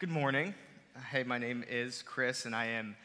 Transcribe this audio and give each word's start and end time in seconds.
Good 0.00 0.08
morning. 0.08 0.54
Hey, 1.10 1.24
my 1.24 1.36
name 1.36 1.62
is 1.68 2.00
Chris, 2.00 2.46
and 2.46 2.56
I 2.56 2.64
am 2.68 2.96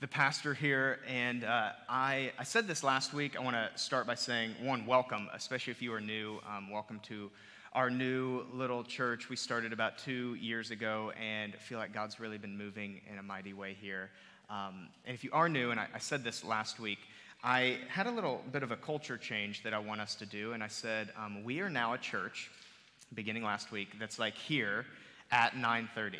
the 0.00 0.08
pastor 0.08 0.52
here. 0.52 0.98
And 1.06 1.44
uh, 1.44 1.70
I, 1.88 2.32
I 2.40 2.42
said 2.42 2.66
this 2.66 2.82
last 2.82 3.14
week. 3.14 3.36
I 3.36 3.40
want 3.40 3.54
to 3.54 3.70
start 3.76 4.04
by 4.04 4.16
saying, 4.16 4.56
one, 4.60 4.84
welcome, 4.84 5.28
especially 5.32 5.70
if 5.70 5.80
you 5.80 5.94
are 5.94 6.00
new. 6.00 6.40
Um, 6.52 6.68
welcome 6.68 6.98
to 7.04 7.30
our 7.72 7.88
new 7.88 8.46
little 8.52 8.82
church. 8.82 9.28
We 9.28 9.36
started 9.36 9.72
about 9.72 9.98
two 9.98 10.34
years 10.40 10.72
ago, 10.72 11.12
and 11.22 11.54
feel 11.54 11.78
like 11.78 11.94
God's 11.94 12.18
really 12.18 12.36
been 12.36 12.58
moving 12.58 13.00
in 13.08 13.18
a 13.18 13.22
mighty 13.22 13.52
way 13.52 13.76
here. 13.80 14.10
Um, 14.50 14.88
and 15.06 15.14
if 15.14 15.22
you 15.22 15.30
are 15.32 15.48
new, 15.48 15.70
and 15.70 15.78
I, 15.78 15.86
I 15.94 15.98
said 16.00 16.24
this 16.24 16.42
last 16.42 16.80
week, 16.80 16.98
I 17.44 17.78
had 17.86 18.08
a 18.08 18.10
little 18.10 18.42
bit 18.50 18.64
of 18.64 18.72
a 18.72 18.76
culture 18.76 19.18
change 19.18 19.62
that 19.62 19.72
I 19.72 19.78
want 19.78 20.00
us 20.00 20.16
to 20.16 20.26
do. 20.26 20.50
And 20.54 20.64
I 20.64 20.68
said, 20.68 21.10
um, 21.16 21.44
we 21.44 21.60
are 21.60 21.70
now 21.70 21.92
a 21.92 21.98
church, 21.98 22.50
beginning 23.14 23.44
last 23.44 23.70
week, 23.70 24.00
that's 24.00 24.18
like 24.18 24.34
here 24.34 24.84
at 25.30 25.54
930. 25.54 26.18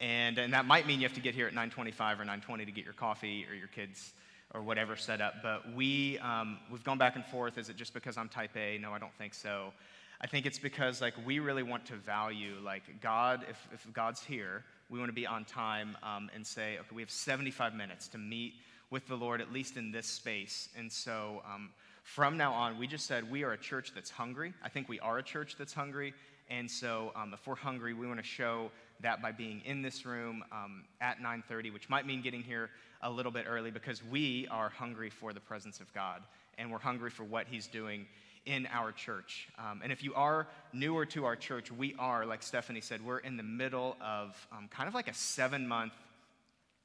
And, 0.00 0.38
and 0.38 0.52
that 0.52 0.66
might 0.66 0.86
mean 0.86 1.00
you 1.00 1.06
have 1.06 1.14
to 1.14 1.20
get 1.20 1.34
here 1.34 1.46
at 1.46 1.54
9.25 1.54 2.20
or 2.20 2.24
9.20 2.24 2.66
to 2.66 2.72
get 2.72 2.84
your 2.84 2.94
coffee 2.94 3.46
or 3.48 3.54
your 3.54 3.68
kids 3.68 4.12
or 4.52 4.62
whatever 4.62 4.96
set 4.96 5.20
up. 5.20 5.34
But 5.42 5.74
we, 5.74 6.18
um, 6.18 6.58
we've 6.70 6.84
gone 6.84 6.98
back 6.98 7.16
and 7.16 7.24
forth. 7.24 7.58
Is 7.58 7.68
it 7.68 7.76
just 7.76 7.94
because 7.94 8.16
I'm 8.16 8.28
type 8.28 8.56
A? 8.56 8.78
No, 8.78 8.92
I 8.92 8.98
don't 8.98 9.14
think 9.14 9.34
so. 9.34 9.72
I 10.20 10.26
think 10.26 10.46
it's 10.46 10.58
because 10.58 11.00
like 11.00 11.14
we 11.26 11.38
really 11.38 11.62
want 11.62 11.86
to 11.86 11.96
value 11.96 12.54
like 12.64 13.00
God, 13.00 13.44
if, 13.48 13.68
if 13.72 13.92
God's 13.92 14.22
here, 14.22 14.64
we 14.88 14.98
want 14.98 15.08
to 15.08 15.14
be 15.14 15.26
on 15.26 15.44
time 15.44 15.96
um, 16.02 16.30
and 16.34 16.46
say, 16.46 16.78
okay, 16.78 16.94
we 16.94 17.02
have 17.02 17.10
75 17.10 17.74
minutes 17.74 18.08
to 18.08 18.18
meet 18.18 18.54
with 18.90 19.06
the 19.08 19.16
Lord, 19.16 19.40
at 19.40 19.52
least 19.52 19.76
in 19.76 19.90
this 19.90 20.06
space. 20.06 20.68
And 20.76 20.90
so 20.90 21.42
um, 21.52 21.70
from 22.02 22.36
now 22.36 22.52
on, 22.52 22.78
we 22.78 22.86
just 22.86 23.06
said 23.06 23.30
we 23.30 23.42
are 23.42 23.52
a 23.52 23.58
church 23.58 23.92
that's 23.94 24.10
hungry. 24.10 24.54
I 24.62 24.68
think 24.68 24.88
we 24.88 25.00
are 25.00 25.18
a 25.18 25.22
church 25.22 25.56
that's 25.58 25.74
hungry. 25.74 26.14
And 26.48 26.70
so 26.70 27.12
um, 27.16 27.34
if 27.34 27.46
we're 27.46 27.56
hungry, 27.56 27.92
we 27.92 28.06
want 28.06 28.20
to 28.20 28.24
show 28.24 28.70
that 29.00 29.20
by 29.22 29.32
being 29.32 29.62
in 29.64 29.82
this 29.82 30.06
room 30.06 30.42
um, 30.52 30.84
at 31.00 31.18
9.30 31.18 31.72
which 31.72 31.88
might 31.88 32.06
mean 32.06 32.22
getting 32.22 32.42
here 32.42 32.70
a 33.02 33.10
little 33.10 33.32
bit 33.32 33.44
early 33.48 33.70
because 33.70 34.02
we 34.04 34.46
are 34.50 34.68
hungry 34.68 35.10
for 35.10 35.32
the 35.32 35.40
presence 35.40 35.80
of 35.80 35.92
god 35.92 36.22
and 36.58 36.70
we're 36.70 36.78
hungry 36.78 37.10
for 37.10 37.24
what 37.24 37.46
he's 37.48 37.66
doing 37.66 38.06
in 38.46 38.66
our 38.72 38.92
church. 38.92 39.48
Um, 39.58 39.80
and 39.82 39.90
if 39.90 40.04
you 40.04 40.14
are 40.14 40.46
newer 40.72 41.04
to 41.06 41.24
our 41.24 41.36
church 41.36 41.70
we 41.72 41.94
are 41.98 42.24
like 42.24 42.42
stephanie 42.42 42.80
said 42.80 43.04
we're 43.04 43.18
in 43.18 43.36
the 43.36 43.42
middle 43.42 43.96
of 44.00 44.36
um, 44.52 44.68
kind 44.70 44.88
of 44.88 44.94
like 44.94 45.08
a 45.08 45.14
seven 45.14 45.66
month 45.66 45.92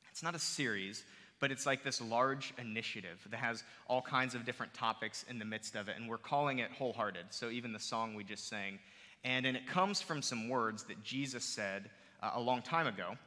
it's 0.10 0.24
not 0.24 0.34
a 0.36 0.40
series 0.40 1.04
but 1.40 1.52
it's 1.52 1.66
like 1.66 1.84
this 1.84 2.02
large 2.02 2.54
initiative 2.58 3.28
that 3.30 3.38
has 3.38 3.64
all 3.88 4.02
kinds 4.02 4.36
of 4.36 4.46
different 4.46 4.74
topics 4.74 5.26
in 5.30 5.40
the 5.40 5.46
midst 5.46 5.76
of 5.76 5.88
it 5.88 5.96
and 5.98 6.10
we're 6.10 6.18
calling 6.18 6.60
it 6.60 6.72
wholehearted 6.72 7.26
so 7.30 7.50
even 7.50 7.74
the 7.74 7.80
song 7.80 8.16
we 8.16 8.24
just 8.24 8.48
sang. 8.48 8.80
And, 9.24 9.46
and 9.46 9.56
it 9.56 9.68
comes 9.68 10.02
from 10.02 10.22
some 10.22 10.50
words 10.50 10.84
that 10.86 11.04
jesus 11.04 11.44
said 11.44 11.90
uh, 12.22 12.32
a 12.36 12.40
long 12.40 12.62
time 12.62 12.88
ago. 12.88 13.18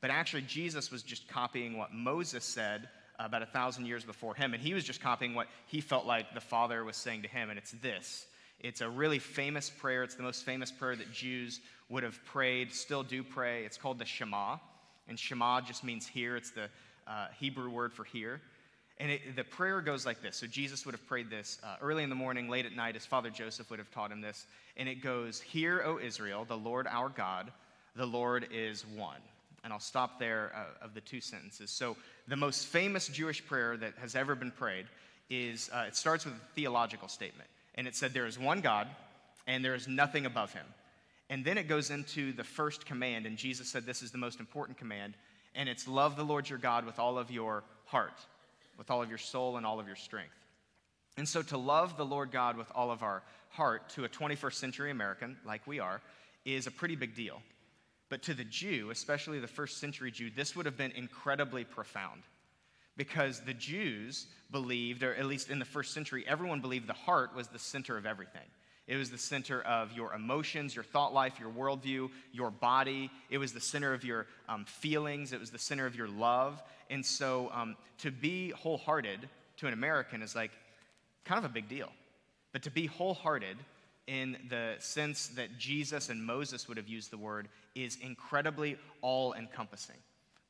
But 0.00 0.10
actually, 0.10 0.42
Jesus 0.42 0.90
was 0.90 1.02
just 1.02 1.28
copying 1.28 1.76
what 1.76 1.92
Moses 1.92 2.44
said 2.44 2.88
about 3.18 3.42
a 3.42 3.46
thousand 3.46 3.86
years 3.86 4.04
before 4.04 4.34
him. 4.34 4.54
And 4.54 4.62
he 4.62 4.74
was 4.74 4.84
just 4.84 5.00
copying 5.00 5.34
what 5.34 5.48
he 5.66 5.80
felt 5.80 6.06
like 6.06 6.34
the 6.34 6.40
Father 6.40 6.84
was 6.84 6.96
saying 6.96 7.22
to 7.22 7.28
him. 7.28 7.50
And 7.50 7.58
it's 7.58 7.72
this 7.82 8.26
it's 8.60 8.80
a 8.80 8.88
really 8.88 9.18
famous 9.20 9.70
prayer. 9.70 10.02
It's 10.02 10.16
the 10.16 10.22
most 10.22 10.44
famous 10.44 10.72
prayer 10.72 10.96
that 10.96 11.12
Jews 11.12 11.60
would 11.88 12.02
have 12.02 12.22
prayed, 12.24 12.72
still 12.74 13.02
do 13.02 13.22
pray. 13.22 13.64
It's 13.64 13.76
called 13.76 13.98
the 13.98 14.04
Shema. 14.04 14.56
And 15.08 15.18
Shema 15.18 15.60
just 15.60 15.84
means 15.84 16.06
hear, 16.06 16.36
it's 16.36 16.50
the 16.50 16.68
uh, 17.06 17.28
Hebrew 17.38 17.70
word 17.70 17.92
for 17.92 18.04
hear. 18.04 18.40
And 18.98 19.12
it, 19.12 19.36
the 19.36 19.44
prayer 19.44 19.80
goes 19.80 20.04
like 20.04 20.20
this. 20.20 20.36
So 20.36 20.46
Jesus 20.48 20.84
would 20.84 20.92
have 20.92 21.06
prayed 21.06 21.30
this 21.30 21.58
uh, 21.62 21.76
early 21.80 22.02
in 22.02 22.08
the 22.08 22.16
morning, 22.16 22.48
late 22.48 22.66
at 22.66 22.74
night. 22.74 22.96
His 22.96 23.06
father 23.06 23.30
Joseph 23.30 23.70
would 23.70 23.78
have 23.78 23.90
taught 23.92 24.10
him 24.10 24.20
this. 24.20 24.46
And 24.76 24.88
it 24.88 24.96
goes, 24.96 25.40
Hear, 25.40 25.82
O 25.84 26.00
Israel, 26.00 26.44
the 26.44 26.56
Lord 26.56 26.88
our 26.88 27.08
God 27.08 27.52
the 27.98 28.06
Lord 28.06 28.46
is 28.52 28.86
one. 28.96 29.20
And 29.64 29.72
I'll 29.72 29.80
stop 29.80 30.18
there 30.18 30.52
uh, 30.54 30.84
of 30.84 30.94
the 30.94 31.00
two 31.00 31.20
sentences. 31.20 31.70
So, 31.70 31.96
the 32.28 32.36
most 32.36 32.66
famous 32.66 33.08
Jewish 33.08 33.44
prayer 33.44 33.76
that 33.76 33.94
has 34.00 34.14
ever 34.14 34.34
been 34.34 34.52
prayed 34.52 34.86
is 35.28 35.68
uh, 35.74 35.84
it 35.88 35.96
starts 35.96 36.24
with 36.24 36.34
a 36.34 36.54
theological 36.54 37.08
statement. 37.08 37.50
And 37.74 37.86
it 37.86 37.96
said, 37.96 38.14
There 38.14 38.26
is 38.26 38.38
one 38.38 38.60
God, 38.60 38.86
and 39.46 39.64
there 39.64 39.74
is 39.74 39.88
nothing 39.88 40.26
above 40.26 40.52
him. 40.52 40.64
And 41.28 41.44
then 41.44 41.58
it 41.58 41.68
goes 41.68 41.90
into 41.90 42.32
the 42.32 42.44
first 42.44 42.86
command, 42.86 43.26
and 43.26 43.36
Jesus 43.36 43.68
said 43.68 43.84
this 43.84 44.02
is 44.02 44.12
the 44.12 44.18
most 44.18 44.40
important 44.40 44.78
command, 44.78 45.14
and 45.54 45.68
it's 45.68 45.86
love 45.86 46.16
the 46.16 46.24
Lord 46.24 46.48
your 46.48 46.58
God 46.58 46.86
with 46.86 46.98
all 46.98 47.18
of 47.18 47.30
your 47.30 47.64
heart, 47.86 48.18
with 48.78 48.90
all 48.90 49.02
of 49.02 49.08
your 49.08 49.18
soul, 49.18 49.56
and 49.56 49.66
all 49.66 49.80
of 49.80 49.88
your 49.88 49.96
strength. 49.96 50.32
And 51.16 51.28
so, 51.28 51.42
to 51.42 51.58
love 51.58 51.96
the 51.96 52.06
Lord 52.06 52.30
God 52.30 52.56
with 52.56 52.70
all 52.76 52.92
of 52.92 53.02
our 53.02 53.24
heart 53.50 53.88
to 53.90 54.04
a 54.04 54.08
21st 54.08 54.54
century 54.54 54.90
American, 54.92 55.36
like 55.44 55.66
we 55.66 55.80
are, 55.80 56.00
is 56.44 56.68
a 56.68 56.70
pretty 56.70 56.94
big 56.94 57.16
deal. 57.16 57.42
But 58.08 58.22
to 58.22 58.34
the 58.34 58.44
Jew, 58.44 58.90
especially 58.90 59.38
the 59.38 59.46
first 59.46 59.78
century 59.78 60.10
Jew, 60.10 60.30
this 60.30 60.56
would 60.56 60.66
have 60.66 60.76
been 60.76 60.92
incredibly 60.92 61.64
profound 61.64 62.22
because 62.96 63.40
the 63.40 63.54
Jews 63.54 64.26
believed, 64.50 65.02
or 65.02 65.14
at 65.14 65.26
least 65.26 65.50
in 65.50 65.58
the 65.58 65.64
first 65.64 65.94
century, 65.94 66.24
everyone 66.26 66.60
believed 66.60 66.86
the 66.86 66.94
heart 66.94 67.34
was 67.34 67.48
the 67.48 67.58
center 67.58 67.96
of 67.96 68.06
everything. 68.06 68.42
It 68.88 68.96
was 68.96 69.10
the 69.10 69.18
center 69.18 69.60
of 69.62 69.92
your 69.92 70.14
emotions, 70.14 70.74
your 70.74 70.82
thought 70.82 71.12
life, 71.12 71.38
your 71.38 71.50
worldview, 71.50 72.08
your 72.32 72.50
body. 72.50 73.10
It 73.28 73.36
was 73.36 73.52
the 73.52 73.60
center 73.60 73.92
of 73.92 74.02
your 74.02 74.26
um, 74.48 74.64
feelings. 74.64 75.34
It 75.34 75.40
was 75.40 75.50
the 75.50 75.58
center 75.58 75.84
of 75.84 75.94
your 75.94 76.08
love. 76.08 76.62
And 76.88 77.04
so 77.04 77.50
um, 77.52 77.76
to 77.98 78.10
be 78.10 78.50
wholehearted 78.50 79.28
to 79.58 79.66
an 79.66 79.74
American 79.74 80.22
is 80.22 80.34
like 80.34 80.52
kind 81.26 81.38
of 81.38 81.48
a 81.48 81.52
big 81.52 81.68
deal. 81.68 81.92
But 82.52 82.62
to 82.62 82.70
be 82.70 82.86
wholehearted 82.86 83.58
in 84.08 84.38
the 84.48 84.74
sense 84.78 85.28
that 85.28 85.58
Jesus 85.58 86.08
and 86.08 86.24
Moses 86.24 86.66
would 86.66 86.78
have 86.78 86.88
used 86.88 87.12
the 87.12 87.18
word 87.18 87.48
is 87.74 87.98
incredibly 88.00 88.78
all 89.02 89.34
encompassing. 89.34 89.98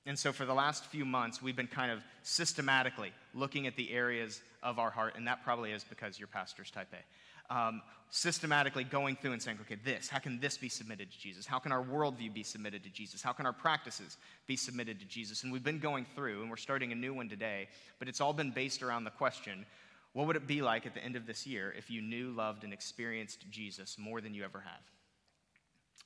And 0.07 0.19
so, 0.19 0.33
for 0.33 0.47
the 0.47 0.55
last 0.55 0.87
few 0.87 1.05
months, 1.05 1.43
we've 1.43 1.57
been 1.57 1.67
kind 1.67 1.91
of 1.91 2.03
systematically 2.23 3.13
looking 3.35 3.67
at 3.67 3.77
the 3.77 3.91
areas 3.91 4.41
of 4.63 4.79
our 4.79 4.91
heart, 4.91 5.15
and 5.17 5.27
that 5.27 5.45
probably 5.45 5.73
is 5.73 5.85
because 5.85 6.19
your 6.19 6.29
pastor's 6.29 6.71
type 6.71 6.89
A. 6.95 7.55
Um, 7.55 7.83
systematically 8.11 8.85
going 8.85 9.17
through 9.17 9.33
and 9.33 9.43
saying, 9.43 9.59
okay, 9.63 9.77
this, 9.85 10.09
how 10.09 10.19
can 10.19 10.39
this 10.41 10.57
be 10.57 10.69
submitted 10.69 11.11
to 11.11 11.19
Jesus? 11.19 11.47
How 11.47 11.59
can 11.59 11.73
our 11.73 11.83
worldview 11.83 12.33
be 12.33 12.43
submitted 12.43 12.85
to 12.85 12.91
Jesus? 12.91 13.23
How 13.23 13.33
can 13.33 13.45
our 13.45 13.53
practices 13.53 14.17
be 14.47 14.57
submitted 14.57 14.99
to 15.01 15.07
Jesus? 15.07 15.43
And 15.43 15.53
we've 15.53 15.65
been 15.65 15.79
going 15.79 16.07
through, 16.15 16.41
and 16.41 16.49
we're 16.49 16.57
starting 16.57 16.93
a 16.93 16.95
new 16.95 17.13
one 17.13 17.29
today, 17.29 17.69
but 17.99 18.09
it's 18.09 18.21
all 18.21 18.33
been 18.33 18.51
based 18.51 18.83
around 18.83 19.05
the 19.05 19.11
question 19.11 19.67
what 20.13 20.27
would 20.27 20.37
it 20.37 20.47
be 20.47 20.63
like 20.63 20.87
at 20.87 20.95
the 20.95 21.05
end 21.05 21.17
of 21.17 21.27
this 21.27 21.47
year 21.47 21.75
if 21.77 21.91
you 21.91 22.01
knew, 22.01 22.31
loved, 22.31 22.65
and 22.65 22.73
experienced 22.73 23.49
Jesus 23.51 23.97
more 23.99 24.21
than 24.21 24.35
you 24.35 24.45
ever 24.45 24.61
have? 24.61 24.83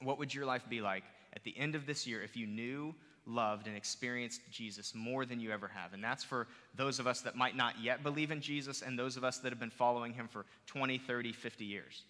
What 0.01 0.19
would 0.19 0.35
your 0.35 0.45
life 0.45 0.65
be 0.69 0.81
like 0.81 1.05
at 1.35 1.45
the 1.45 1.57
end 1.57 1.75
of 1.75 1.87
this 1.87 2.07
year 2.07 2.23
if 2.23 2.37
you 2.37 2.47
knew, 2.47 2.95
loved, 3.27 3.69
and 3.69 3.77
experienced 3.77 4.41
Jesus 4.51 4.95
more 4.95 5.25
than 5.25 5.41
you 5.41 5.53
ever 5.53 5.69
have? 5.69 5.93
And 5.93 6.03
that's 6.03 6.25
for 6.25 6.49
those 6.75 6.99
of 6.99 7.07
us 7.07 7.21
that 7.21 7.37
might 7.37 7.57
not 7.57 7.81
yet 7.81 8.03
believe 8.03 8.31
in 8.31 8.41
Jesus 8.41 8.83
and 8.83 8.99
those 8.99 9.17
of 9.17 9.25
us 9.25 9.39
that 9.39 9.53
have 9.53 9.61
been 9.61 9.71
following 9.71 10.13
him 10.13 10.29
for 10.29 10.45
20, 10.67 10.99
30, 10.99 11.33
50 11.33 11.65
years. 11.65 12.03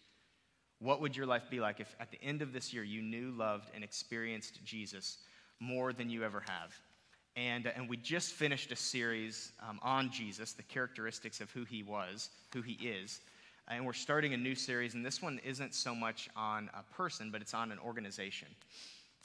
What 0.78 1.00
would 1.00 1.16
your 1.16 1.26
life 1.26 1.44
be 1.50 1.60
like 1.60 1.78
if 1.78 1.94
at 2.00 2.10
the 2.10 2.22
end 2.22 2.42
of 2.42 2.52
this 2.52 2.72
year 2.72 2.82
you 2.82 3.02
knew, 3.02 3.30
loved, 3.30 3.70
and 3.74 3.84
experienced 3.84 4.64
Jesus 4.64 5.18
more 5.60 5.92
than 5.92 6.10
you 6.10 6.24
ever 6.24 6.40
have? 6.40 6.74
And, 7.36 7.66
uh, 7.66 7.70
and 7.76 7.88
we 7.88 7.96
just 7.96 8.32
finished 8.32 8.72
a 8.72 8.76
series 8.76 9.52
um, 9.66 9.78
on 9.82 10.10
Jesus, 10.10 10.52
the 10.52 10.62
characteristics 10.62 11.40
of 11.40 11.50
who 11.50 11.64
he 11.64 11.82
was, 11.82 12.30
who 12.52 12.62
he 12.62 12.72
is. 12.72 13.20
And 13.68 13.86
we're 13.86 13.92
starting 13.92 14.34
a 14.34 14.36
new 14.36 14.54
series, 14.54 14.94
and 14.94 15.06
this 15.06 15.22
one 15.22 15.40
isn't 15.44 15.74
so 15.74 15.94
much 15.94 16.28
on 16.36 16.68
a 16.74 16.82
person, 16.94 17.30
but 17.30 17.40
it's 17.40 17.54
on 17.54 17.72
an 17.72 17.78
organization. 17.78 18.48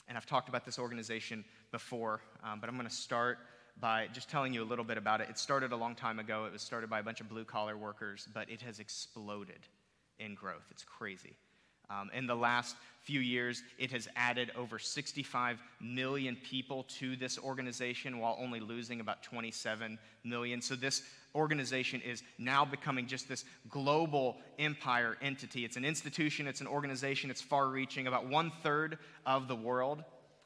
And 0.08 0.16
I've 0.16 0.26
talked 0.26 0.48
about 0.48 0.64
this 0.64 0.78
organization 0.78 1.44
before, 1.70 2.20
um, 2.42 2.60
but 2.60 2.68
I'm 2.68 2.76
going 2.76 2.88
to 2.88 2.94
start 2.94 3.38
by 3.80 4.08
just 4.12 4.30
telling 4.30 4.54
you 4.54 4.62
a 4.62 4.64
little 4.64 4.84
bit 4.84 4.96
about 4.96 5.20
it. 5.20 5.28
It 5.28 5.38
started 5.38 5.72
a 5.72 5.76
long 5.76 5.94
time 5.94 6.18
ago. 6.18 6.46
It 6.46 6.52
was 6.52 6.62
started 6.62 6.88
by 6.88 7.00
a 7.00 7.02
bunch 7.02 7.20
of 7.20 7.28
blue 7.28 7.44
collar 7.44 7.76
workers, 7.76 8.26
but 8.32 8.48
it 8.50 8.62
has 8.62 8.78
exploded 8.78 9.60
in 10.18 10.34
growth. 10.34 10.64
It's 10.70 10.84
crazy. 10.84 11.36
Um, 11.90 12.10
in 12.14 12.26
the 12.26 12.34
last 12.34 12.76
few 13.02 13.20
years, 13.20 13.62
it 13.78 13.90
has 13.90 14.08
added 14.16 14.52
over 14.56 14.78
65 14.78 15.58
million 15.80 16.36
people 16.36 16.84
to 16.98 17.16
this 17.16 17.38
organization 17.38 18.18
while 18.18 18.36
only 18.38 18.60
losing 18.60 19.00
about 19.00 19.22
27 19.22 19.98
million. 20.24 20.60
So, 20.60 20.74
this 20.74 21.02
organization 21.34 22.00
is 22.02 22.22
now 22.38 22.64
becoming 22.64 23.06
just 23.06 23.28
this 23.28 23.44
global 23.70 24.36
empire 24.58 25.16
entity. 25.22 25.64
It's 25.64 25.76
an 25.76 25.84
institution, 25.84 26.46
it's 26.46 26.60
an 26.60 26.66
organization, 26.66 27.30
it's 27.30 27.40
far 27.40 27.68
reaching. 27.68 28.06
About 28.06 28.28
one 28.28 28.52
third 28.62 28.98
of 29.24 29.48
the 29.48 29.56
world 29.56 30.04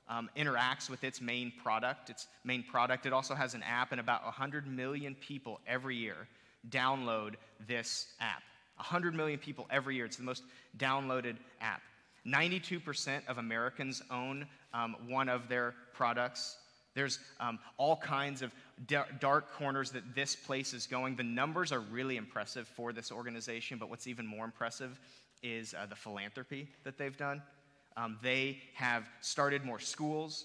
um, 0.08 0.28
interacts 0.36 0.90
with 0.90 1.04
its 1.04 1.20
main 1.20 1.52
product. 1.62 2.10
Its 2.10 2.28
main 2.44 2.62
product. 2.62 3.06
It 3.06 3.12
also 3.12 3.34
has 3.34 3.54
an 3.54 3.62
app, 3.62 3.92
and 3.92 4.00
about 4.00 4.24
100 4.24 4.66
million 4.66 5.14
people 5.14 5.60
every 5.66 5.96
year 5.96 6.28
download 6.68 7.34
this 7.66 8.06
app. 8.20 8.42
100 8.76 9.14
million 9.14 9.38
people 9.38 9.66
every 9.70 9.96
year. 9.96 10.04
It's 10.04 10.16
the 10.16 10.22
most 10.22 10.44
downloaded 10.76 11.36
app. 11.60 11.82
92% 12.26 13.26
of 13.28 13.38
Americans 13.38 14.02
own 14.10 14.46
um, 14.72 14.96
one 15.08 15.28
of 15.28 15.48
their 15.48 15.74
products. 15.92 16.56
There's 16.94 17.18
um, 17.40 17.58
all 17.78 17.96
kinds 17.96 18.42
of 18.42 18.52
dark 19.20 19.52
corners 19.52 19.90
that 19.92 20.14
this 20.14 20.36
place 20.36 20.72
is 20.72 20.86
going. 20.86 21.16
The 21.16 21.22
numbers 21.22 21.72
are 21.72 21.80
really 21.80 22.16
impressive 22.16 22.68
for 22.68 22.92
this 22.92 23.10
organization, 23.10 23.78
but 23.78 23.88
what's 23.88 24.06
even 24.06 24.26
more 24.26 24.44
impressive 24.44 24.98
is 25.42 25.74
uh, 25.74 25.86
the 25.86 25.96
philanthropy 25.96 26.68
that 26.84 26.98
they've 26.98 27.16
done. 27.16 27.42
Um, 27.96 28.18
they 28.22 28.58
have 28.74 29.08
started 29.20 29.64
more 29.64 29.80
schools, 29.80 30.44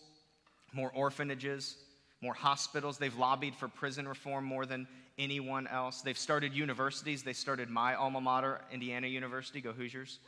more 0.74 0.92
orphanages, 0.94 1.78
more 2.22 2.34
hospitals. 2.34 2.98
They've 2.98 3.16
lobbied 3.16 3.56
for 3.56 3.68
prison 3.68 4.08
reform 4.08 4.46
more 4.46 4.66
than 4.66 4.88
anyone 5.18 5.68
else. 5.68 6.02
They've 6.02 6.18
started 6.18 6.54
universities. 6.54 7.24
They 7.24 7.34
started 7.34 7.70
my 7.70 7.96
alma 7.96 8.22
mater, 8.22 8.62
Indiana 8.72 9.08
University. 9.08 9.62
Go 9.62 9.72
Hoosiers. 9.72 10.20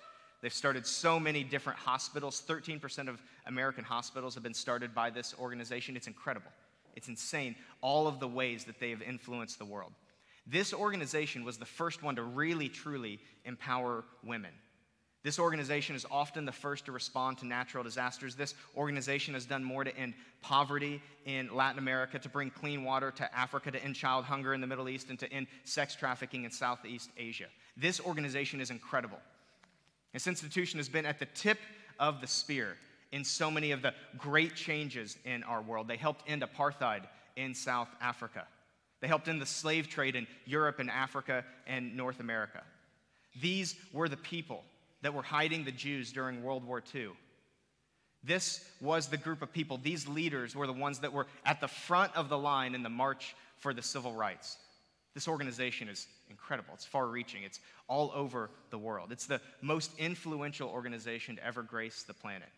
They've 0.41 0.53
started 0.53 0.87
so 0.87 1.19
many 1.19 1.43
different 1.43 1.79
hospitals. 1.79 2.41
13% 2.47 3.09
of 3.09 3.21
American 3.45 3.83
hospitals 3.83 4.33
have 4.35 4.43
been 4.43 4.53
started 4.53 4.95
by 4.95 5.09
this 5.09 5.35
organization. 5.39 5.97
It's 5.97 6.07
incredible. 6.07 6.51
It's 6.95 7.07
insane, 7.07 7.55
all 7.81 8.07
of 8.07 8.19
the 8.19 8.27
ways 8.27 8.65
that 8.65 8.79
they 8.79 8.89
have 8.89 9.01
influenced 9.01 9.59
the 9.59 9.65
world. 9.65 9.91
This 10.47 10.73
organization 10.73 11.43
was 11.43 11.57
the 11.57 11.65
first 11.65 12.01
one 12.01 12.15
to 12.15 12.23
really, 12.23 12.69
truly 12.69 13.19
empower 13.45 14.05
women. 14.23 14.51
This 15.29 15.37
organization 15.37 15.95
is 15.95 16.07
often 16.09 16.45
the 16.45 16.51
first 16.51 16.85
to 16.85 16.91
respond 16.91 17.37
to 17.37 17.45
natural 17.45 17.83
disasters. 17.83 18.33
This 18.33 18.55
organization 18.75 19.35
has 19.35 19.45
done 19.45 19.63
more 19.63 19.83
to 19.83 19.95
end 19.95 20.15
poverty 20.41 21.03
in 21.23 21.55
Latin 21.55 21.77
America, 21.77 22.17
to 22.17 22.27
bring 22.27 22.49
clean 22.49 22.83
water 22.83 23.11
to 23.11 23.37
Africa, 23.37 23.69
to 23.69 23.83
end 23.83 23.95
child 23.95 24.25
hunger 24.25 24.55
in 24.55 24.59
the 24.61 24.65
Middle 24.65 24.89
East, 24.89 25.11
and 25.11 25.19
to 25.19 25.31
end 25.31 25.45
sex 25.65 25.95
trafficking 25.95 26.45
in 26.45 26.49
Southeast 26.49 27.11
Asia. 27.15 27.45
This 27.77 27.99
organization 28.01 28.59
is 28.59 28.71
incredible. 28.71 29.19
This 30.13 30.25
institution 30.25 30.79
has 30.79 30.89
been 30.89 31.05
at 31.05 31.19
the 31.19 31.27
tip 31.27 31.59
of 31.99 32.21
the 32.21 32.27
spear 32.27 32.75
in 33.11 33.23
so 33.23 33.51
many 33.51 33.69
of 33.69 33.83
the 33.83 33.93
great 34.17 34.55
changes 34.55 35.15
in 35.25 35.43
our 35.43 35.61
world. 35.61 35.87
They 35.87 35.97
helped 35.97 36.27
end 36.27 36.41
apartheid 36.41 37.03
in 37.35 37.53
South 37.53 37.89
Africa. 38.01 38.47
They 38.99 39.07
helped 39.07 39.27
end 39.27 39.39
the 39.39 39.45
slave 39.45 39.89
trade 39.89 40.15
in 40.15 40.25
Europe 40.47 40.79
and 40.79 40.89
Africa 40.89 41.45
and 41.67 41.95
North 41.95 42.19
America. 42.19 42.63
These 43.39 43.75
were 43.93 44.09
the 44.09 44.17
people 44.17 44.63
that 45.01 45.13
were 45.13 45.23
hiding 45.23 45.63
the 45.63 45.71
Jews 45.71 46.11
during 46.11 46.43
World 46.43 46.65
War 46.65 46.83
II. 46.93 47.09
This 48.23 48.63
was 48.81 49.07
the 49.07 49.17
group 49.17 49.41
of 49.41 49.53
people, 49.53 49.77
these 49.77 50.07
leaders 50.07 50.55
were 50.55 50.67
the 50.67 50.73
ones 50.73 50.99
that 50.99 51.13
were 51.13 51.27
at 51.45 51.61
the 51.61 51.67
front 51.67 52.15
of 52.15 52.27
the 52.27 52.37
line 52.37 52.75
in 52.75 52.83
the 52.83 52.89
march 52.89 53.35
for 53.57 53.73
the 53.73 53.81
civil 53.81 54.13
rights. 54.13 54.57
This 55.13 55.27
organization 55.27 55.87
is 55.89 56.07
incredible. 56.29 56.73
It's 56.73 56.85
far 56.85 57.07
reaching, 57.07 57.43
it's 57.43 57.59
all 57.87 58.11
over 58.13 58.49
the 58.69 58.77
world. 58.77 59.11
It's 59.11 59.25
the 59.25 59.41
most 59.61 59.91
influential 59.97 60.69
organization 60.69 61.37
to 61.37 61.45
ever 61.45 61.63
grace 61.63 62.03
the 62.03 62.13
planet. 62.13 62.49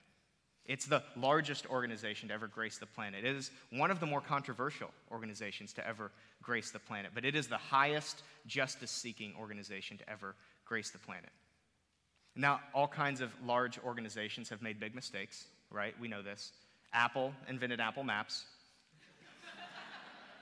It's 0.65 0.85
the 0.85 1.03
largest 1.15 1.65
organization 1.69 2.29
to 2.29 2.33
ever 2.33 2.47
grace 2.47 2.77
the 2.77 2.85
planet. 2.85 3.25
It 3.25 3.35
is 3.35 3.51
one 3.71 3.89
of 3.89 3.99
the 3.99 4.05
more 4.05 4.21
controversial 4.21 4.89
organizations 5.11 5.73
to 5.73 5.87
ever 5.87 6.11
grace 6.41 6.71
the 6.71 6.79
planet, 6.79 7.11
but 7.15 7.25
it 7.25 7.35
is 7.35 7.47
the 7.47 7.57
highest 7.57 8.21
justice 8.45 8.91
seeking 8.91 9.33
organization 9.39 9.97
to 9.97 10.09
ever 10.09 10.35
grace 10.65 10.91
the 10.91 10.99
planet. 10.99 11.29
Now, 12.35 12.61
all 12.73 12.87
kinds 12.87 13.21
of 13.21 13.31
large 13.45 13.77
organizations 13.79 14.49
have 14.49 14.61
made 14.61 14.79
big 14.79 14.95
mistakes, 14.95 15.45
right? 15.69 15.93
We 15.99 16.07
know 16.07 16.21
this. 16.21 16.51
Apple 16.93 17.33
invented 17.47 17.79
Apple 17.79 18.03
Maps. 18.03 18.45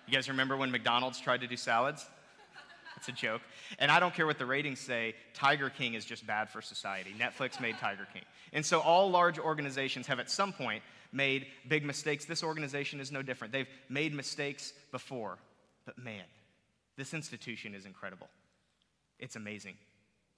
You 0.08 0.14
guys 0.14 0.30
remember 0.30 0.58
when 0.58 0.72
McDonald's 0.72 1.20
tried 1.20 1.42
to 1.42 1.48
do 1.48 1.56
salads? 1.56 2.06
It's 2.98 3.08
a 3.08 3.12
joke. 3.12 3.42
And 3.78 3.92
I 3.92 4.00
don't 4.00 4.14
care 4.14 4.26
what 4.26 4.38
the 4.38 4.46
ratings 4.46 4.80
say, 4.80 5.16
Tiger 5.34 5.70
King 5.70 5.94
is 5.94 6.04
just 6.04 6.28
bad 6.28 6.50
for 6.50 6.62
society. 6.62 7.16
Netflix 7.18 7.62
made 7.62 7.78
Tiger 7.78 8.08
King. 8.12 8.24
And 8.52 8.66
so 8.66 8.82
all 8.82 9.10
large 9.10 9.40
organizations 9.40 10.08
have 10.08 10.20
at 10.20 10.30
some 10.30 10.52
point 10.52 10.84
made 11.12 11.48
big 11.68 11.86
mistakes. 11.86 12.26
This 12.26 12.44
organization 12.44 13.00
is 13.00 13.12
no 13.12 13.22
different. 13.22 13.54
They've 13.54 13.70
made 13.88 14.14
mistakes 14.14 14.74
before. 14.92 15.38
But 15.86 15.98
man, 15.98 16.24
this 16.98 17.14
institution 17.14 17.74
is 17.74 17.86
incredible. 17.86 18.28
It's 19.20 19.36
amazing. 19.36 19.76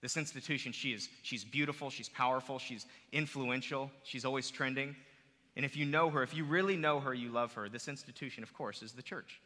This 0.02 0.18
institution, 0.18 0.72
she 0.72 0.94
is, 0.94 1.10
she's 1.22 1.44
beautiful, 1.44 1.90
she's 1.90 2.10
powerful, 2.10 2.58
she's 2.58 2.86
influential, 3.12 3.92
she's 4.04 4.26
always 4.26 4.50
trending. 4.50 4.96
And 5.56 5.66
if 5.66 5.78
you 5.78 5.86
know 5.86 6.10
her, 6.10 6.24
if 6.24 6.34
you 6.34 6.44
really 6.44 6.76
know 6.76 7.00
her, 7.00 7.14
you 7.14 7.30
love 7.30 7.54
her, 7.54 7.70
this 7.70 7.88
institution, 7.88 8.42
of 8.42 8.54
course, 8.54 8.82
is 8.82 8.94
the 8.94 9.04
church. 9.04 9.40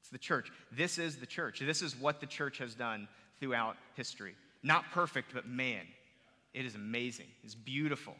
It's 0.00 0.10
the 0.10 0.18
church. 0.18 0.50
This 0.72 0.96
is 0.98 1.16
the 1.16 1.26
church. 1.26 1.60
This 1.60 1.82
is 1.82 1.94
what 1.96 2.20
the 2.20 2.26
church 2.26 2.58
has 2.58 2.74
done 2.74 3.08
throughout 3.40 3.76
history. 3.94 4.34
Not 4.62 4.84
perfect, 4.92 5.34
but 5.34 5.46
man, 5.46 5.82
it 6.54 6.64
is 6.64 6.74
amazing. 6.74 7.26
It's 7.44 7.54
beautiful. 7.54 8.14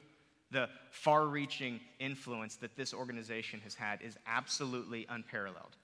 The 0.50 0.68
far 0.90 1.26
reaching 1.26 1.80
influence 1.98 2.56
that 2.56 2.76
this 2.76 2.92
organization 2.92 3.60
has 3.60 3.74
had 3.74 4.02
is 4.02 4.16
absolutely 4.26 5.06
unparalleled. 5.08 5.76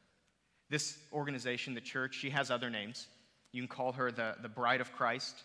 This 0.70 0.98
organization, 1.12 1.74
the 1.74 1.80
church, 1.80 2.14
she 2.14 2.30
has 2.30 2.50
other 2.50 2.70
names. 2.70 3.06
You 3.52 3.62
can 3.62 3.68
call 3.68 3.92
her 3.92 4.10
the, 4.10 4.34
the 4.42 4.48
bride 4.48 4.80
of 4.80 4.92
Christ, 4.92 5.42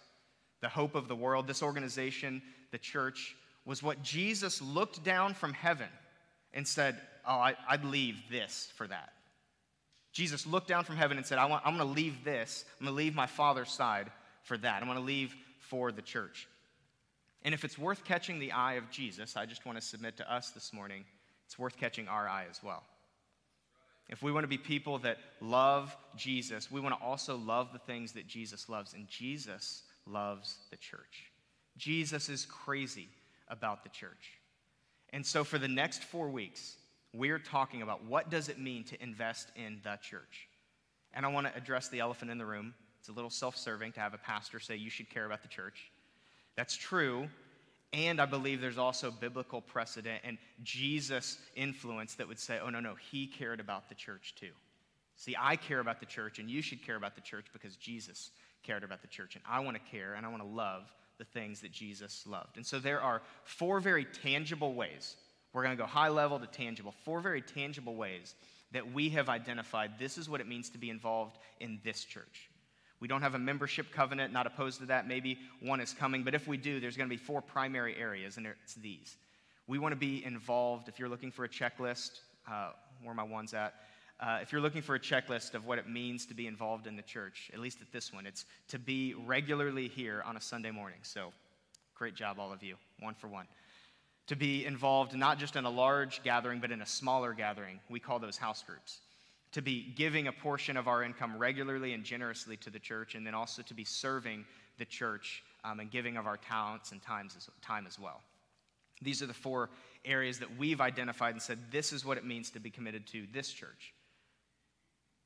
the 0.61 0.69
hope 0.69 0.95
of 0.95 1.07
the 1.07 1.15
world. 1.15 1.47
This 1.47 1.63
organization, 1.63 2.41
the 2.71 2.77
church, 2.77 3.35
was 3.65 3.83
what 3.83 4.01
Jesus 4.01 4.61
looked 4.61 5.03
down 5.03 5.33
from 5.33 5.53
heaven 5.53 5.89
and 6.53 6.67
said, 6.67 6.99
Oh, 7.27 7.33
I, 7.33 7.55
would 7.71 7.85
leave 7.85 8.17
this 8.31 8.71
for 8.75 8.87
that. 8.87 9.13
Jesus 10.11 10.47
looked 10.47 10.67
down 10.67 10.83
from 10.83 10.95
heaven 10.95 11.17
and 11.17 11.25
said, 11.25 11.37
I 11.37 11.45
want, 11.45 11.63
I'm 11.65 11.77
going 11.77 11.87
to 11.87 11.93
leave 11.93 12.23
this. 12.23 12.65
I'm 12.79 12.85
going 12.85 12.95
to 12.95 12.97
leave 12.97 13.13
my 13.13 13.27
Father's 13.27 13.69
side 13.69 14.09
for 14.43 14.57
that. 14.57 14.81
I'm 14.81 14.87
going 14.87 14.97
to 14.97 15.03
leave 15.03 15.35
for 15.59 15.91
the 15.91 16.01
church. 16.01 16.47
And 17.43 17.53
if 17.53 17.63
it's 17.63 17.77
worth 17.77 18.03
catching 18.03 18.39
the 18.39 18.51
eye 18.51 18.73
of 18.73 18.89
Jesus, 18.89 19.37
I 19.37 19.45
just 19.45 19.65
want 19.65 19.77
to 19.79 19.85
submit 19.85 20.17
to 20.17 20.33
us 20.33 20.49
this 20.49 20.73
morning, 20.73 21.05
it's 21.45 21.59
worth 21.59 21.77
catching 21.77 22.07
our 22.07 22.27
eye 22.27 22.45
as 22.49 22.61
well. 22.63 22.83
If 24.09 24.23
we 24.23 24.31
want 24.31 24.43
to 24.43 24.49
be 24.49 24.57
people 24.57 24.97
that 24.99 25.17
love 25.39 25.95
Jesus, 26.15 26.71
we 26.71 26.81
want 26.81 26.97
to 26.97 27.05
also 27.05 27.37
love 27.37 27.71
the 27.71 27.79
things 27.79 28.13
that 28.13 28.27
Jesus 28.27 28.67
loves. 28.67 28.93
And 28.93 29.07
Jesus 29.07 29.83
loves 30.11 30.57
the 30.71 30.77
church. 30.77 31.31
Jesus 31.77 32.29
is 32.29 32.45
crazy 32.45 33.07
about 33.47 33.83
the 33.83 33.89
church. 33.89 34.39
And 35.11 35.25
so 35.25 35.43
for 35.43 35.57
the 35.57 35.67
next 35.67 36.03
four 36.03 36.29
weeks, 36.29 36.75
we're 37.13 37.39
talking 37.39 37.81
about 37.81 38.05
what 38.05 38.29
does 38.29 38.49
it 38.49 38.59
mean 38.59 38.83
to 38.85 39.01
invest 39.01 39.49
in 39.55 39.79
the 39.83 39.97
church. 40.01 40.47
And 41.13 41.25
I 41.25 41.29
want 41.29 41.47
to 41.47 41.55
address 41.55 41.87
the 41.87 41.99
elephant 41.99 42.29
in 42.29 42.37
the 42.37 42.45
room. 42.45 42.73
It's 42.99 43.09
a 43.09 43.13
little 43.13 43.31
self-serving 43.31 43.93
to 43.93 43.99
have 43.99 44.13
a 44.13 44.19
pastor 44.19 44.59
say 44.59 44.75
you 44.75 44.89
should 44.89 45.09
care 45.09 45.25
about 45.25 45.41
the 45.41 45.47
church. 45.47 45.91
That's 46.55 46.75
true. 46.75 47.27
And 47.93 48.21
I 48.21 48.25
believe 48.25 48.61
there's 48.61 48.77
also 48.77 49.09
biblical 49.09 49.61
precedent 49.61 50.21
and 50.23 50.37
Jesus' 50.63 51.39
influence 51.55 52.13
that 52.15 52.27
would 52.27 52.37
say, 52.37 52.59
oh, 52.63 52.69
no, 52.69 52.79
no, 52.79 52.93
he 53.11 53.25
cared 53.25 53.59
about 53.59 53.89
the 53.89 53.95
church 53.95 54.35
too. 54.39 54.51
See, 55.15 55.35
I 55.37 55.55
care 55.55 55.79
about 55.79 55.99
the 55.99 56.05
church, 56.05 56.39
and 56.39 56.49
you 56.49 56.61
should 56.61 56.85
care 56.85 56.95
about 56.95 57.15
the 57.15 57.21
church 57.21 57.47
because 57.51 57.75
Jesus 57.75 58.31
cared 58.63 58.83
about 58.83 59.01
the 59.01 59.07
church. 59.07 59.35
And 59.35 59.43
I 59.47 59.59
want 59.59 59.77
to 59.77 59.91
care 59.91 60.13
and 60.13 60.25
I 60.25 60.29
want 60.29 60.43
to 60.43 60.49
love 60.49 60.83
the 61.17 61.25
things 61.25 61.61
that 61.61 61.71
Jesus 61.71 62.25
loved. 62.27 62.57
And 62.57 62.65
so 62.65 62.79
there 62.79 63.01
are 63.01 63.21
four 63.43 63.79
very 63.79 64.05
tangible 64.05 64.73
ways 64.73 65.15
we're 65.53 65.63
going 65.63 65.75
to 65.75 65.81
go 65.81 65.87
high 65.87 66.09
level 66.09 66.39
to 66.39 66.47
tangible. 66.47 66.93
Four 67.03 67.21
very 67.21 67.41
tangible 67.41 67.95
ways 67.95 68.35
that 68.71 68.93
we 68.93 69.09
have 69.09 69.29
identified 69.29 69.97
this 69.97 70.17
is 70.17 70.29
what 70.29 70.41
it 70.41 70.47
means 70.47 70.69
to 70.69 70.77
be 70.77 70.89
involved 70.89 71.37
in 71.59 71.79
this 71.83 72.03
church. 72.03 72.49
We 72.99 73.07
don't 73.07 73.21
have 73.21 73.33
a 73.33 73.39
membership 73.39 73.91
covenant, 73.91 74.33
not 74.33 74.45
opposed 74.45 74.79
to 74.81 74.87
that. 74.87 75.07
Maybe 75.07 75.39
one 75.61 75.79
is 75.79 75.93
coming, 75.93 76.23
but 76.23 76.35
if 76.35 76.47
we 76.47 76.57
do, 76.57 76.79
there's 76.79 76.97
going 76.97 77.09
to 77.09 77.15
be 77.15 77.21
four 77.21 77.41
primary 77.41 77.95
areas, 77.95 78.37
and 78.37 78.45
it's 78.45 78.75
these. 78.75 79.15
We 79.67 79.79
want 79.79 79.93
to 79.93 79.99
be 79.99 80.23
involved. 80.23 80.89
If 80.89 80.99
you're 80.99 81.09
looking 81.09 81.31
for 81.31 81.45
a 81.45 81.49
checklist, 81.49 82.19
uh, 82.47 82.71
where 83.01 83.15
my 83.15 83.23
one's 83.23 83.53
at, 83.53 83.73
uh, 84.19 84.39
if 84.41 84.51
you're 84.51 84.61
looking 84.61 84.81
for 84.81 84.95
a 84.95 84.99
checklist 84.99 85.53
of 85.53 85.65
what 85.65 85.77
it 85.77 85.87
means 85.87 86.25
to 86.25 86.33
be 86.33 86.47
involved 86.47 86.87
in 86.87 86.95
the 86.95 87.01
church, 87.01 87.49
at 87.53 87.59
least 87.59 87.81
at 87.81 87.91
this 87.91 88.13
one, 88.13 88.25
it's 88.25 88.45
to 88.67 88.77
be 88.79 89.13
regularly 89.25 89.87
here 89.87 90.21
on 90.25 90.35
a 90.37 90.41
Sunday 90.41 90.71
morning. 90.71 90.99
So, 91.03 91.31
great 91.95 92.15
job, 92.15 92.37
all 92.39 92.51
of 92.51 92.63
you. 92.63 92.75
One 92.99 93.13
for 93.13 93.27
one 93.27 93.45
to 94.29 94.35
be 94.35 94.63
involved 94.63 95.15
not 95.15 95.39
just 95.39 95.55
in 95.55 95.65
a 95.65 95.69
large 95.69 96.21
gathering, 96.21 96.59
but 96.59 96.71
in 96.71 96.83
a 96.83 96.85
smaller 96.85 97.33
gathering. 97.33 97.79
We 97.89 97.99
call 97.99 98.19
those 98.19 98.37
house 98.37 98.61
groups. 98.61 98.99
To 99.53 99.61
be 99.63 99.91
giving 99.95 100.27
a 100.27 100.31
portion 100.31 100.77
of 100.77 100.87
our 100.87 101.03
income 101.03 101.35
regularly 101.35 101.93
and 101.93 102.03
generously 102.03 102.55
to 102.57 102.69
the 102.69 102.77
church, 102.77 103.15
and 103.15 103.25
then 103.25 103.33
also 103.33 103.63
to 103.63 103.73
be 103.73 103.83
serving 103.83 104.45
the 104.77 104.85
church 104.85 105.43
um, 105.63 105.79
and 105.79 105.89
giving 105.89 106.15
of 106.15 106.27
our 106.27 106.37
talents 106.37 106.91
and 106.91 107.01
times 107.01 107.33
as, 107.35 107.49
time 107.63 107.87
as 107.87 107.97
well. 107.97 108.21
These 109.01 109.23
are 109.23 109.25
the 109.25 109.33
four 109.33 109.71
areas 110.05 110.37
that 110.39 110.57
we've 110.59 110.79
identified 110.79 111.33
and 111.33 111.41
said 111.41 111.57
this 111.71 111.91
is 111.91 112.05
what 112.05 112.19
it 112.19 112.23
means 112.23 112.51
to 112.51 112.59
be 112.59 112.69
committed 112.69 113.07
to 113.07 113.25
this 113.33 113.51
church. 113.51 113.95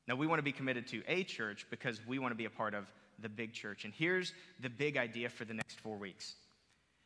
Now, 0.07 0.15
we 0.15 0.27
want 0.27 0.39
to 0.39 0.43
be 0.43 0.51
committed 0.51 0.87
to 0.87 1.01
a 1.07 1.23
church 1.23 1.65
because 1.69 2.05
we 2.05 2.19
want 2.19 2.31
to 2.31 2.37
be 2.37 2.45
a 2.45 2.49
part 2.49 2.73
of 2.73 2.91
the 3.19 3.29
big 3.29 3.53
church. 3.53 3.85
And 3.85 3.93
here's 3.93 4.33
the 4.59 4.69
big 4.69 4.97
idea 4.97 5.29
for 5.29 5.45
the 5.45 5.53
next 5.53 5.79
four 5.79 5.97
weeks 5.97 6.35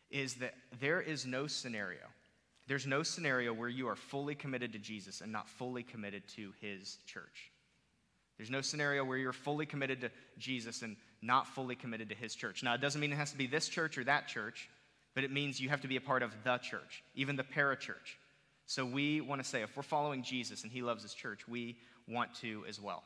is 0.10 0.36
that 0.36 0.54
there 0.80 1.02
is 1.02 1.26
no 1.26 1.48
scenario. 1.48 2.00
There's 2.68 2.88
no 2.88 3.04
scenario 3.04 3.54
where 3.54 3.70
you 3.70 3.88
are 3.88 3.96
fully 3.96 4.36
committed 4.36 4.74
to 4.74 4.80
Jesus 4.80 5.22
and 5.22 5.32
not 5.32 5.50
fully 5.50 5.84
committed 5.84 6.28
to 6.36 6.54
his 6.62 6.98
church. 7.06 7.52
There's 8.38 8.50
no 8.50 8.62
scenario 8.62 9.04
where 9.04 9.18
you're 9.18 9.34
fully 9.34 9.66
committed 9.66 10.02
to 10.02 10.12
Jesus 10.38 10.82
and 10.82 10.96
not 11.22 11.48
fully 11.48 11.76
committed 11.76 12.10
to 12.10 12.16
his 12.16 12.36
church. 12.36 12.64
Now, 12.64 12.74
it 12.74 12.82
doesn't 12.82 13.02
mean 13.02 13.12
it 13.12 13.16
has 13.16 13.32
to 13.32 13.38
be 13.38 13.48
this 13.48 13.68
church 13.68 13.98
or 13.98 14.04
that 14.04 14.28
church, 14.28 14.70
but 15.16 15.24
it 15.24 15.32
means 15.32 15.60
you 15.60 15.70
have 15.70 15.82
to 15.82 15.88
be 15.88 15.96
a 15.96 16.02
part 16.02 16.24
of 16.24 16.32
the 16.44 16.58
church, 16.60 17.04
even 17.16 17.36
the 17.36 17.44
parachurch. 17.44 18.16
So 18.68 18.86
we 18.86 19.22
want 19.22 19.42
to 19.42 19.48
say 19.48 19.62
if 19.64 19.76
we're 19.76 19.84
following 19.84 20.24
Jesus 20.24 20.64
and 20.64 20.72
he 20.72 20.82
loves 20.82 21.02
his 21.02 21.14
church, 21.14 21.48
we 21.48 21.78
want 22.08 22.34
to 22.36 22.64
as 22.68 22.80
well. 22.80 23.04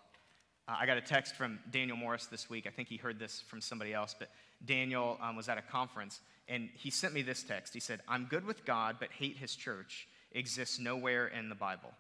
Uh, 0.68 0.76
I 0.80 0.86
got 0.86 0.98
a 0.98 1.02
text 1.02 1.36
from 1.36 1.60
Daniel 1.72 1.98
Morris 1.98 2.28
this 2.28 2.50
week. 2.50 2.68
I 2.68 2.70
think 2.70 2.88
he 2.88 2.98
heard 2.98 3.20
this 3.20 3.42
from 3.48 3.62
somebody 3.62 3.94
else, 3.94 4.16
but 4.18 4.30
Daniel 4.66 5.18
um, 5.22 5.36
was 5.36 5.50
at 5.50 5.58
a 5.58 5.62
conference 5.62 6.22
and 6.48 6.70
he 6.76 6.90
sent 6.90 7.14
me 7.14 7.22
this 7.22 7.44
text. 7.44 7.74
He 7.74 7.80
said, 7.80 8.02
I'm 8.08 8.26
good 8.26 8.46
with 8.46 8.66
God, 8.66 8.98
but 9.00 9.10
hate 9.12 9.38
his 9.38 9.56
church. 9.56 10.08
exists 10.34 10.80
nowhere 10.80 11.28
in 11.28 11.50
the 11.50 11.56
Bible. 11.56 11.92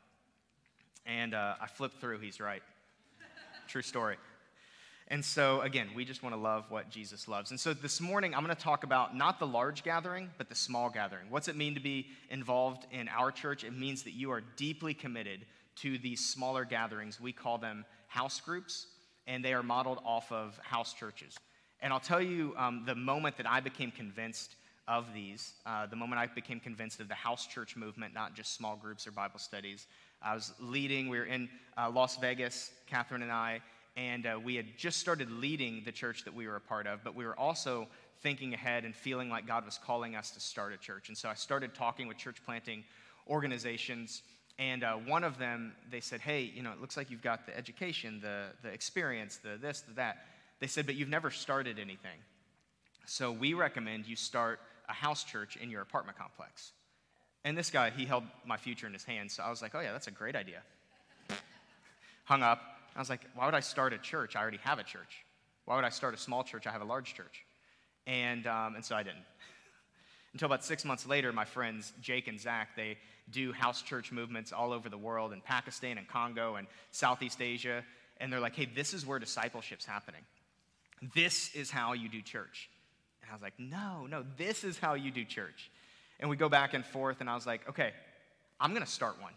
And 1.05 1.34
uh, 1.34 1.55
I 1.60 1.67
flipped 1.67 2.00
through, 2.00 2.20
he's 2.20 2.39
right. 2.39 2.62
True 3.67 3.81
story. 3.81 4.17
And 5.08 5.24
so, 5.24 5.60
again, 5.62 5.89
we 5.93 6.05
just 6.05 6.24
want 6.24 6.36
to 6.36 6.39
love 6.39 6.65
what 6.70 6.89
Jesus 6.89 7.27
loves. 7.27 7.51
And 7.51 7.60
so 7.60 7.74
this 7.74 8.00
morning, 8.00 8.34
I'm 8.34 8.46
going 8.46 8.55
to 8.55 8.62
talk 8.62 8.86
about 8.86 9.15
not 9.15 9.39
the 9.39 9.48
large 9.48 9.84
gathering, 9.84 10.29
but 10.38 10.48
the 10.48 10.55
small 10.55 10.89
gathering. 10.89 11.25
What's 11.29 11.50
it 11.50 11.58
mean 11.58 11.74
to 11.74 11.81
be 11.81 12.08
involved 12.29 12.86
in 12.91 13.10
our 13.10 13.31
church? 13.31 13.65
It 13.65 13.77
means 13.77 14.03
that 14.03 14.12
you 14.12 14.31
are 14.31 14.41
deeply 14.55 14.93
committed 14.93 15.46
to 15.81 15.97
these 15.97 16.25
smaller 16.25 16.65
gatherings. 16.65 17.19
We 17.19 17.31
call 17.31 17.57
them 17.57 17.85
house 18.07 18.39
groups, 18.39 18.88
and 19.27 19.43
they 19.43 19.53
are 19.53 19.63
modeled 19.63 20.00
off 20.05 20.31
of 20.31 20.57
house 20.63 20.93
churches. 20.93 21.38
And 21.81 21.91
I'll 21.91 22.00
tell 22.00 22.21
you 22.21 22.53
um, 22.57 22.83
the 22.85 22.95
moment 22.95 23.38
that 23.38 23.50
I 23.50 23.59
became 23.59 23.91
convinced 23.91 24.55
of 24.88 25.13
these, 25.13 25.53
uh, 25.65 25.85
the 25.85 25.95
moment 25.95 26.19
I 26.19 26.27
became 26.27 26.59
convinced 26.59 27.00
of 27.00 27.07
the 27.07 27.15
house 27.15 27.47
church 27.47 27.75
movement, 27.75 28.13
not 28.13 28.35
just 28.35 28.55
small 28.55 28.75
groups 28.75 29.07
or 29.07 29.11
Bible 29.11 29.39
studies. 29.39 29.88
I 30.21 30.35
was 30.35 30.53
leading, 30.59 31.07
we 31.07 31.17
were 31.17 31.25
in 31.25 31.50
uh, 31.77 31.89
Las 31.89 32.17
Vegas, 32.17 32.71
Catherine 32.88 33.21
and 33.21 33.31
I, 33.31 33.61
and 33.95 34.25
uh, 34.25 34.39
we 34.43 34.55
had 34.55 34.65
just 34.77 35.00
started 35.00 35.31
leading 35.31 35.83
the 35.85 35.91
church 35.91 36.23
that 36.25 36.33
we 36.33 36.47
were 36.47 36.55
a 36.55 36.61
part 36.61 36.88
of, 36.88 37.03
but 37.03 37.15
we 37.15 37.25
were 37.25 37.38
also 37.38 37.88
thinking 38.21 38.53
ahead 38.53 38.85
and 38.85 38.95
feeling 38.95 39.29
like 39.29 39.47
God 39.47 39.65
was 39.65 39.79
calling 39.83 40.15
us 40.15 40.31
to 40.31 40.39
start 40.39 40.73
a 40.73 40.77
church. 40.77 41.09
And 41.09 41.17
so 41.17 41.29
I 41.29 41.33
started 41.33 41.73
talking 41.73 42.07
with 42.07 42.17
church 42.17 42.38
planting 42.45 42.83
organizations. 43.27 44.21
And 44.61 44.83
uh, 44.83 44.93
one 44.93 45.23
of 45.23 45.39
them, 45.39 45.73
they 45.89 46.01
said, 46.01 46.21
Hey, 46.21 46.51
you 46.53 46.61
know, 46.61 46.71
it 46.71 46.79
looks 46.79 46.95
like 46.95 47.09
you've 47.09 47.23
got 47.23 47.47
the 47.47 47.57
education, 47.57 48.19
the, 48.21 48.49
the 48.61 48.69
experience, 48.69 49.37
the 49.37 49.57
this, 49.59 49.81
the 49.81 49.93
that. 49.95 50.25
They 50.59 50.67
said, 50.67 50.85
But 50.85 50.93
you've 50.93 51.09
never 51.09 51.31
started 51.31 51.79
anything. 51.79 52.19
So 53.07 53.31
we 53.31 53.55
recommend 53.55 54.05
you 54.05 54.15
start 54.15 54.59
a 54.87 54.93
house 54.93 55.23
church 55.23 55.55
in 55.55 55.71
your 55.71 55.81
apartment 55.81 56.15
complex. 56.15 56.73
And 57.43 57.57
this 57.57 57.71
guy, 57.71 57.89
he 57.89 58.05
held 58.05 58.23
my 58.45 58.55
future 58.55 58.85
in 58.85 58.93
his 58.93 59.03
hands. 59.03 59.33
So 59.33 59.41
I 59.41 59.49
was 59.49 59.63
like, 59.63 59.73
Oh, 59.73 59.79
yeah, 59.79 59.93
that's 59.93 60.05
a 60.05 60.11
great 60.11 60.35
idea. 60.35 60.61
Hung 62.25 62.43
up, 62.43 62.61
I 62.95 62.99
was 62.99 63.09
like, 63.09 63.21
why 63.33 63.45
would 63.45 63.55
I 63.55 63.61
start 63.61 63.93
a 63.93 63.97
church? 63.97 64.35
I 64.35 64.41
already 64.41 64.59
have 64.59 64.77
a 64.77 64.83
church. 64.83 65.25
Why 65.65 65.75
would 65.75 65.85
I 65.85 65.89
start 65.89 66.13
a 66.13 66.17
small 66.17 66.43
church? 66.43 66.67
I 66.67 66.71
have 66.71 66.81
a 66.81 66.85
large 66.85 67.15
church. 67.15 67.45
And, 68.05 68.45
um, 68.45 68.75
and 68.75 68.85
so 68.85 68.95
I 68.95 69.01
didn't. 69.01 69.23
Until 70.33 70.45
about 70.45 70.63
six 70.63 70.85
months 70.85 71.05
later, 71.05 71.33
my 71.33 71.45
friends 71.45 71.91
Jake 72.01 72.27
and 72.27 72.39
Zach, 72.39 72.69
they 72.75 72.97
do 73.29 73.51
house 73.51 73.81
church 73.81 74.11
movements 74.11 74.51
all 74.51 74.71
over 74.71 74.89
the 74.89 74.97
world 74.97 75.33
in 75.33 75.41
Pakistan 75.41 75.97
and 75.97 76.07
Congo 76.07 76.55
and 76.55 76.67
Southeast 76.91 77.41
Asia. 77.41 77.83
And 78.17 78.31
they're 78.31 78.39
like, 78.39 78.55
hey, 78.55 78.69
this 78.73 78.93
is 78.93 79.05
where 79.05 79.19
discipleship's 79.19 79.85
happening. 79.85 80.21
This 81.15 81.53
is 81.55 81.71
how 81.71 81.93
you 81.93 82.07
do 82.07 82.21
church. 82.21 82.69
And 83.21 83.31
I 83.31 83.33
was 83.33 83.41
like, 83.41 83.59
no, 83.59 84.05
no, 84.07 84.23
this 84.38 84.63
is 84.63 84.77
how 84.77 84.93
you 84.93 85.11
do 85.11 85.25
church. 85.25 85.71
And 86.19 86.29
we 86.29 86.35
go 86.35 86.50
back 86.50 86.73
and 86.73 86.85
forth, 86.85 87.19
and 87.19 87.29
I 87.29 87.35
was 87.35 87.47
like, 87.47 87.67
okay, 87.67 87.91
I'm 88.59 88.71
going 88.71 88.85
to 88.85 88.91
start 88.91 89.19
one. 89.19 89.33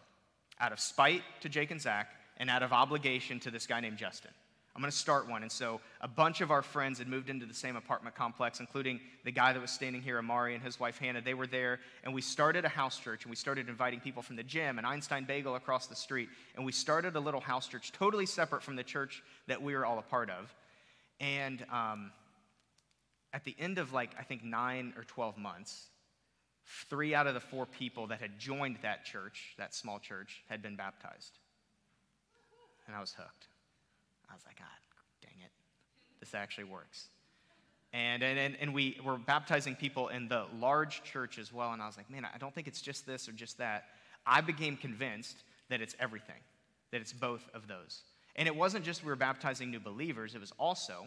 Out 0.60 0.72
of 0.72 0.78
spite 0.78 1.22
to 1.40 1.48
Jake 1.48 1.70
and 1.70 1.80
Zach, 1.80 2.08
and 2.36 2.50
out 2.50 2.62
of 2.62 2.72
obligation 2.72 3.40
to 3.40 3.50
this 3.50 3.66
guy 3.66 3.80
named 3.80 3.96
Justin. 3.96 4.32
I'm 4.74 4.82
going 4.82 4.90
to 4.90 4.96
start 4.96 5.28
one. 5.28 5.42
And 5.42 5.52
so 5.52 5.80
a 6.00 6.08
bunch 6.08 6.40
of 6.40 6.50
our 6.50 6.62
friends 6.62 6.98
had 6.98 7.06
moved 7.06 7.30
into 7.30 7.46
the 7.46 7.54
same 7.54 7.76
apartment 7.76 8.16
complex, 8.16 8.58
including 8.58 9.00
the 9.24 9.30
guy 9.30 9.52
that 9.52 9.60
was 9.60 9.70
standing 9.70 10.02
here, 10.02 10.18
Amari, 10.18 10.54
and 10.54 10.62
his 10.64 10.80
wife 10.80 10.98
Hannah. 10.98 11.20
They 11.20 11.34
were 11.34 11.46
there, 11.46 11.78
and 12.02 12.12
we 12.12 12.20
started 12.20 12.64
a 12.64 12.68
house 12.68 12.98
church, 12.98 13.24
and 13.24 13.30
we 13.30 13.36
started 13.36 13.68
inviting 13.68 14.00
people 14.00 14.20
from 14.22 14.34
the 14.34 14.42
gym 14.42 14.78
and 14.78 14.86
Einstein 14.86 15.24
Bagel 15.24 15.54
across 15.54 15.86
the 15.86 15.94
street. 15.94 16.28
And 16.56 16.64
we 16.64 16.72
started 16.72 17.14
a 17.14 17.20
little 17.20 17.40
house 17.40 17.68
church, 17.68 17.92
totally 17.92 18.26
separate 18.26 18.62
from 18.62 18.74
the 18.74 18.82
church 18.82 19.22
that 19.46 19.62
we 19.62 19.74
were 19.74 19.86
all 19.86 19.98
a 19.98 20.02
part 20.02 20.28
of. 20.28 20.52
And 21.20 21.64
um, 21.70 22.10
at 23.32 23.44
the 23.44 23.54
end 23.58 23.78
of 23.78 23.92
like, 23.92 24.10
I 24.18 24.24
think 24.24 24.42
nine 24.42 24.92
or 24.96 25.04
12 25.04 25.38
months, 25.38 25.86
three 26.88 27.14
out 27.14 27.28
of 27.28 27.34
the 27.34 27.40
four 27.40 27.66
people 27.66 28.08
that 28.08 28.20
had 28.20 28.40
joined 28.40 28.78
that 28.82 29.04
church, 29.04 29.54
that 29.56 29.72
small 29.72 30.00
church, 30.00 30.42
had 30.48 30.62
been 30.62 30.74
baptized 30.74 31.38
and 32.86 32.96
I 32.96 33.00
was 33.00 33.14
hooked. 33.14 33.48
I 34.34 34.36
was 34.36 34.46
like, 34.46 34.58
God, 34.58 34.66
dang 35.22 35.40
it, 35.44 35.52
this 36.18 36.34
actually 36.34 36.64
works. 36.64 37.06
And, 37.92 38.24
and, 38.24 38.56
and 38.60 38.74
we 38.74 39.00
were 39.04 39.16
baptizing 39.16 39.76
people 39.76 40.08
in 40.08 40.26
the 40.26 40.46
large 40.58 41.04
church 41.04 41.38
as 41.38 41.52
well. 41.52 41.72
And 41.72 41.80
I 41.80 41.86
was 41.86 41.96
like, 41.96 42.10
man, 42.10 42.26
I 42.26 42.38
don't 42.38 42.52
think 42.52 42.66
it's 42.66 42.82
just 42.82 43.06
this 43.06 43.28
or 43.28 43.32
just 43.32 43.58
that. 43.58 43.84
I 44.26 44.40
became 44.40 44.76
convinced 44.76 45.36
that 45.68 45.80
it's 45.80 45.94
everything, 46.00 46.40
that 46.90 47.00
it's 47.00 47.12
both 47.12 47.48
of 47.54 47.68
those. 47.68 48.02
And 48.34 48.48
it 48.48 48.56
wasn't 48.56 48.84
just 48.84 49.04
we 49.04 49.10
were 49.10 49.16
baptizing 49.16 49.70
new 49.70 49.78
believers, 49.78 50.34
it 50.34 50.40
was 50.40 50.52
also 50.58 51.06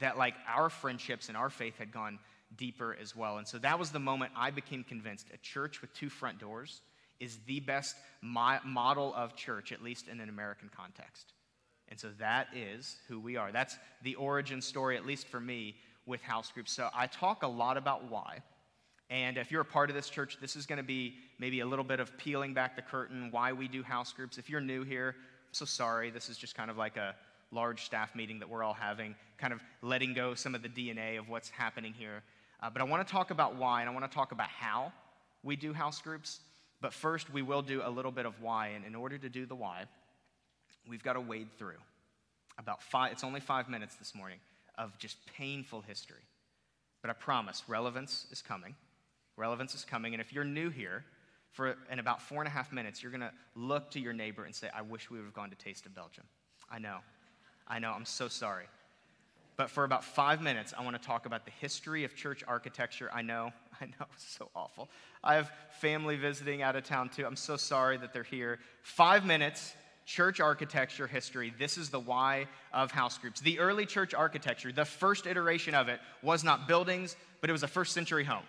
that 0.00 0.18
like 0.18 0.34
our 0.46 0.68
friendships 0.68 1.28
and 1.28 1.38
our 1.38 1.48
faith 1.48 1.78
had 1.78 1.90
gone 1.90 2.18
deeper 2.54 2.94
as 3.00 3.16
well. 3.16 3.38
And 3.38 3.48
so 3.48 3.56
that 3.58 3.78
was 3.78 3.90
the 3.90 3.98
moment 3.98 4.32
I 4.36 4.50
became 4.50 4.84
convinced 4.84 5.28
a 5.32 5.38
church 5.38 5.80
with 5.80 5.94
two 5.94 6.10
front 6.10 6.38
doors 6.38 6.82
is 7.18 7.38
the 7.46 7.60
best 7.60 7.96
mo- 8.20 8.60
model 8.62 9.14
of 9.14 9.36
church, 9.36 9.72
at 9.72 9.82
least 9.82 10.06
in 10.06 10.20
an 10.20 10.28
American 10.28 10.68
context. 10.76 11.32
And 11.88 11.98
so 11.98 12.10
that 12.18 12.48
is 12.54 12.96
who 13.08 13.20
we 13.20 13.36
are. 13.36 13.52
That's 13.52 13.76
the 14.02 14.16
origin 14.16 14.60
story, 14.60 14.96
at 14.96 15.06
least 15.06 15.28
for 15.28 15.40
me, 15.40 15.76
with 16.04 16.20
house 16.22 16.50
groups. 16.52 16.72
So 16.72 16.88
I 16.94 17.06
talk 17.06 17.42
a 17.42 17.48
lot 17.48 17.76
about 17.76 18.10
why. 18.10 18.38
And 19.08 19.38
if 19.38 19.52
you're 19.52 19.60
a 19.60 19.64
part 19.64 19.88
of 19.88 19.94
this 19.94 20.08
church, 20.08 20.38
this 20.40 20.56
is 20.56 20.66
going 20.66 20.78
to 20.78 20.84
be 20.84 21.14
maybe 21.38 21.60
a 21.60 21.66
little 21.66 21.84
bit 21.84 22.00
of 22.00 22.16
peeling 22.18 22.54
back 22.54 22.74
the 22.74 22.82
curtain, 22.82 23.28
why 23.30 23.52
we 23.52 23.68
do 23.68 23.82
house 23.82 24.12
groups. 24.12 24.36
If 24.36 24.50
you're 24.50 24.60
new 24.60 24.82
here, 24.82 25.14
I'm 25.18 25.54
so 25.54 25.64
sorry. 25.64 26.10
This 26.10 26.28
is 26.28 26.36
just 26.36 26.56
kind 26.56 26.70
of 26.70 26.76
like 26.76 26.96
a 26.96 27.14
large 27.52 27.84
staff 27.84 28.14
meeting 28.16 28.40
that 28.40 28.48
we're 28.48 28.64
all 28.64 28.74
having, 28.74 29.14
kind 29.38 29.52
of 29.52 29.62
letting 29.80 30.12
go 30.12 30.34
some 30.34 30.56
of 30.56 30.62
the 30.62 30.68
DNA 30.68 31.18
of 31.18 31.28
what's 31.28 31.50
happening 31.50 31.92
here. 31.96 32.22
Uh, 32.60 32.70
but 32.70 32.82
I 32.82 32.84
want 32.84 33.06
to 33.06 33.12
talk 33.12 33.30
about 33.30 33.54
why, 33.54 33.80
and 33.80 33.88
I 33.88 33.92
want 33.92 34.10
to 34.10 34.14
talk 34.14 34.32
about 34.32 34.48
how 34.48 34.92
we 35.44 35.54
do 35.54 35.72
house 35.72 36.00
groups. 36.00 36.40
But 36.80 36.92
first, 36.92 37.32
we 37.32 37.42
will 37.42 37.62
do 37.62 37.82
a 37.84 37.90
little 37.90 38.10
bit 38.10 38.26
of 38.26 38.40
why. 38.40 38.68
And 38.68 38.84
in 38.84 38.94
order 38.94 39.18
to 39.18 39.28
do 39.28 39.46
the 39.46 39.54
why, 39.54 39.84
we've 40.88 41.02
got 41.02 41.14
to 41.14 41.20
wade 41.20 41.48
through 41.58 41.78
about 42.58 42.82
five, 42.82 43.12
it's 43.12 43.24
only 43.24 43.40
five 43.40 43.68
minutes 43.68 43.96
this 43.96 44.14
morning 44.14 44.38
of 44.78 44.96
just 44.98 45.18
painful 45.36 45.82
history. 45.82 46.22
But 47.02 47.10
I 47.10 47.14
promise, 47.14 47.62
relevance 47.68 48.26
is 48.30 48.42
coming. 48.42 48.74
Relevance 49.36 49.74
is 49.74 49.84
coming. 49.84 50.14
And 50.14 50.20
if 50.20 50.32
you're 50.32 50.44
new 50.44 50.70
here, 50.70 51.04
for 51.52 51.76
in 51.90 51.98
about 51.98 52.20
four 52.20 52.40
and 52.40 52.48
a 52.48 52.50
half 52.50 52.72
minutes, 52.72 53.02
you're 53.02 53.12
going 53.12 53.20
to 53.20 53.32
look 53.54 53.90
to 53.92 54.00
your 54.00 54.12
neighbor 54.12 54.44
and 54.44 54.54
say, 54.54 54.68
I 54.74 54.82
wish 54.82 55.10
we 55.10 55.18
would 55.18 55.24
have 55.24 55.34
gone 55.34 55.50
to 55.50 55.56
Taste 55.56 55.86
of 55.86 55.94
Belgium. 55.94 56.24
I 56.70 56.78
know. 56.78 56.98
I 57.68 57.78
know. 57.78 57.92
I'm 57.92 58.04
so 58.04 58.28
sorry. 58.28 58.66
But 59.56 59.70
for 59.70 59.84
about 59.84 60.04
five 60.04 60.42
minutes, 60.42 60.74
I 60.76 60.84
want 60.84 61.00
to 61.00 61.06
talk 61.06 61.24
about 61.24 61.46
the 61.46 61.50
history 61.50 62.04
of 62.04 62.14
church 62.14 62.44
architecture. 62.46 63.10
I 63.12 63.22
know, 63.22 63.52
I 63.80 63.86
know, 63.86 64.06
it's 64.14 64.28
so 64.36 64.50
awful. 64.54 64.88
I 65.24 65.34
have 65.34 65.50
family 65.80 66.16
visiting 66.16 66.60
out 66.62 66.76
of 66.76 66.84
town 66.84 67.08
too. 67.08 67.24
I'm 67.24 67.36
so 67.36 67.56
sorry 67.56 67.96
that 67.98 68.12
they're 68.12 68.22
here. 68.22 68.58
Five 68.82 69.24
minutes, 69.24 69.74
church 70.06 70.40
architecture 70.40 71.06
history. 71.06 71.52
This 71.58 71.76
is 71.76 71.90
the 71.90 72.00
why 72.00 72.46
of 72.72 72.92
house 72.92 73.18
groups. 73.18 73.40
The 73.40 73.58
early 73.58 73.84
church 73.84 74.14
architecture, 74.14 74.72
the 74.72 74.84
first 74.84 75.26
iteration 75.26 75.74
of 75.74 75.88
it, 75.88 76.00
was 76.22 76.44
not 76.44 76.68
buildings, 76.68 77.16
but 77.40 77.50
it 77.50 77.52
was 77.52 77.64
a 77.64 77.68
first 77.68 77.92
century 77.92 78.24
home. 78.24 78.44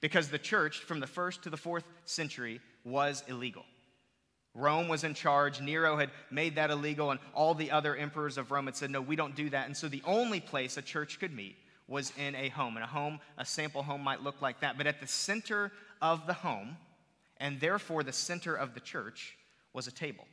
Because 0.00 0.28
the 0.28 0.38
church, 0.38 0.78
from 0.78 1.00
the 1.00 1.06
first 1.06 1.42
to 1.44 1.50
the 1.50 1.56
fourth 1.56 1.84
century, 2.04 2.60
was 2.84 3.22
illegal. 3.28 3.64
Rome 4.54 4.88
was 4.88 5.04
in 5.04 5.14
charge. 5.14 5.60
Nero 5.60 5.96
had 5.96 6.10
made 6.30 6.56
that 6.56 6.70
illegal, 6.70 7.10
and 7.10 7.20
all 7.34 7.54
the 7.54 7.70
other 7.70 7.94
emperors 7.94 8.38
of 8.38 8.50
Rome 8.50 8.66
had 8.66 8.76
said, 8.76 8.90
no, 8.90 9.00
we 9.00 9.16
don't 9.16 9.36
do 9.36 9.50
that. 9.50 9.66
And 9.66 9.76
so 9.76 9.88
the 9.88 10.02
only 10.06 10.40
place 10.40 10.76
a 10.76 10.82
church 10.82 11.20
could 11.20 11.34
meet 11.34 11.56
was 11.86 12.12
in 12.16 12.34
a 12.34 12.48
home. 12.48 12.76
And 12.76 12.84
a 12.84 12.88
home, 12.88 13.20
a 13.36 13.44
sample 13.44 13.82
home 13.82 14.02
might 14.02 14.22
look 14.22 14.40
like 14.40 14.60
that. 14.60 14.78
But 14.78 14.86
at 14.86 15.00
the 15.00 15.06
center 15.06 15.70
of 16.00 16.26
the 16.26 16.32
home, 16.32 16.76
and 17.38 17.60
therefore 17.60 18.02
the 18.02 18.12
center 18.12 18.54
of 18.54 18.74
the 18.74 18.80
church, 18.80 19.36
was 19.74 19.86
a 19.86 19.92
table. 19.92 20.24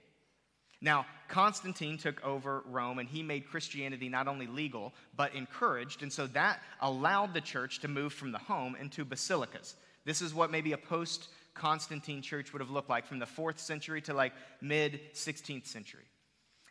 Now, 0.81 1.05
Constantine 1.27 1.97
took 1.97 2.23
over 2.25 2.63
Rome 2.65 2.99
and 2.99 3.07
he 3.07 3.21
made 3.21 3.47
Christianity 3.47 4.09
not 4.09 4.27
only 4.27 4.47
legal, 4.47 4.93
but 5.15 5.35
encouraged. 5.35 6.01
And 6.01 6.11
so 6.11 6.27
that 6.27 6.59
allowed 6.81 7.33
the 7.33 7.41
church 7.41 7.79
to 7.79 7.87
move 7.87 8.13
from 8.13 8.31
the 8.31 8.39
home 8.39 8.75
into 8.79 9.05
basilicas. 9.05 9.75
This 10.05 10.21
is 10.21 10.33
what 10.33 10.51
maybe 10.51 10.73
a 10.73 10.77
post 10.77 11.29
Constantine 11.53 12.21
church 12.21 12.53
would 12.53 12.61
have 12.61 12.71
looked 12.71 12.89
like 12.89 13.05
from 13.05 13.19
the 13.19 13.25
fourth 13.25 13.59
century 13.59 14.01
to 14.01 14.13
like 14.13 14.33
mid 14.61 14.99
16th 15.13 15.67
century. 15.67 16.05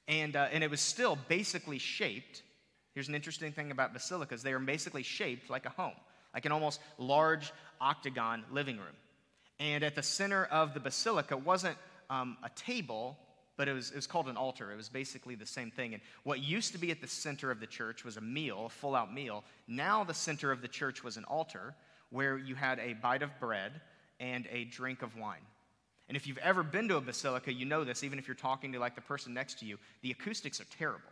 And, 0.09 0.35
uh, 0.35 0.49
and 0.51 0.65
it 0.65 0.71
was 0.71 0.81
still 0.81 1.17
basically 1.29 1.79
shaped. 1.79 2.43
Here's 2.95 3.09
an 3.09 3.15
interesting 3.15 3.53
thing 3.53 3.71
about 3.71 3.93
basilicas 3.93 4.43
they 4.43 4.53
are 4.53 4.59
basically 4.59 5.05
shaped 5.05 5.51
like 5.51 5.67
a 5.67 5.71
home, 5.71 5.95
like 6.35 6.47
an 6.47 6.53
almost 6.53 6.81
large 6.99 7.53
octagon 7.81 8.45
living 8.51 8.77
room. 8.77 8.97
And 9.61 9.85
at 9.85 9.95
the 9.95 10.03
center 10.03 10.47
of 10.47 10.75
the 10.75 10.81
basilica 10.81 11.37
wasn't 11.37 11.77
um, 12.09 12.39
a 12.43 12.49
table, 12.57 13.19
but 13.61 13.69
it 13.69 13.75
was, 13.75 13.91
it 13.91 13.97
was 13.97 14.07
called 14.07 14.27
an 14.27 14.39
altar. 14.39 14.73
It 14.73 14.77
was 14.77 14.89
basically 14.89 15.35
the 15.35 15.45
same 15.45 15.71
thing. 15.71 15.93
And 15.93 16.03
what 16.23 16.41
used 16.41 16.73
to 16.73 16.79
be 16.79 16.91
at 16.91 17.03
the 17.03 17.07
center 17.07 17.51
of 17.51 17.61
the 17.61 17.67
church 17.67 18.07
was 18.07 18.17
a 18.17 18.21
meal, 18.23 18.65
a 18.65 18.69
full 18.71 18.97
out 18.97 19.13
meal. 19.13 19.45
Now 19.69 20.03
the 20.03 20.15
center 20.15 20.51
of 20.51 20.63
the 20.63 20.67
church 20.67 21.05
was 21.05 21.19
an 21.19 21.25
altar 21.25 21.75
where 22.09 22.39
you 22.39 22.55
had 22.55 22.79
a 22.79 22.95
bite 22.95 23.23
of 23.23 23.39
bread 23.39 23.83
and 24.19 24.49
a 24.51 24.65
drink 24.65 25.03
of 25.03 25.15
wine. 25.15 25.43
And 26.09 26.17
if 26.17 26.27
you've 26.27 26.39
ever 26.39 26.63
been 26.63 26.89
to 26.89 26.97
a 26.97 27.03
basilica, 27.03 27.53
you 27.53 27.67
know 27.67 27.85
this, 27.85 28.03
even 28.03 28.19
if 28.19 28.27
you're 28.27 28.35
talking 28.35 28.73
to 28.73 28.79
like 28.79 28.95
the 28.95 29.03
person 29.03 29.35
next 29.35 29.59
to 29.59 29.67
you, 29.67 29.77
the 30.01 30.11
acoustics 30.11 30.59
are 30.59 30.67
terrible. 30.79 31.11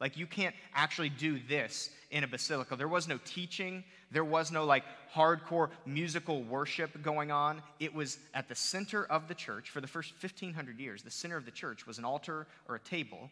Like, 0.00 0.16
you 0.16 0.26
can't 0.26 0.54
actually 0.74 1.08
do 1.08 1.38
this 1.48 1.90
in 2.10 2.22
a 2.22 2.28
basilica. 2.28 2.76
There 2.76 2.88
was 2.88 3.08
no 3.08 3.18
teaching, 3.24 3.82
there 4.10 4.24
was 4.24 4.52
no 4.52 4.64
like 4.64 4.84
hardcore 5.12 5.70
musical 5.84 6.42
worship 6.42 7.02
going 7.02 7.30
on. 7.30 7.62
It 7.80 7.94
was 7.94 8.18
at 8.34 8.48
the 8.48 8.54
center 8.54 9.04
of 9.04 9.28
the 9.28 9.34
church 9.34 9.70
for 9.70 9.80
the 9.80 9.86
first 9.86 10.12
1500 10.20 10.78
years. 10.78 11.02
The 11.02 11.10
center 11.10 11.36
of 11.36 11.44
the 11.44 11.50
church 11.50 11.86
was 11.86 11.98
an 11.98 12.04
altar 12.04 12.46
or 12.68 12.76
a 12.76 12.80
table, 12.80 13.30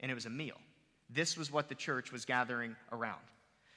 and 0.00 0.10
it 0.10 0.14
was 0.14 0.26
a 0.26 0.30
meal. 0.30 0.58
This 1.10 1.36
was 1.36 1.50
what 1.50 1.68
the 1.68 1.74
church 1.74 2.12
was 2.12 2.24
gathering 2.24 2.76
around. 2.92 3.20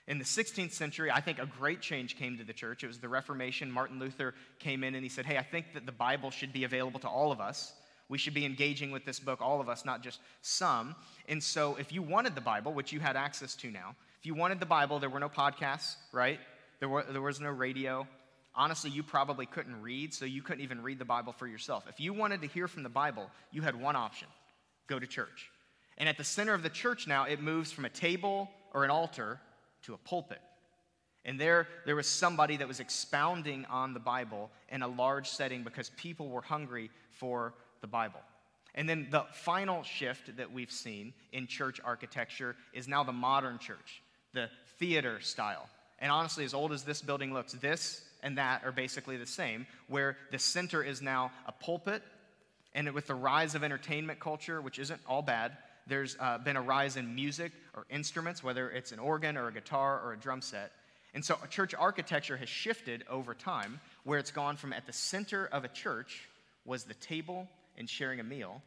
In 0.07 0.19
the 0.19 0.25
16th 0.25 0.71
century, 0.71 1.09
I 1.09 1.19
think 1.19 1.39
a 1.39 1.47
great 1.47 1.81
change 1.81 2.15
came 2.15 2.37
to 2.37 2.43
the 2.43 2.53
church. 2.53 2.83
It 2.83 2.87
was 2.87 2.99
the 2.99 3.09
Reformation. 3.09 3.71
Martin 3.71 3.97
Luther 3.97 4.35
came 4.59 4.83
in 4.83 4.93
and 4.93 5.03
he 5.03 5.09
said, 5.09 5.25
Hey, 5.25 5.37
I 5.37 5.43
think 5.43 5.73
that 5.73 5.87
the 5.87 5.91
Bible 5.91 6.29
should 6.29 6.53
be 6.53 6.63
available 6.63 6.99
to 6.99 7.07
all 7.07 7.31
of 7.31 7.41
us. 7.41 7.73
We 8.07 8.17
should 8.17 8.33
be 8.33 8.45
engaging 8.45 8.91
with 8.91 9.05
this 9.05 9.19
book, 9.19 9.41
all 9.41 9.59
of 9.59 9.67
us, 9.67 9.83
not 9.83 10.03
just 10.03 10.19
some. 10.41 10.95
And 11.27 11.41
so, 11.41 11.75
if 11.75 11.91
you 11.91 12.01
wanted 12.01 12.35
the 12.35 12.41
Bible, 12.41 12.73
which 12.73 12.93
you 12.93 12.99
had 12.99 13.15
access 13.15 13.55
to 13.57 13.71
now, 13.71 13.95
if 14.19 14.25
you 14.25 14.35
wanted 14.35 14.59
the 14.59 14.65
Bible, 14.65 14.99
there 14.99 15.09
were 15.09 15.19
no 15.19 15.29
podcasts, 15.29 15.95
right? 16.11 16.39
There, 16.79 16.89
were, 16.89 17.03
there 17.03 17.21
was 17.21 17.39
no 17.39 17.49
radio. 17.49 18.07
Honestly, 18.53 18.89
you 18.89 19.03
probably 19.03 19.45
couldn't 19.45 19.81
read, 19.81 20.13
so 20.13 20.25
you 20.25 20.41
couldn't 20.41 20.63
even 20.63 20.81
read 20.83 20.99
the 20.99 21.05
Bible 21.05 21.33
for 21.33 21.47
yourself. 21.47 21.85
If 21.89 21.99
you 21.99 22.13
wanted 22.13 22.41
to 22.41 22.47
hear 22.47 22.67
from 22.67 22.83
the 22.83 22.89
Bible, 22.89 23.29
you 23.51 23.61
had 23.61 23.79
one 23.79 23.95
option 23.95 24.27
go 24.87 24.99
to 24.99 25.07
church. 25.07 25.49
And 25.97 26.07
at 26.07 26.17
the 26.17 26.23
center 26.23 26.53
of 26.53 26.63
the 26.63 26.69
church 26.69 27.07
now, 27.07 27.23
it 27.23 27.41
moves 27.41 27.71
from 27.71 27.85
a 27.85 27.89
table 27.89 28.49
or 28.73 28.83
an 28.83 28.91
altar 28.91 29.39
to 29.83 29.93
a 29.93 29.97
pulpit. 29.97 30.41
And 31.25 31.39
there, 31.39 31.67
there 31.85 31.95
was 31.95 32.07
somebody 32.07 32.57
that 32.57 32.67
was 32.67 32.79
expounding 32.79 33.65
on 33.65 33.93
the 33.93 33.99
Bible 33.99 34.51
in 34.69 34.83
a 34.83 34.87
large 34.87 35.27
setting 35.27 35.63
because 35.63 35.89
people 35.97 36.29
were 36.29 36.41
hungry 36.41 36.91
for 37.11 37.55
the 37.81 37.87
Bible. 37.87 38.21
And 38.73 38.89
then 38.89 39.07
the 39.09 39.23
final 39.31 39.83
shift 39.83 40.35
that 40.37 40.51
we've 40.51 40.71
seen 40.71 41.13
in 41.31 41.47
church 41.47 41.79
architecture 41.83 42.55
is 42.73 42.87
now 42.87 43.03
the 43.03 43.13
modern 43.13 43.57
church, 43.57 44.01
the 44.33 44.49
theater 44.79 45.21
style. 45.21 45.69
And 45.99 46.11
honestly, 46.11 46.43
as 46.43 46.53
old 46.53 46.73
as 46.73 46.83
this 46.83 47.01
building 47.01 47.33
looks, 47.33 47.53
this 47.53 48.03
and 48.21 48.37
that 48.37 48.63
are 48.65 48.71
basically 48.71 49.17
the 49.17 49.25
same, 49.25 49.65
where 49.87 50.17
the 50.31 50.39
center 50.39 50.83
is 50.83 51.01
now 51.01 51.31
a 51.45 51.51
pulpit. 51.51 52.01
And 52.73 52.91
with 52.91 53.07
the 53.07 53.15
rise 53.15 53.55
of 53.55 53.63
entertainment 53.63 54.19
culture, 54.19 54.61
which 54.61 54.79
isn't 54.79 54.99
all 55.07 55.21
bad, 55.21 55.55
there's 55.87 56.17
uh, 56.19 56.39
been 56.39 56.57
a 56.57 56.61
rise 56.61 56.97
in 56.97 57.15
music 57.15 57.53
or 57.75 57.85
instruments, 57.89 58.43
whether 58.43 58.69
it's 58.69 58.91
an 58.91 58.99
organ 58.99 59.37
or 59.37 59.47
a 59.47 59.53
guitar 59.53 60.01
or 60.03 60.11
a 60.11 60.17
drum 60.17 60.41
set. 60.41 60.71
And 61.13 61.23
so 61.23 61.37
church 61.49 61.73
architecture 61.73 62.35
has 62.35 62.49
shifted 62.49 63.05
over 63.09 63.33
time, 63.33 63.79
where 64.03 64.19
it's 64.19 64.31
gone 64.31 64.57
from 64.57 64.73
at 64.73 64.85
the 64.85 64.91
center 64.91 65.45
of 65.45 65.63
a 65.63 65.69
church 65.69 66.27
was 66.65 66.83
the 66.83 66.95
table 66.95 67.47
and 67.77 67.89
sharing 67.89 68.19
a 68.19 68.23
meal. 68.23 68.61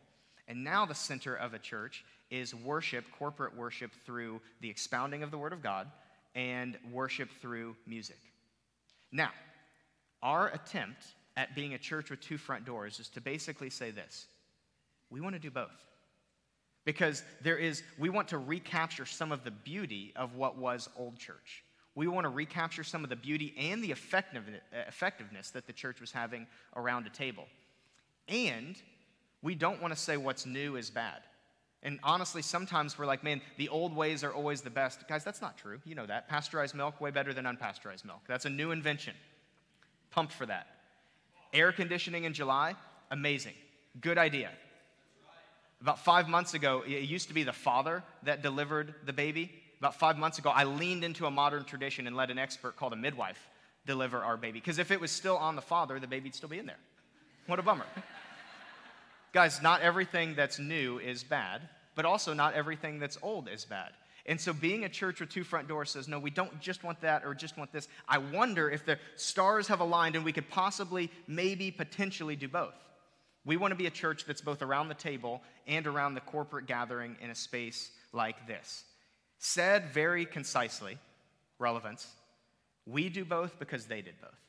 And 0.46 0.64
now 0.64 0.86
the 0.86 0.94
center 0.94 1.34
of 1.34 1.54
a 1.54 1.58
church 1.58 2.04
is 2.30 2.54
worship, 2.54 3.04
corporate 3.18 3.56
worship 3.56 3.92
through 4.04 4.40
the 4.60 4.70
expounding 4.70 5.22
of 5.22 5.30
the 5.30 5.38
Word 5.38 5.52
of 5.52 5.62
God 5.62 5.90
and 6.34 6.76
worship 6.90 7.30
through 7.40 7.76
music. 7.86 8.18
Now, 9.12 9.30
our 10.22 10.48
attempt 10.48 11.04
at 11.36 11.54
being 11.54 11.74
a 11.74 11.78
church 11.78 12.10
with 12.10 12.20
two 12.20 12.38
front 12.38 12.64
doors 12.64 12.98
is 12.98 13.08
to 13.10 13.20
basically 13.20 13.70
say 13.70 13.90
this 13.90 14.26
we 15.10 15.20
want 15.20 15.34
to 15.34 15.38
do 15.38 15.50
both. 15.50 15.84
Because 16.84 17.22
there 17.42 17.58
is, 17.58 17.82
we 17.98 18.08
want 18.08 18.28
to 18.28 18.38
recapture 18.38 19.04
some 19.04 19.30
of 19.30 19.44
the 19.44 19.50
beauty 19.50 20.12
of 20.16 20.36
what 20.36 20.56
was 20.56 20.88
old 20.96 21.18
church. 21.18 21.64
We 21.94 22.06
want 22.06 22.24
to 22.24 22.30
recapture 22.30 22.84
some 22.84 23.04
of 23.04 23.10
the 23.10 23.16
beauty 23.16 23.54
and 23.58 23.82
the 23.82 23.90
effectiveness 23.90 25.50
that 25.50 25.66
the 25.66 25.72
church 25.72 26.00
was 26.00 26.12
having 26.12 26.46
around 26.76 27.06
a 27.06 27.10
table. 27.10 27.44
And 28.28 28.76
we 29.42 29.54
don't 29.54 29.80
want 29.80 29.94
to 29.94 29.98
say 29.98 30.16
what's 30.16 30.46
new 30.46 30.76
is 30.76 30.90
bad. 30.90 31.22
And 31.82 32.00
honestly, 32.02 32.42
sometimes 32.42 32.98
we're 32.98 33.06
like, 33.06 33.22
man, 33.22 33.40
the 33.56 33.68
old 33.68 33.94
ways 33.94 34.24
are 34.24 34.32
always 34.32 34.62
the 34.62 34.70
best. 34.70 35.06
Guys, 35.08 35.22
that's 35.22 35.40
not 35.40 35.56
true. 35.56 35.80
You 35.84 35.94
know 35.94 36.06
that. 36.06 36.28
Pasteurized 36.28 36.74
milk, 36.74 37.00
way 37.00 37.10
better 37.10 37.32
than 37.32 37.44
unpasteurized 37.44 38.04
milk. 38.04 38.20
That's 38.26 38.46
a 38.46 38.50
new 38.50 38.72
invention. 38.72 39.14
Pumped 40.10 40.32
for 40.32 40.46
that. 40.46 40.66
Air 41.52 41.70
conditioning 41.70 42.24
in 42.24 42.32
July, 42.32 42.74
amazing. 43.10 43.54
Good 44.00 44.18
idea. 44.18 44.50
About 45.80 46.04
five 46.04 46.28
months 46.28 46.54
ago, 46.54 46.82
it 46.84 47.04
used 47.04 47.28
to 47.28 47.34
be 47.34 47.44
the 47.44 47.52
father 47.52 48.02
that 48.24 48.42
delivered 48.42 48.94
the 49.06 49.12
baby. 49.12 49.52
About 49.78 49.94
five 49.94 50.18
months 50.18 50.38
ago, 50.38 50.50
I 50.50 50.64
leaned 50.64 51.04
into 51.04 51.26
a 51.26 51.30
modern 51.30 51.64
tradition 51.64 52.08
and 52.08 52.16
let 52.16 52.32
an 52.32 52.38
expert 52.38 52.74
called 52.76 52.92
a 52.92 52.96
midwife 52.96 53.38
deliver 53.86 54.18
our 54.18 54.36
baby. 54.36 54.58
Because 54.58 54.78
if 54.78 54.90
it 54.90 55.00
was 55.00 55.12
still 55.12 55.36
on 55.36 55.54
the 55.54 55.62
father, 55.62 56.00
the 56.00 56.08
baby'd 56.08 56.34
still 56.34 56.48
be 56.48 56.58
in 56.58 56.66
there. 56.66 56.80
What 57.46 57.60
a 57.60 57.62
bummer. 57.62 57.86
Guys, 59.38 59.62
not 59.62 59.82
everything 59.82 60.34
that's 60.34 60.58
new 60.58 60.98
is 60.98 61.22
bad, 61.22 61.60
but 61.94 62.04
also 62.04 62.34
not 62.34 62.54
everything 62.54 62.98
that's 62.98 63.16
old 63.22 63.48
is 63.48 63.64
bad. 63.64 63.92
And 64.26 64.40
so, 64.40 64.52
being 64.52 64.84
a 64.84 64.88
church 64.88 65.20
with 65.20 65.28
two 65.28 65.44
front 65.44 65.68
doors 65.68 65.92
says, 65.92 66.08
no, 66.08 66.18
we 66.18 66.30
don't 66.30 66.60
just 66.60 66.82
want 66.82 67.00
that 67.02 67.24
or 67.24 67.36
just 67.36 67.56
want 67.56 67.70
this. 67.70 67.86
I 68.08 68.18
wonder 68.18 68.68
if 68.68 68.84
the 68.84 68.98
stars 69.14 69.68
have 69.68 69.78
aligned 69.78 70.16
and 70.16 70.24
we 70.24 70.32
could 70.32 70.50
possibly, 70.50 71.08
maybe, 71.28 71.70
potentially 71.70 72.34
do 72.34 72.48
both. 72.48 72.74
We 73.44 73.56
want 73.56 73.70
to 73.70 73.76
be 73.76 73.86
a 73.86 73.90
church 73.90 74.24
that's 74.24 74.40
both 74.40 74.60
around 74.60 74.88
the 74.88 74.94
table 74.94 75.40
and 75.68 75.86
around 75.86 76.14
the 76.14 76.20
corporate 76.20 76.66
gathering 76.66 77.16
in 77.20 77.30
a 77.30 77.34
space 77.36 77.92
like 78.12 78.48
this. 78.48 78.82
Said 79.38 79.90
very 79.94 80.26
concisely, 80.26 80.98
relevance, 81.60 82.08
we 82.86 83.08
do 83.08 83.24
both 83.24 83.56
because 83.60 83.86
they 83.86 84.02
did 84.02 84.20
both. 84.20 84.40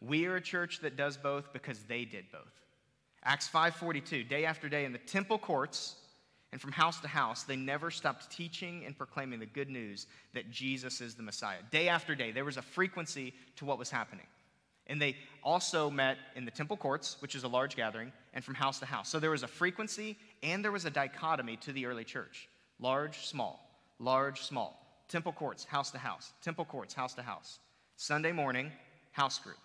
We 0.00 0.26
are 0.26 0.36
a 0.36 0.40
church 0.40 0.78
that 0.82 0.96
does 0.96 1.16
both 1.16 1.52
because 1.52 1.82
they 1.88 2.04
did 2.04 2.26
both. 2.30 2.59
Acts 3.22 3.48
5:42, 3.48 4.24
day 4.24 4.44
after 4.44 4.68
day 4.68 4.84
in 4.84 4.92
the 4.92 4.98
temple 4.98 5.38
courts 5.38 5.96
and 6.52 6.60
from 6.60 6.72
house 6.72 7.00
to 7.00 7.08
house, 7.08 7.44
they 7.44 7.56
never 7.56 7.90
stopped 7.90 8.30
teaching 8.30 8.84
and 8.84 8.96
proclaiming 8.96 9.38
the 9.38 9.46
good 9.46 9.68
news 9.68 10.06
that 10.32 10.50
Jesus 10.50 11.00
is 11.00 11.14
the 11.14 11.22
Messiah. 11.22 11.62
Day 11.70 11.88
after 11.88 12.14
day, 12.14 12.32
there 12.32 12.44
was 12.44 12.56
a 12.56 12.62
frequency 12.62 13.34
to 13.56 13.64
what 13.64 13.78
was 13.78 13.90
happening. 13.90 14.26
And 14.86 15.00
they 15.00 15.16
also 15.44 15.88
met 15.88 16.18
in 16.34 16.44
the 16.44 16.50
temple 16.50 16.76
courts, 16.76 17.16
which 17.20 17.36
is 17.36 17.44
a 17.44 17.48
large 17.48 17.76
gathering, 17.76 18.12
and 18.34 18.44
from 18.44 18.54
house 18.54 18.80
to 18.80 18.86
house. 18.86 19.08
So 19.08 19.20
there 19.20 19.30
was 19.30 19.44
a 19.44 19.48
frequency 19.48 20.18
and 20.42 20.64
there 20.64 20.72
was 20.72 20.84
a 20.84 20.90
dichotomy 20.90 21.56
to 21.58 21.72
the 21.72 21.86
early 21.86 22.04
church 22.04 22.48
large, 22.80 23.26
small, 23.26 23.60
large, 23.98 24.40
small. 24.40 24.76
Temple 25.08 25.32
courts, 25.32 25.64
house 25.64 25.90
to 25.90 25.98
house. 25.98 26.32
Temple 26.40 26.64
courts, 26.64 26.94
house 26.94 27.14
to 27.14 27.22
house. 27.22 27.58
Sunday 27.96 28.32
morning, 28.32 28.72
house 29.12 29.38
group. 29.38 29.58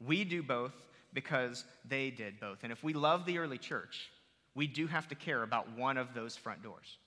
We 0.00 0.24
do 0.24 0.42
both 0.42 0.72
because 1.12 1.64
they 1.88 2.10
did 2.10 2.40
both. 2.40 2.58
And 2.62 2.72
if 2.72 2.82
we 2.82 2.92
love 2.92 3.26
the 3.26 3.38
early 3.38 3.58
church, 3.58 4.10
we 4.54 4.66
do 4.66 4.86
have 4.86 5.08
to 5.08 5.14
care 5.14 5.42
about 5.42 5.76
one 5.76 5.96
of 5.96 6.14
those 6.14 6.36
front 6.36 6.62
doors. 6.62 6.98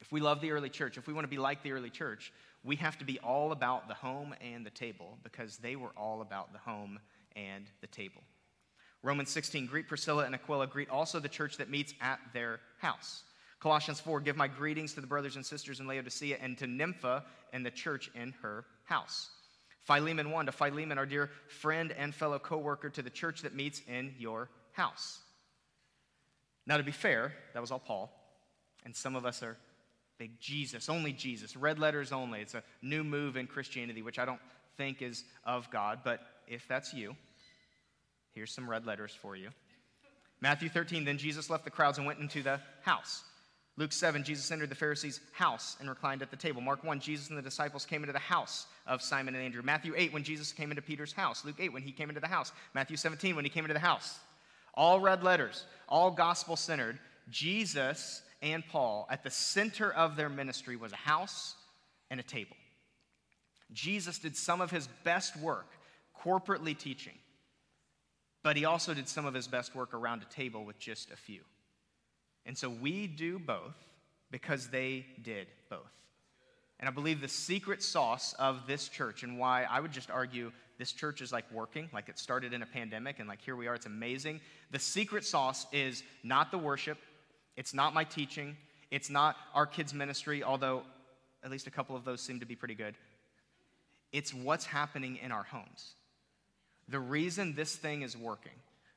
If 0.00 0.10
we 0.10 0.20
love 0.20 0.40
the 0.40 0.50
early 0.50 0.68
church, 0.68 0.98
if 0.98 1.06
we 1.06 1.12
want 1.12 1.24
to 1.24 1.30
be 1.30 1.38
like 1.38 1.62
the 1.62 1.72
early 1.72 1.90
church, 1.90 2.32
we 2.64 2.76
have 2.76 2.98
to 2.98 3.04
be 3.04 3.18
all 3.20 3.52
about 3.52 3.88
the 3.88 3.94
home 3.94 4.34
and 4.40 4.66
the 4.66 4.70
table 4.70 5.18
because 5.22 5.58
they 5.58 5.76
were 5.76 5.92
all 5.96 6.22
about 6.22 6.52
the 6.52 6.58
home 6.58 6.98
and 7.36 7.66
the 7.80 7.86
table. 7.86 8.22
Romans 9.02 9.30
16, 9.30 9.66
greet 9.66 9.88
Priscilla 9.88 10.24
and 10.24 10.34
Aquila, 10.34 10.66
greet 10.68 10.88
also 10.88 11.18
the 11.18 11.28
church 11.28 11.56
that 11.56 11.70
meets 11.70 11.92
at 12.00 12.20
their 12.32 12.60
house. 12.78 13.24
Colossians 13.60 14.00
4, 14.00 14.20
give 14.20 14.36
my 14.36 14.48
greetings 14.48 14.92
to 14.94 15.00
the 15.00 15.06
brothers 15.06 15.36
and 15.36 15.46
sisters 15.46 15.80
in 15.80 15.86
Laodicea 15.86 16.36
and 16.40 16.56
to 16.58 16.66
Nympha 16.66 17.24
and 17.52 17.64
the 17.64 17.70
church 17.70 18.10
in 18.14 18.32
her 18.42 18.64
house. 18.84 19.30
Philemon 19.84 20.30
1 20.30 20.46
to 20.46 20.52
Philemon, 20.52 20.98
our 20.98 21.06
dear 21.06 21.30
friend 21.48 21.92
and 21.92 22.14
fellow 22.14 22.38
co 22.38 22.58
worker, 22.58 22.88
to 22.90 23.02
the 23.02 23.10
church 23.10 23.42
that 23.42 23.54
meets 23.54 23.82
in 23.88 24.14
your 24.18 24.48
house. 24.72 25.20
Now, 26.66 26.76
to 26.76 26.82
be 26.82 26.92
fair, 26.92 27.32
that 27.54 27.60
was 27.60 27.70
all 27.70 27.80
Paul. 27.80 28.10
And 28.84 28.94
some 28.94 29.16
of 29.16 29.26
us 29.26 29.42
are 29.42 29.56
big 30.18 30.38
Jesus, 30.40 30.88
only 30.88 31.12
Jesus, 31.12 31.56
red 31.56 31.78
letters 31.78 32.12
only. 32.12 32.40
It's 32.40 32.54
a 32.54 32.62
new 32.80 33.02
move 33.02 33.36
in 33.36 33.46
Christianity, 33.46 34.02
which 34.02 34.18
I 34.18 34.24
don't 34.24 34.40
think 34.76 35.02
is 35.02 35.24
of 35.44 35.70
God. 35.70 36.00
But 36.04 36.20
if 36.46 36.66
that's 36.68 36.94
you, 36.94 37.16
here's 38.32 38.52
some 38.52 38.68
red 38.68 38.86
letters 38.86 39.12
for 39.20 39.36
you. 39.36 39.50
Matthew 40.40 40.68
13, 40.68 41.04
then 41.04 41.18
Jesus 41.18 41.50
left 41.50 41.64
the 41.64 41.70
crowds 41.70 41.98
and 41.98 42.06
went 42.06 42.18
into 42.18 42.42
the 42.42 42.60
house. 42.82 43.24
Luke 43.78 43.92
7, 43.92 44.22
Jesus 44.22 44.50
entered 44.50 44.68
the 44.68 44.74
Pharisees' 44.74 45.20
house 45.32 45.76
and 45.80 45.88
reclined 45.88 46.20
at 46.20 46.30
the 46.30 46.36
table. 46.36 46.60
Mark 46.60 46.84
1, 46.84 47.00
Jesus 47.00 47.30
and 47.30 47.38
the 47.38 47.42
disciples 47.42 47.86
came 47.86 48.02
into 48.02 48.12
the 48.12 48.18
house 48.18 48.66
of 48.86 49.00
Simon 49.00 49.34
and 49.34 49.42
Andrew. 49.42 49.62
Matthew 49.62 49.94
8, 49.96 50.12
when 50.12 50.24
Jesus 50.24 50.52
came 50.52 50.70
into 50.70 50.82
Peter's 50.82 51.12
house. 51.12 51.44
Luke 51.44 51.56
8, 51.58 51.72
when 51.72 51.82
he 51.82 51.90
came 51.90 52.10
into 52.10 52.20
the 52.20 52.28
house. 52.28 52.52
Matthew 52.74 52.98
17, 52.98 53.34
when 53.34 53.46
he 53.46 53.50
came 53.50 53.64
into 53.64 53.72
the 53.72 53.80
house. 53.80 54.18
All 54.74 55.00
red 55.00 55.22
letters, 55.22 55.64
all 55.88 56.10
gospel 56.10 56.56
centered. 56.56 56.98
Jesus 57.30 58.22
and 58.42 58.66
Paul, 58.66 59.06
at 59.10 59.22
the 59.22 59.30
center 59.30 59.90
of 59.90 60.16
their 60.16 60.28
ministry 60.28 60.76
was 60.76 60.92
a 60.92 60.96
house 60.96 61.54
and 62.10 62.20
a 62.20 62.22
table. 62.22 62.56
Jesus 63.72 64.18
did 64.18 64.36
some 64.36 64.60
of 64.60 64.70
his 64.70 64.86
best 65.04 65.34
work 65.36 65.68
corporately 66.22 66.76
teaching, 66.76 67.16
but 68.42 68.56
he 68.56 68.64
also 68.64 68.92
did 68.92 69.08
some 69.08 69.24
of 69.24 69.32
his 69.32 69.48
best 69.48 69.74
work 69.74 69.94
around 69.94 70.22
a 70.22 70.34
table 70.34 70.64
with 70.64 70.78
just 70.78 71.10
a 71.10 71.16
few. 71.16 71.40
And 72.46 72.56
so 72.56 72.68
we 72.68 73.06
do 73.06 73.38
both 73.38 73.76
because 74.30 74.68
they 74.68 75.06
did 75.22 75.46
both. 75.70 75.80
And 76.80 76.88
I 76.88 76.92
believe 76.92 77.20
the 77.20 77.28
secret 77.28 77.82
sauce 77.82 78.34
of 78.38 78.66
this 78.66 78.88
church 78.88 79.22
and 79.22 79.38
why 79.38 79.64
I 79.64 79.78
would 79.78 79.92
just 79.92 80.10
argue 80.10 80.50
this 80.78 80.92
church 80.92 81.20
is 81.20 81.32
like 81.32 81.44
working, 81.52 81.88
like 81.92 82.08
it 82.08 82.18
started 82.18 82.52
in 82.52 82.62
a 82.62 82.66
pandemic 82.66 83.20
and 83.20 83.28
like 83.28 83.40
here 83.40 83.54
we 83.54 83.68
are, 83.68 83.74
it's 83.74 83.86
amazing. 83.86 84.40
The 84.72 84.80
secret 84.80 85.24
sauce 85.24 85.66
is 85.72 86.02
not 86.24 86.50
the 86.50 86.58
worship, 86.58 86.98
it's 87.56 87.72
not 87.72 87.94
my 87.94 88.02
teaching, 88.02 88.56
It's 88.92 89.08
not 89.08 89.36
our 89.54 89.64
kids' 89.64 89.94
ministry, 89.94 90.44
although 90.44 90.82
at 91.42 91.50
least 91.50 91.66
a 91.66 91.70
couple 91.70 91.96
of 91.96 92.04
those 92.04 92.20
seem 92.20 92.40
to 92.40 92.46
be 92.46 92.54
pretty 92.54 92.74
good. 92.74 92.94
It's 94.12 94.34
what's 94.34 94.66
happening 94.66 95.16
in 95.16 95.32
our 95.32 95.44
homes. 95.44 95.94
The 96.88 97.00
reason 97.00 97.54
this 97.54 97.74
thing 97.74 98.02
is 98.02 98.18
working, 98.18 98.52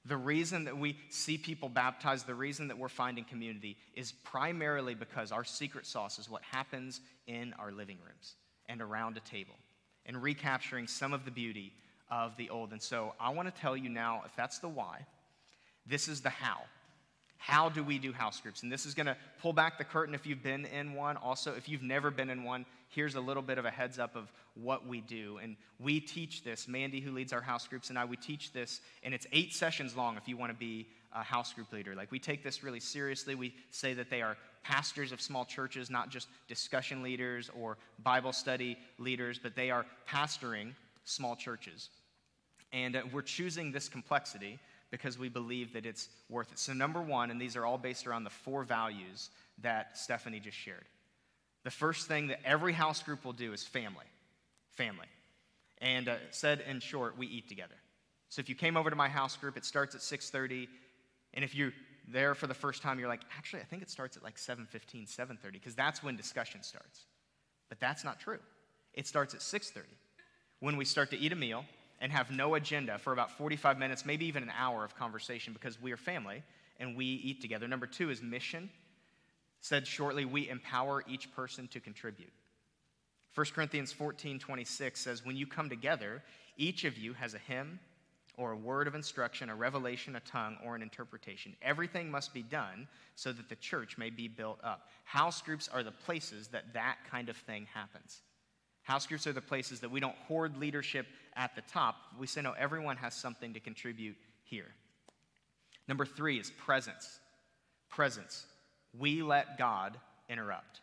the 0.06 0.18
reason 0.18 0.66
that 0.66 0.78
we 0.78 0.98
see 1.10 1.38
people 1.38 1.68
baptized, 1.68 2.28
the 2.28 2.36
reason 2.36 2.68
that 2.68 2.78
we're 2.78 2.90
finding 2.90 3.24
community 3.24 3.76
is 3.96 4.12
primarily 4.12 4.94
because 4.94 5.32
our 5.32 5.44
secret 5.44 5.86
sauce 5.86 6.20
is 6.20 6.30
what 6.30 6.44
happens 6.44 7.02
in 7.28 7.54
our 7.58 7.72
living 7.72 7.98
rooms 8.06 8.36
and 8.68 8.82
around 8.82 9.18
a 9.18 9.20
table 9.22 9.56
and 10.06 10.22
recapturing 10.22 10.88
some 10.88 11.12
of 11.12 11.26
the 11.26 11.32
beauty 11.32 11.74
of 12.12 12.38
the 12.38 12.50
old. 12.50 12.72
And 12.72 12.82
so 12.82 13.14
I 13.20 13.32
want 13.32 13.54
to 13.54 13.62
tell 13.62 13.76
you 13.76 13.90
now 13.90 14.22
if 14.26 14.36
that's 14.36 14.60
the 14.60 14.70
why, 14.70 15.06
this 15.88 16.08
is 16.08 16.22
the 16.22 16.30
how. 16.30 16.62
How 17.38 17.70
do 17.70 17.84
we 17.84 18.00
do 18.00 18.12
house 18.12 18.40
groups? 18.40 18.64
And 18.64 18.72
this 18.72 18.86
is 18.86 18.94
going 18.94 19.06
to 19.08 19.18
pull 19.42 19.54
back 19.54 19.78
the 19.78 19.84
curtain 19.84 20.16
if 20.16 20.26
you've 20.26 20.42
been 20.42 20.66
in 20.66 20.94
one. 20.94 21.18
Also, 21.18 21.54
if 21.54 21.68
you've 21.68 21.84
never 21.84 22.10
been 22.10 22.30
in 22.30 22.44
one, 22.44 22.66
here's 22.96 23.16
a 23.16 23.22
little 23.22 23.44
bit 23.44 23.58
of 23.58 23.66
a 23.66 23.70
heads 23.70 24.00
up 24.00 24.16
of 24.16 24.32
what 24.56 24.88
we 24.88 25.02
do. 25.02 25.38
And 25.44 25.58
we 25.80 26.00
teach 26.00 26.44
this. 26.44 26.68
Mandy, 26.68 27.02
who 27.02 27.12
leads 27.12 27.34
our 27.34 27.42
house 27.42 27.68
groups, 27.68 27.90
and 27.90 28.00
I, 28.00 28.06
we 28.06 28.16
teach 28.16 28.54
this, 28.54 28.80
and 29.04 29.14
it's 29.14 29.28
eight 29.34 29.54
sessions 29.54 29.96
long 29.96 30.16
if 30.16 30.28
you 30.28 30.38
want 30.38 30.52
to 30.52 30.58
be 30.58 30.88
a 31.14 31.22
house 31.22 31.54
group 31.54 31.72
leader. 31.74 31.94
Like, 31.94 32.12
we 32.12 32.20
take 32.20 32.44
this 32.44 32.64
really 32.64 32.80
seriously. 32.80 33.36
We 33.36 33.54
say 33.70 33.94
that 33.94 34.10
they 34.10 34.22
are 34.22 34.38
pastors 34.64 35.12
of 35.12 35.22
small 35.22 35.46
churches, 35.46 35.90
not 35.90 36.10
just 36.10 36.30
discussion 36.48 37.04
leaders 37.04 37.52
or 37.60 37.78
Bible 38.04 38.34
study 38.34 38.78
leaders, 38.98 39.40
but 39.42 39.56
they 39.56 39.70
are 39.70 39.86
pastoring 40.10 40.72
small 41.04 41.36
churches. 41.36 41.90
And 42.74 42.96
uh, 42.96 43.02
we're 43.12 43.22
choosing 43.22 43.72
this 43.72 43.88
complexity 43.90 44.58
because 44.90 45.20
we 45.20 45.30
believe 45.30 45.74
that 45.74 45.86
it's 45.86 46.10
worth 46.30 46.52
it. 46.52 46.60
So, 46.60 46.74
number 46.74 47.02
one, 47.02 47.30
and 47.30 47.40
these 47.40 47.56
are 47.56 47.66
all 47.66 47.78
based 47.78 48.08
around 48.08 48.24
the 48.24 48.30
four 48.30 48.64
values 48.64 49.30
that 49.62 49.98
Stephanie 49.98 50.40
just 50.40 50.58
shared. 50.58 50.86
The 51.66 51.72
first 51.72 52.08
thing 52.08 52.28
that 52.28 52.40
every 52.46 52.74
house 52.74 53.02
group 53.02 53.26
will 53.26 53.34
do 53.34 53.52
is 53.52 53.64
family. 53.64 54.06
Family. 54.70 55.08
And 55.80 56.08
uh, 56.08 56.16
said 56.30 56.64
in 56.70 56.80
short, 56.80 57.18
we 57.18 57.26
eat 57.26 57.50
together. 57.50 57.74
So 58.30 58.40
if 58.40 58.48
you 58.48 58.56
came 58.56 58.78
over 58.78 58.92
to 58.92 58.96
my 58.96 59.10
house 59.10 59.36
group, 59.36 59.58
it 59.58 59.66
starts 59.66 59.96
at 59.96 60.02
6:30, 60.02 60.68
and 61.34 61.44
if 61.44 61.56
you're 61.56 61.74
there 62.08 62.36
for 62.36 62.46
the 62.46 62.54
first 62.54 62.84
time, 62.84 63.00
you're 63.00 63.08
like, 63.08 63.24
actually, 63.36 63.62
I 63.62 63.66
think 63.66 63.82
it 63.82 63.90
starts 63.90 64.16
at 64.16 64.24
like 64.24 64.38
7:15, 64.38 65.08
7:30, 65.08 65.54
because 65.54 65.74
that's 65.74 66.04
when 66.04 66.16
discussion 66.16 66.62
starts. 66.62 67.06
But 67.68 67.80
that's 67.80 68.04
not 68.04 68.20
true. 68.20 68.40
It 68.94 69.08
starts 69.08 69.34
at 69.34 69.42
6:30 69.42 69.86
when 70.60 70.78
we 70.78 70.86
start 70.86 71.10
to 71.12 71.18
eat 71.18 71.32
a 71.32 71.36
meal 71.36 71.66
and 72.00 72.12
have 72.12 72.30
no 72.30 72.54
agenda 72.56 73.00
for 73.00 73.12
about 73.12 73.32
45 73.32 73.80
minutes, 73.80 74.06
maybe 74.06 74.28
even 74.28 74.44
an 74.44 74.52
hour 74.56 74.86
of 74.86 74.96
conversation 74.96 75.52
because 75.52 75.82
we 75.82 75.92
are 75.92 75.98
family 75.98 76.44
and 76.80 76.96
we 76.96 77.06
eat 77.06 77.42
together. 77.42 77.68
Number 77.68 77.88
two 77.88 78.12
is 78.12 78.22
mission. 78.22 78.70
Said 79.66 79.88
shortly, 79.88 80.26
we 80.26 80.48
empower 80.48 81.04
each 81.08 81.34
person 81.34 81.68
to 81.70 81.80
contribute. 81.80 82.32
1 83.34 83.48
Corinthians 83.56 83.92
14 83.92 84.38
26 84.38 85.02
says, 85.02 85.26
When 85.26 85.36
you 85.36 85.48
come 85.48 85.70
together, 85.70 86.22
each 86.56 86.84
of 86.84 87.00
you 87.00 87.14
has 87.14 87.34
a 87.34 87.40
hymn 87.40 87.80
or 88.38 88.52
a 88.52 88.56
word 88.56 88.88
of 88.88 88.94
instruction, 88.94 89.50
a 89.50 89.56
revelation, 89.56 90.18
a 90.18 90.20
tongue, 90.20 90.58
or 90.64 90.76
an 90.76 90.84
interpretation. 90.84 91.56
Everything 91.64 92.12
must 92.12 92.32
be 92.32 92.44
done 92.44 92.88
so 93.16 93.32
that 93.32 93.50
the 93.50 93.56
church 93.56 93.98
may 93.98 94.12
be 94.12 94.28
built 94.28 94.60
up. 94.64 94.88
House 95.04 95.42
groups 95.42 95.68
are 95.68 95.82
the 95.82 95.92
places 95.92 96.48
that 96.50 96.72
that 96.76 96.98
kind 97.10 97.28
of 97.28 97.36
thing 97.36 97.66
happens. 97.74 98.22
House 98.84 99.08
groups 99.08 99.26
are 99.26 99.34
the 99.34 99.42
places 99.42 99.80
that 99.80 99.90
we 99.90 100.00
don't 100.00 100.16
hoard 100.28 100.58
leadership 100.58 101.08
at 101.36 101.56
the 101.56 101.64
top. 101.64 101.96
We 102.20 102.28
say, 102.28 102.44
no, 102.44 102.52
everyone 102.52 102.98
has 102.98 103.16
something 103.16 103.52
to 103.56 103.60
contribute 103.60 104.16
here. 104.44 104.76
Number 105.88 106.06
three 106.06 106.40
is 106.40 106.52
presence. 106.52 107.20
Presence. 107.90 108.46
We 109.00 109.22
let 109.22 109.58
God 109.58 109.98
interrupt. 110.30 110.82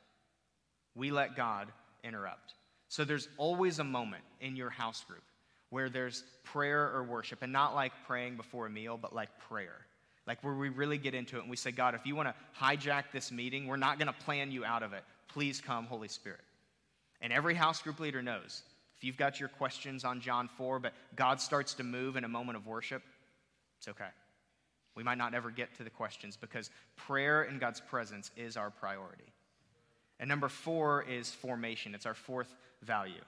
We 0.95 1.11
let 1.11 1.37
God 1.37 1.69
interrupt. 2.05 2.55
So 2.89 3.05
there's 3.05 3.29
always 3.39 3.79
a 3.79 3.85
moment 3.85 4.23
in 4.41 4.57
your 4.57 4.71
house 4.71 5.03
group 5.05 5.23
where 5.71 5.89
there's 5.89 6.23
prayer 6.45 6.93
or 6.95 7.03
worship, 7.03 7.41
and 7.41 7.51
not 7.51 7.75
like 7.75 7.93
praying 8.07 8.37
before 8.37 8.67
a 8.67 8.71
meal, 8.71 8.99
but 9.01 9.15
like 9.15 9.31
prayer. 9.49 9.87
Like 10.27 10.45
where 10.45 10.55
we 10.55 10.69
really 10.69 10.99
get 10.99 11.15
into 11.15 11.39
it 11.39 11.41
and 11.41 11.51
we 11.51 11.57
say, 11.57 11.71
God, 11.71 11.95
if 11.95 12.05
you 12.05 12.15
want 12.15 12.29
to 12.29 12.63
hijack 12.63 13.05
this 13.13 13.33
meeting, 13.33 13.67
we're 13.67 13.77
not 13.77 13.99
going 13.99 14.09
to 14.09 14.25
plan 14.25 14.53
you 14.53 14.65
out 14.65 14.83
of 14.83 14.93
it. 14.93 15.03
Please 15.29 15.63
come, 15.63 15.87
Holy 15.87 16.09
Spirit. 16.09 16.43
And 17.23 17.33
every 17.33 17.55
house 17.55 17.81
group 17.81 18.01
leader 18.01 18.23
knows 18.23 18.63
if 18.99 19.05
you've 19.05 19.17
got 19.17 19.41
your 19.41 19.49
questions 19.49 20.05
on 20.05 20.21
John 20.21 20.49
4, 20.59 20.79
but 20.79 20.93
God 21.17 21.41
starts 21.41 21.75
to 21.75 21.85
move 21.85 22.17
in 22.17 22.25
a 22.25 22.29
moment 22.29 22.57
of 22.57 22.67
worship, 22.67 23.03
it's 23.79 23.89
okay. 23.89 24.05
We 24.95 25.03
might 25.03 25.19
not 25.19 25.35
ever 25.35 25.51
get 25.51 25.75
to 25.77 25.85
the 25.85 25.91
questions 25.91 26.37
because 26.37 26.71
prayer 26.97 27.45
in 27.45 27.59
God's 27.59 27.81
presence 27.81 28.31
is 28.37 28.57
our 28.57 28.71
priority. 28.71 29.33
And 30.21 30.29
number 30.29 30.49
four 30.49 31.05
is 31.09 31.31
formation. 31.31 31.95
It's 31.95 32.07
our 32.07 32.15
fourth 32.15 32.55
value 32.83 33.23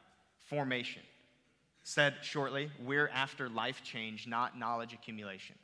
formation. 0.46 1.02
Said 1.82 2.14
shortly, 2.22 2.70
we're 2.84 3.08
after 3.08 3.48
life 3.48 3.82
change, 3.82 4.26
not 4.26 4.58
knowledge 4.58 4.92
accumulation. 4.92 5.56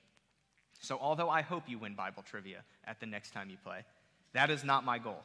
So, 0.81 0.99
although 1.01 1.29
I 1.29 1.43
hope 1.43 1.65
you 1.69 1.79
win 1.79 1.95
Bible 1.95 2.23
trivia 2.23 2.63
at 2.87 3.01
the 3.01 3.07
next 3.07 3.33
time 3.33 3.51
you 3.51 3.57
play, 3.63 3.85
that 4.33 4.51
is 4.51 4.65
not 4.65 4.85
my 4.85 4.99
goal. 4.99 5.23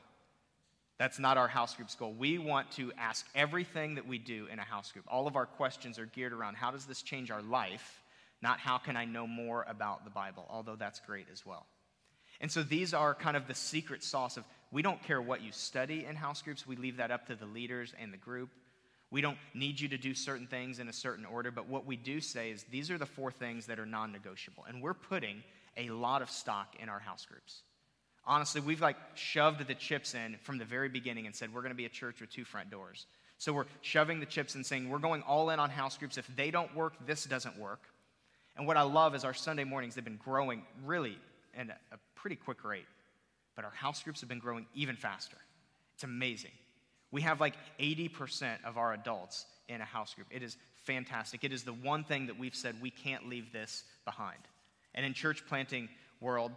That's 0.98 1.20
not 1.20 1.38
our 1.38 1.48
house 1.48 1.76
group's 1.76 1.96
goal. 1.96 2.14
We 2.14 2.38
want 2.38 2.72
to 2.74 2.92
ask 2.98 3.26
everything 3.36 3.96
that 3.96 4.08
we 4.08 4.18
do 4.18 4.48
in 4.52 4.60
a 4.60 4.64
house 4.64 4.92
group. 4.92 5.06
All 5.10 5.28
of 5.28 5.36
our 5.36 5.46
questions 5.46 6.00
are 6.00 6.06
geared 6.06 6.34
around 6.34 6.56
how 6.56 6.72
does 6.72 6.86
this 6.86 7.02
change 7.02 7.32
our 7.32 7.42
life, 7.42 8.02
not 8.46 8.60
how 8.60 8.78
can 8.78 8.96
I 8.96 9.06
know 9.06 9.26
more 9.26 9.66
about 9.68 10.04
the 10.04 10.12
Bible, 10.12 10.46
although 10.50 10.76
that's 10.76 11.00
great 11.00 11.26
as 11.34 11.44
well. 11.46 11.66
And 12.40 12.52
so 12.52 12.62
these 12.62 12.94
are 12.94 13.16
kind 13.16 13.36
of 13.36 13.48
the 13.48 13.56
secret 13.56 14.04
sauce 14.04 14.38
of 14.38 14.44
we 14.72 14.84
don't 14.84 15.02
care 15.02 15.20
what 15.20 15.42
you 15.42 15.52
study 15.52 16.06
in 16.06 16.16
house 16.16 16.44
groups, 16.44 16.68
we 16.68 16.76
leave 16.76 16.98
that 16.98 17.10
up 17.10 17.26
to 17.28 17.36
the 17.36 17.48
leaders 17.48 17.94
and 18.00 18.14
the 18.14 18.18
group. 18.18 18.50
We 19.10 19.22
don't 19.22 19.38
need 19.56 19.80
you 19.80 19.88
to 19.90 19.98
do 19.98 20.14
certain 20.14 20.46
things 20.46 20.78
in 20.78 20.88
a 20.90 20.94
certain 20.94 21.26
order, 21.26 21.50
but 21.50 21.68
what 21.68 21.88
we 21.88 21.96
do 21.96 22.22
say 22.22 22.52
is 22.52 22.64
these 22.64 22.92
are 22.92 23.00
the 23.00 23.06
four 23.08 23.32
things 23.32 23.66
that 23.66 23.80
are 23.80 23.86
non 23.86 24.12
negotiable. 24.12 24.66
And 24.68 24.82
we're 24.82 24.94
putting 24.94 25.44
a 25.76 25.90
lot 25.90 26.22
of 26.22 26.30
stock 26.30 26.76
in 26.80 26.88
our 26.88 27.00
house 27.00 27.26
groups 27.26 27.64
honestly, 28.28 28.62
we've 28.62 28.82
like 28.82 28.98
shoved 29.16 29.66
the 29.68 29.76
chips 29.76 30.14
in 30.14 30.38
from 30.42 30.58
the 30.58 30.66
very 30.66 30.90
beginning 30.90 31.26
and 31.26 31.36
said, 31.36 31.54
we're 31.54 31.62
going 31.62 31.72
to 31.72 31.76
be 31.76 31.86
a 31.86 31.90
church 31.90 32.22
with 32.22 32.30
two 32.30 32.46
front 32.46 32.70
doors. 32.70 33.06
So 33.38 33.54
we're 33.54 33.66
shoving 33.82 34.20
the 34.20 34.26
chips 34.26 34.56
and 34.56 34.66
saying, 34.66 34.90
we're 34.90 35.00
going 35.00 35.22
all 35.22 35.50
in 35.50 35.60
on 35.60 35.70
house 35.70 35.98
groups. 35.98 36.18
If 36.18 36.28
they 36.36 36.52
don't 36.52 36.74
work, 36.76 36.94
this 37.06 37.26
doesn't 37.26 37.60
work. 37.60 37.82
And 38.58 38.68
what 38.68 38.78
I 38.78 38.84
love 38.84 39.16
is 39.16 39.24
our 39.24 39.34
Sunday 39.34 39.64
mornings, 39.64 39.96
they've 39.96 40.04
been 40.04 40.20
growing 40.24 40.64
really 40.86 41.18
at 41.58 41.70
a 41.70 41.98
pretty 42.16 42.36
quick 42.36 42.64
rate. 42.64 42.86
But 43.56 43.66
our 43.66 43.72
house 43.72 44.04
groups 44.04 44.22
have 44.22 44.30
been 44.30 44.40
growing 44.40 44.66
even 44.74 44.96
faster. 44.96 45.38
It's 45.96 46.04
amazing. 46.04 46.52
We 47.12 47.22
have 47.22 47.40
like 47.40 47.56
80% 47.80 48.64
of 48.66 48.78
our 48.78 48.94
adults 48.94 49.46
in 49.70 49.82
a 49.82 49.86
house 49.86 50.14
group. 50.14 50.28
It 50.32 50.44
is 50.44 50.58
fantastic. 50.84 51.44
It 51.44 51.54
is 51.54 51.64
the 51.64 51.74
one 51.74 52.04
thing 52.04 52.28
that 52.28 52.38
we've 52.38 52.56
said 52.56 52.76
we 52.82 52.92
can't 52.92 53.30
leave 53.30 53.52
this 53.52 53.84
behind. 54.04 54.40
And 54.94 55.06
in 55.06 55.14
church 55.14 55.46
planting 55.48 55.90
world, 56.20 56.52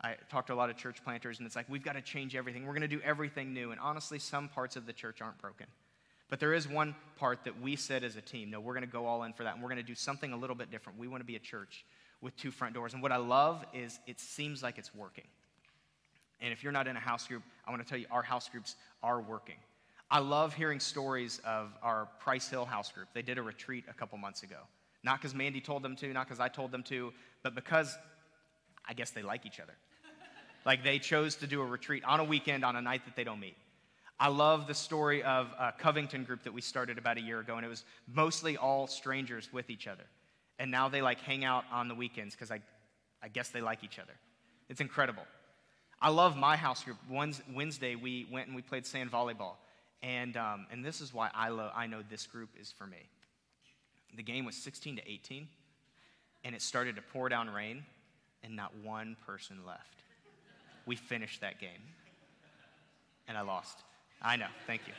I 0.00 0.16
talk 0.30 0.46
to 0.46 0.54
a 0.54 0.56
lot 0.56 0.68
of 0.70 0.76
church 0.76 1.02
planters, 1.04 1.38
and 1.38 1.46
it's 1.46 1.56
like, 1.56 1.68
we've 1.68 1.84
got 1.84 1.94
to 1.94 2.02
change 2.02 2.36
everything. 2.36 2.66
We're 2.66 2.74
going 2.74 2.82
to 2.82 2.88
do 2.88 3.00
everything 3.02 3.54
new. 3.54 3.70
And 3.70 3.80
honestly, 3.80 4.18
some 4.18 4.48
parts 4.48 4.76
of 4.76 4.86
the 4.86 4.92
church 4.92 5.22
aren't 5.22 5.38
broken. 5.38 5.66
But 6.28 6.40
there 6.40 6.54
is 6.54 6.68
one 6.68 6.94
part 7.16 7.44
that 7.44 7.60
we 7.60 7.76
said 7.76 8.02
as 8.02 8.16
a 8.16 8.20
team 8.20 8.50
no, 8.50 8.60
we're 8.60 8.74
going 8.74 8.84
to 8.84 8.90
go 8.90 9.06
all 9.06 9.22
in 9.22 9.32
for 9.32 9.44
that, 9.44 9.54
and 9.54 9.62
we're 9.62 9.68
going 9.68 9.80
to 9.80 9.86
do 9.86 9.94
something 9.94 10.32
a 10.32 10.36
little 10.36 10.56
bit 10.56 10.70
different. 10.70 10.98
We 10.98 11.08
want 11.08 11.20
to 11.20 11.26
be 11.26 11.36
a 11.36 11.40
church 11.40 11.84
with 12.20 12.36
two 12.36 12.50
front 12.50 12.74
doors. 12.74 12.94
And 12.94 13.02
what 13.02 13.12
I 13.12 13.16
love 13.16 13.64
is 13.72 13.98
it 14.06 14.18
seems 14.18 14.62
like 14.62 14.78
it's 14.78 14.94
working. 14.94 15.26
And 16.40 16.52
if 16.52 16.62
you're 16.62 16.72
not 16.72 16.86
in 16.86 16.96
a 16.96 17.00
house 17.00 17.26
group, 17.26 17.42
I 17.66 17.70
want 17.70 17.82
to 17.82 17.88
tell 17.88 17.98
you 17.98 18.06
our 18.10 18.22
house 18.22 18.48
groups 18.48 18.76
are 19.02 19.20
working. 19.20 19.56
I 20.10 20.20
love 20.20 20.54
hearing 20.54 20.80
stories 20.80 21.40
of 21.44 21.72
our 21.82 22.08
Price 22.20 22.48
Hill 22.48 22.64
house 22.64 22.92
group. 22.92 23.08
They 23.12 23.22
did 23.22 23.38
a 23.38 23.42
retreat 23.42 23.84
a 23.88 23.94
couple 23.94 24.18
months 24.18 24.42
ago. 24.42 24.58
Not 25.02 25.20
because 25.20 25.34
Mandy 25.34 25.60
told 25.60 25.82
them 25.82 25.96
to, 25.96 26.12
not 26.12 26.26
because 26.26 26.40
I 26.40 26.48
told 26.48 26.72
them 26.72 26.82
to, 26.84 27.12
but 27.42 27.54
because 27.54 27.96
I 28.88 28.94
guess 28.94 29.10
they 29.10 29.22
like 29.22 29.46
each 29.46 29.60
other. 29.60 29.74
Like 30.64 30.82
they 30.82 30.98
chose 30.98 31.36
to 31.36 31.46
do 31.46 31.60
a 31.60 31.64
retreat 31.64 32.04
on 32.04 32.20
a 32.20 32.24
weekend 32.24 32.64
on 32.64 32.76
a 32.76 32.82
night 32.82 33.04
that 33.04 33.16
they 33.16 33.24
don't 33.24 33.40
meet. 33.40 33.56
I 34.18 34.28
love 34.28 34.66
the 34.66 34.74
story 34.74 35.22
of 35.22 35.48
a 35.58 35.72
Covington 35.72 36.24
group 36.24 36.44
that 36.44 36.52
we 36.52 36.60
started 36.60 36.96
about 36.98 37.18
a 37.18 37.20
year 37.20 37.40
ago, 37.40 37.56
and 37.56 37.66
it 37.66 37.68
was 37.68 37.84
mostly 38.12 38.56
all 38.56 38.86
strangers 38.86 39.52
with 39.52 39.68
each 39.68 39.86
other. 39.86 40.04
And 40.58 40.70
now 40.70 40.88
they 40.88 41.02
like 41.02 41.20
hang 41.20 41.44
out 41.44 41.64
on 41.70 41.88
the 41.88 41.94
weekends 41.94 42.34
because 42.34 42.50
I, 42.50 42.60
I 43.22 43.28
guess 43.28 43.50
they 43.50 43.60
like 43.60 43.84
each 43.84 43.98
other. 43.98 44.14
It's 44.70 44.80
incredible. 44.80 45.24
I 46.00 46.10
love 46.10 46.36
my 46.36 46.56
house 46.56 46.82
group. 46.82 46.96
Wednesday, 47.08 47.94
we 47.94 48.26
went 48.30 48.46
and 48.46 48.56
we 48.56 48.62
played 48.62 48.86
sand 48.86 49.12
volleyball. 49.12 49.54
And, 50.02 50.36
um, 50.36 50.66
and 50.70 50.84
this 50.84 51.00
is 51.00 51.12
why 51.12 51.30
I, 51.34 51.50
lo- 51.50 51.70
I 51.74 51.86
know 51.86 52.00
this 52.08 52.26
group 52.26 52.50
is 52.58 52.72
for 52.72 52.86
me. 52.86 53.08
The 54.16 54.22
game 54.22 54.44
was 54.44 54.56
16 54.56 54.96
to 54.96 55.10
18, 55.10 55.46
and 56.44 56.54
it 56.54 56.62
started 56.62 56.96
to 56.96 57.02
pour 57.02 57.28
down 57.28 57.50
rain, 57.50 57.84
and 58.42 58.56
not 58.56 58.72
one 58.82 59.16
person 59.26 59.58
left 59.66 59.96
we 60.86 60.96
finished 60.96 61.40
that 61.40 61.60
game. 61.60 61.82
And 63.28 63.36
I 63.36 63.42
lost. 63.42 63.82
I 64.26 64.34
know. 64.34 64.48
Thank 64.66 64.88
you. 64.88 64.92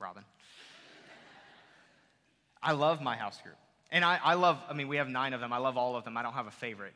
Robin. 0.00 0.24
I 2.60 2.72
love 2.72 3.00
my 3.00 3.14
house 3.14 3.40
group. 3.40 3.54
And 3.92 4.04
I, 4.04 4.18
I 4.22 4.34
love, 4.34 4.58
I 4.68 4.72
mean, 4.72 4.88
we 4.88 4.96
have 4.96 5.08
nine 5.08 5.34
of 5.34 5.40
them. 5.40 5.52
I 5.52 5.58
love 5.58 5.76
all 5.76 5.94
of 5.94 6.04
them. 6.04 6.16
I 6.16 6.22
don't 6.22 6.32
have 6.32 6.48
a 6.48 6.50
favorite. 6.52 6.94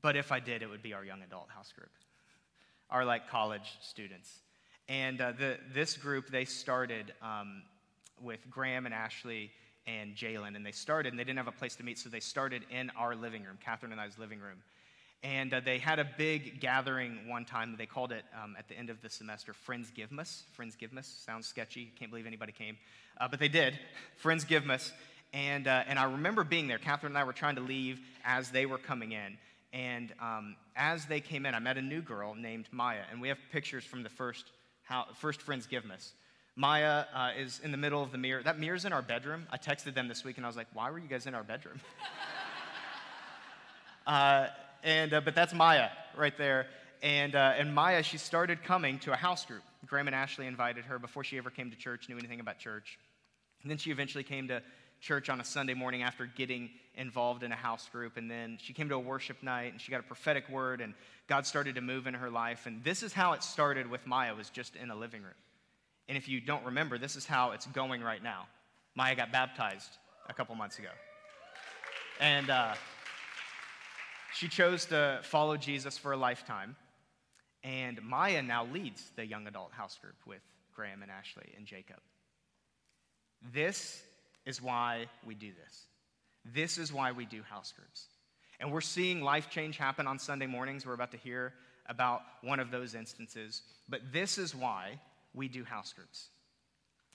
But 0.00 0.16
if 0.16 0.32
I 0.32 0.40
did, 0.40 0.62
it 0.62 0.70
would 0.70 0.82
be 0.82 0.94
our 0.94 1.04
young 1.04 1.20
adult 1.20 1.50
house 1.50 1.72
group. 1.76 1.90
are 2.88 3.04
like 3.04 3.28
college 3.28 3.76
students. 3.82 4.30
And 4.88 5.20
uh, 5.20 5.32
the, 5.32 5.58
this 5.74 5.98
group, 5.98 6.30
they 6.30 6.46
started 6.46 7.12
um, 7.20 7.64
with 8.22 8.40
Graham 8.50 8.86
and 8.86 8.94
Ashley 8.94 9.50
and 9.86 10.14
Jalen. 10.14 10.56
And 10.56 10.64
they 10.64 10.72
started, 10.72 11.12
and 11.12 11.18
they 11.18 11.24
didn't 11.24 11.38
have 11.38 11.48
a 11.48 11.52
place 11.52 11.76
to 11.76 11.84
meet, 11.84 11.98
so 11.98 12.08
they 12.08 12.20
started 12.20 12.62
in 12.70 12.90
our 12.96 13.14
living 13.14 13.44
room, 13.44 13.58
Catherine 13.62 13.92
and 13.92 14.00
I's 14.00 14.18
living 14.18 14.38
room. 14.38 14.62
And 15.24 15.54
uh, 15.54 15.60
they 15.60 15.78
had 15.78 15.98
a 15.98 16.04
big 16.18 16.60
gathering 16.60 17.26
one 17.26 17.46
time. 17.46 17.76
They 17.78 17.86
called 17.86 18.12
it 18.12 18.24
um, 18.40 18.56
at 18.58 18.68
the 18.68 18.76
end 18.76 18.90
of 18.90 19.00
the 19.00 19.08
semester 19.08 19.54
Friends 19.54 19.90
Givemas. 19.90 20.42
Friends 20.52 20.76
Givemas 20.76 21.06
sounds 21.24 21.46
sketchy. 21.46 21.90
Can't 21.98 22.10
believe 22.10 22.26
anybody 22.26 22.52
came. 22.52 22.76
Uh, 23.18 23.26
but 23.26 23.40
they 23.40 23.48
did. 23.48 23.78
Friends 24.16 24.44
Givemas. 24.44 24.92
And, 25.32 25.66
uh, 25.66 25.84
and 25.88 25.98
I 25.98 26.04
remember 26.04 26.44
being 26.44 26.68
there. 26.68 26.76
Catherine 26.76 27.12
and 27.12 27.18
I 27.18 27.24
were 27.24 27.32
trying 27.32 27.54
to 27.54 27.62
leave 27.62 28.00
as 28.22 28.50
they 28.50 28.66
were 28.66 28.76
coming 28.76 29.12
in. 29.12 29.38
And 29.72 30.12
um, 30.20 30.56
as 30.76 31.06
they 31.06 31.20
came 31.20 31.46
in, 31.46 31.54
I 31.54 31.58
met 31.58 31.78
a 31.78 31.82
new 31.82 32.02
girl 32.02 32.34
named 32.34 32.66
Maya. 32.70 33.04
And 33.10 33.18
we 33.18 33.28
have 33.28 33.38
pictures 33.50 33.82
from 33.82 34.02
the 34.02 34.10
first, 34.10 34.44
how, 34.82 35.06
first 35.14 35.40
Friends 35.40 35.66
Givemas. 35.66 36.12
Maya 36.54 37.06
uh, 37.14 37.30
is 37.36 37.62
in 37.64 37.72
the 37.72 37.78
middle 37.78 38.02
of 38.02 38.12
the 38.12 38.18
mirror. 38.18 38.42
That 38.42 38.58
mirror's 38.58 38.84
in 38.84 38.92
our 38.92 39.02
bedroom. 39.02 39.46
I 39.50 39.56
texted 39.56 39.94
them 39.94 40.06
this 40.06 40.22
week 40.22 40.36
and 40.36 40.44
I 40.44 40.50
was 40.50 40.56
like, 40.56 40.68
why 40.74 40.90
were 40.90 40.98
you 40.98 41.08
guys 41.08 41.26
in 41.26 41.34
our 41.34 41.42
bedroom? 41.42 41.80
uh, 44.06 44.48
and, 44.84 45.14
uh, 45.14 45.20
but 45.20 45.34
that's 45.34 45.54
Maya 45.54 45.88
right 46.16 46.36
there. 46.38 46.66
And, 47.02 47.34
uh, 47.34 47.54
and 47.58 47.74
Maya, 47.74 48.02
she 48.02 48.18
started 48.18 48.62
coming 48.62 48.98
to 49.00 49.12
a 49.12 49.16
house 49.16 49.44
group. 49.44 49.62
Graham 49.86 50.06
and 50.06 50.14
Ashley 50.14 50.46
invited 50.46 50.84
her 50.84 50.98
before 50.98 51.24
she 51.24 51.38
ever 51.38 51.50
came 51.50 51.70
to 51.70 51.76
church, 51.76 52.08
knew 52.08 52.16
anything 52.16 52.40
about 52.40 52.58
church. 52.58 52.98
And 53.62 53.70
then 53.70 53.78
she 53.78 53.90
eventually 53.90 54.24
came 54.24 54.48
to 54.48 54.62
church 55.00 55.28
on 55.28 55.40
a 55.40 55.44
Sunday 55.44 55.74
morning 55.74 56.02
after 56.02 56.26
getting 56.26 56.70
involved 56.94 57.42
in 57.42 57.52
a 57.52 57.56
house 57.56 57.88
group. 57.90 58.16
And 58.16 58.30
then 58.30 58.58
she 58.60 58.72
came 58.72 58.88
to 58.88 58.94
a 58.94 59.00
worship 59.00 59.42
night 59.42 59.72
and 59.72 59.80
she 59.80 59.90
got 59.90 60.00
a 60.00 60.04
prophetic 60.04 60.48
word 60.48 60.80
and 60.80 60.94
God 61.26 61.46
started 61.46 61.74
to 61.74 61.80
move 61.80 62.06
in 62.06 62.14
her 62.14 62.30
life. 62.30 62.66
And 62.66 62.82
this 62.84 63.02
is 63.02 63.12
how 63.12 63.32
it 63.32 63.42
started 63.42 63.90
with 63.90 64.06
Maya, 64.06 64.34
was 64.34 64.50
just 64.50 64.76
in 64.76 64.90
a 64.90 64.96
living 64.96 65.22
room. 65.22 65.32
And 66.08 66.16
if 66.16 66.28
you 66.28 66.40
don't 66.40 66.64
remember, 66.64 66.98
this 66.98 67.16
is 67.16 67.26
how 67.26 67.52
it's 67.52 67.66
going 67.66 68.02
right 68.02 68.22
now. 68.22 68.46
Maya 68.94 69.14
got 69.14 69.32
baptized 69.32 69.98
a 70.28 70.34
couple 70.34 70.54
months 70.54 70.78
ago. 70.78 70.90
And 72.20 72.48
uh, 72.48 72.74
she 74.34 74.48
chose 74.48 74.86
to 74.86 75.20
follow 75.22 75.56
Jesus 75.56 75.96
for 75.96 76.12
a 76.12 76.16
lifetime. 76.16 76.76
And 77.62 78.02
Maya 78.02 78.42
now 78.42 78.66
leads 78.66 79.10
the 79.16 79.24
young 79.24 79.46
adult 79.46 79.72
house 79.72 79.96
group 79.96 80.16
with 80.26 80.42
Graham 80.74 81.02
and 81.02 81.10
Ashley 81.10 81.52
and 81.56 81.66
Jacob. 81.66 82.00
This 83.52 84.02
is 84.44 84.60
why 84.60 85.06
we 85.24 85.34
do 85.34 85.50
this. 85.64 85.86
This 86.44 86.78
is 86.78 86.92
why 86.92 87.12
we 87.12 87.24
do 87.24 87.42
house 87.42 87.72
groups. 87.72 88.06
And 88.60 88.72
we're 88.72 88.80
seeing 88.80 89.22
life 89.22 89.48
change 89.50 89.78
happen 89.78 90.06
on 90.06 90.18
Sunday 90.18 90.46
mornings. 90.46 90.84
We're 90.84 90.94
about 90.94 91.12
to 91.12 91.16
hear 91.16 91.54
about 91.86 92.22
one 92.42 92.60
of 92.60 92.70
those 92.70 92.94
instances. 92.94 93.62
But 93.88 94.00
this 94.12 94.36
is 94.36 94.54
why 94.54 95.00
we 95.32 95.48
do 95.48 95.64
house 95.64 95.92
groups. 95.92 96.28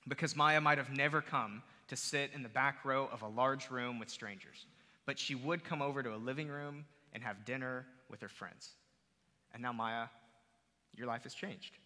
Because 0.08 0.36
Maya 0.36 0.62
might 0.62 0.78
have 0.78 0.90
never 0.90 1.22
come 1.22 1.64
to 1.90 1.96
sit 1.96 2.32
in 2.34 2.44
the 2.44 2.50
back 2.50 2.86
row 2.86 3.10
of 3.12 3.24
a 3.24 3.28
large 3.28 3.70
room 3.70 4.00
with 4.00 4.10
strangers, 4.10 4.66
but 5.06 5.20
she 5.20 5.36
would 5.36 5.64
come 5.64 5.82
over 5.82 6.02
to 6.02 6.16
a 6.16 6.18
living 6.18 6.48
room 6.48 6.86
and 7.13 7.24
have 7.24 7.45
dinner 7.45 7.86
with 8.10 8.22
her 8.22 8.30
friends. 8.30 8.69
And 9.54 9.62
now, 9.62 9.74
Maya, 9.74 10.08
your 10.95 11.08
life 11.08 11.24
has 11.24 11.34
changed. 11.34 11.78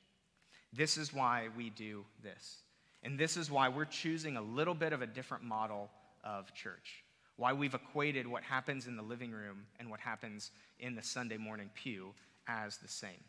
This 0.72 0.98
is 0.98 1.14
why 1.14 1.50
we 1.56 1.70
do 1.70 2.06
this. 2.24 2.58
And 3.04 3.20
this 3.20 3.38
is 3.38 3.52
why 3.52 3.70
we're 3.70 3.86
choosing 3.86 4.38
a 4.38 4.42
little 4.42 4.74
bit 4.74 4.94
of 4.94 5.02
a 5.02 5.08
different 5.08 5.44
model 5.44 5.90
of 6.24 6.54
church. 6.54 7.04
Why 7.36 7.54
we've 7.54 7.74
equated 7.74 8.28
what 8.28 8.44
happens 8.44 8.88
in 8.88 8.96
the 8.96 9.04
living 9.04 9.32
room 9.32 9.66
and 9.80 9.90
what 9.90 10.00
happens 10.00 10.52
in 10.80 10.96
the 10.96 11.02
Sunday 11.02 11.38
morning 11.38 11.70
pew 11.74 12.14
as 12.48 12.78
the 12.78 12.88
same. 12.88 13.24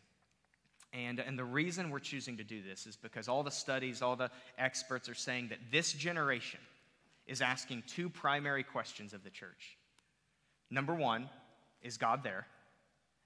And, 0.93 1.19
and 1.19 1.37
the 1.37 1.43
reason 1.43 1.89
we're 1.89 1.99
choosing 1.99 2.37
to 2.37 2.43
do 2.43 2.61
this 2.61 2.87
is 2.87 2.95
because 2.95 3.27
all 3.27 3.43
the 3.43 3.51
studies, 3.51 4.01
all 4.01 4.15
the 4.15 4.31
experts 4.57 5.09
are 5.09 5.15
saying 5.15 5.49
that 5.49 5.59
this 5.71 5.91
generation 5.91 6.59
is 7.27 7.41
asking 7.41 7.83
two 7.87 8.09
primary 8.09 8.63
questions 8.63 9.13
of 9.13 9.23
the 9.23 9.29
church. 9.29 9.77
Number 10.69 10.93
one, 10.93 11.29
is 11.85 11.97
God 11.97 12.23
there? 12.23 12.47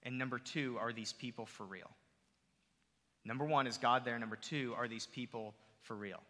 And 0.03 0.17
number 0.17 0.37
two, 0.37 0.77
are 0.79 0.93
these 0.93 1.13
people 1.13 1.45
for 1.45 1.65
real? 1.65 1.89
Number 3.25 3.45
one, 3.45 3.67
is 3.67 3.77
God 3.77 4.05
there? 4.05 4.17
Number 4.19 4.35
two, 4.35 4.73
are 4.77 4.87
these 4.87 5.07
people 5.07 5.53
for 5.81 5.95
real? 5.95 6.21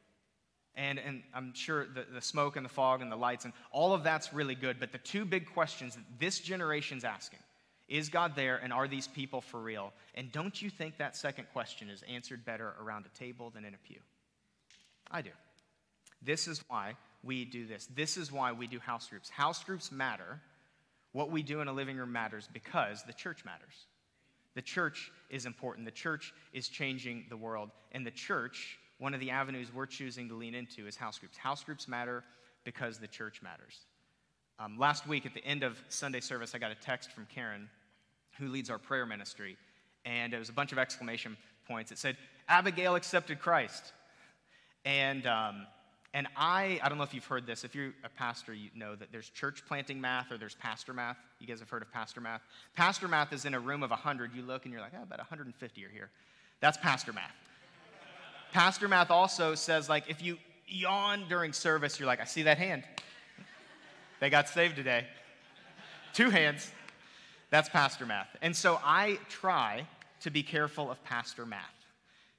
And, 0.76 1.00
and 1.00 1.24
I'm 1.34 1.54
sure 1.54 1.86
the, 1.86 2.06
the 2.14 2.22
smoke 2.22 2.56
and 2.56 2.66
the 2.66 2.70
fog 2.70 3.02
and 3.02 3.12
the 3.12 3.16
lights 3.16 3.46
and 3.46 3.54
all 3.72 3.94
of 3.94 4.04
that's 4.04 4.34
really 4.34 4.56
good, 4.56 4.80
but 4.80 4.92
the 4.92 4.98
two 5.00 5.26
big 5.26 5.52
questions 5.54 5.96
that 5.96 6.06
this 6.20 6.40
generation's 6.40 7.04
asking 7.04 7.40
is 7.88 8.08
God 8.08 8.36
there 8.36 8.58
and 8.58 8.72
are 8.72 8.88
these 8.88 9.08
people 9.08 9.42
for 9.42 9.60
real? 9.60 9.92
And 10.16 10.32
don't 10.32 10.62
you 10.62 10.70
think 10.70 10.98
that 10.98 11.18
second 11.18 11.48
question 11.52 11.90
is 11.90 12.04
answered 12.08 12.46
better 12.46 12.76
around 12.82 13.06
a 13.06 13.18
table 13.18 13.50
than 13.50 13.66
in 13.66 13.74
a 13.74 13.78
pew? 13.78 14.00
I 15.10 15.22
do. 15.22 15.32
This 16.22 16.48
is 16.48 16.64
why 16.68 16.94
we 17.24 17.46
do 17.46 17.66
this. 17.66 17.88
This 17.96 18.16
is 18.16 18.32
why 18.32 18.52
we 18.52 18.68
do 18.68 18.80
house 18.80 19.08
groups. 19.08 19.30
House 19.30 19.64
groups 19.64 19.92
matter. 19.92 20.40
What 21.12 21.32
we 21.32 21.44
do 21.44 21.62
in 21.62 21.68
a 21.68 21.74
living 21.74 21.98
room 21.98 22.12
matters 22.12 22.48
because 22.52 23.04
the 23.04 23.14
church 23.14 23.44
matters. 23.44 23.88
The 24.56 24.62
church 24.62 25.12
is 25.30 25.46
important. 25.46 25.86
The 25.86 25.92
church 25.92 26.34
is 26.54 26.68
changing 26.68 27.26
the 27.30 27.38
world. 27.38 27.72
And 27.92 28.06
the 28.06 28.12
church, 28.12 28.78
one 28.98 29.14
of 29.14 29.20
the 29.20 29.32
avenues 29.32 29.74
we're 29.74 29.86
choosing 29.86 30.28
to 30.30 30.36
lean 30.36 30.54
into 30.54 30.88
is 30.88 30.96
house 30.96 31.18
groups. 31.18 31.38
House 31.38 31.64
groups 31.64 31.88
matter 31.88 32.24
because 32.64 32.98
the 33.00 33.08
church 33.08 33.42
matters. 33.42 33.86
Um, 34.60 34.78
last 34.78 35.08
week 35.08 35.26
at 35.26 35.34
the 35.34 35.44
end 35.46 35.64
of 35.64 35.82
Sunday 35.88 36.20
service, 36.20 36.54
I 36.54 36.58
got 36.58 36.72
a 36.72 36.76
text 36.76 37.12
from 37.12 37.26
Karen 37.34 37.70
who 38.38 38.48
leads 38.50 38.70
our 38.70 38.78
prayer 38.78 39.06
ministry. 39.06 39.58
And 40.06 40.34
it 40.34 40.40
was 40.40 40.50
a 40.50 40.54
bunch 40.54 40.72
of 40.72 40.78
exclamation 40.78 41.38
points. 41.68 41.92
It 41.92 41.98
said, 41.98 42.18
Abigail 42.48 42.96
accepted 42.96 43.40
Christ. 43.40 43.94
And, 44.86 45.26
um, 45.26 45.68
and 46.14 46.28
I, 46.36 46.80
I 46.82 46.90
don't 46.90 46.98
know 46.98 47.04
if 47.04 47.14
you've 47.14 47.26
heard 47.26 47.46
this. 47.46 47.64
If 47.64 47.76
you're 47.76 47.94
a 48.04 48.10
pastor, 48.10 48.54
you 48.54 48.70
know 48.76 48.96
that 48.96 49.12
there's 49.12 49.30
church 49.30 49.64
planting 49.68 50.02
math 50.02 50.32
or 50.32 50.38
there's 50.38 50.56
pastor 50.56 50.92
math. 50.92 51.18
You 51.40 51.46
guys 51.46 51.60
have 51.60 51.70
heard 51.70 51.84
of 51.84 51.92
pastor 51.92 52.20
math? 52.20 52.42
Pastor 52.76 53.08
math 53.08 53.32
is 53.32 53.46
in 53.46 53.54
a 53.54 53.60
room 53.60 53.84
of 53.84 53.92
100. 53.92 54.34
You 54.34 54.42
look 54.42 54.66
and 54.66 54.74
you're 54.74 54.82
like, 54.82 54.94
oh, 54.98 55.04
about 55.04 55.20
150 55.20 55.86
are 55.86 55.90
here. 55.90 56.10
That's 56.62 56.78
pastor 56.78 57.14
math. 57.14 57.32
pastor 58.52 58.88
math 58.88 59.12
also 59.12 59.54
says, 59.54 59.88
like, 59.88 60.06
if 60.10 60.24
you 60.24 60.38
yawn 60.68 61.26
during 61.30 61.54
service, 61.54 62.00
you're 62.00 62.08
like, 62.08 62.22
I 62.22 62.26
see 62.26 62.44
that 62.44 62.58
hand. 62.58 62.84
They 64.20 64.32
got 64.32 64.50
saved 64.50 64.76
today. 64.76 65.06
Two 66.14 66.32
hands. 66.32 66.72
That's 67.52 67.70
pastor 67.70 68.08
math. 68.08 68.36
And 68.42 68.56
so 68.56 68.80
I 68.84 69.20
try 69.30 69.86
to 70.22 70.32
be 70.32 70.42
careful 70.42 70.90
of 70.90 71.04
pastor 71.04 71.46
math. 71.46 71.62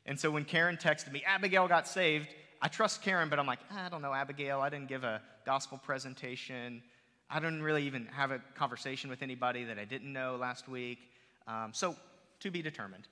And 0.06 0.18
so 0.18 0.30
when 0.30 0.44
Karen 0.44 0.76
texted 0.76 1.12
me, 1.12 1.22
Abigail 1.24 1.68
got 1.68 1.86
saved, 1.86 2.28
I 2.62 2.68
trust 2.68 3.02
Karen, 3.02 3.28
but 3.28 3.38
I'm 3.38 3.46
like, 3.46 3.60
ah, 3.70 3.86
I 3.86 3.88
don't 3.88 4.02
know, 4.02 4.12
Abigail. 4.12 4.60
I 4.60 4.68
didn't 4.68 4.88
give 4.88 5.04
a 5.04 5.22
gospel 5.46 5.78
presentation. 5.78 6.82
I 7.30 7.40
didn't 7.40 7.62
really 7.62 7.84
even 7.84 8.06
have 8.06 8.30
a 8.30 8.40
conversation 8.54 9.08
with 9.08 9.22
anybody 9.22 9.64
that 9.64 9.78
I 9.78 9.84
didn't 9.84 10.12
know 10.12 10.36
last 10.36 10.68
week. 10.68 10.98
Um, 11.46 11.70
so 11.72 11.96
to 12.40 12.50
be 12.50 12.60
determined. 12.60 13.08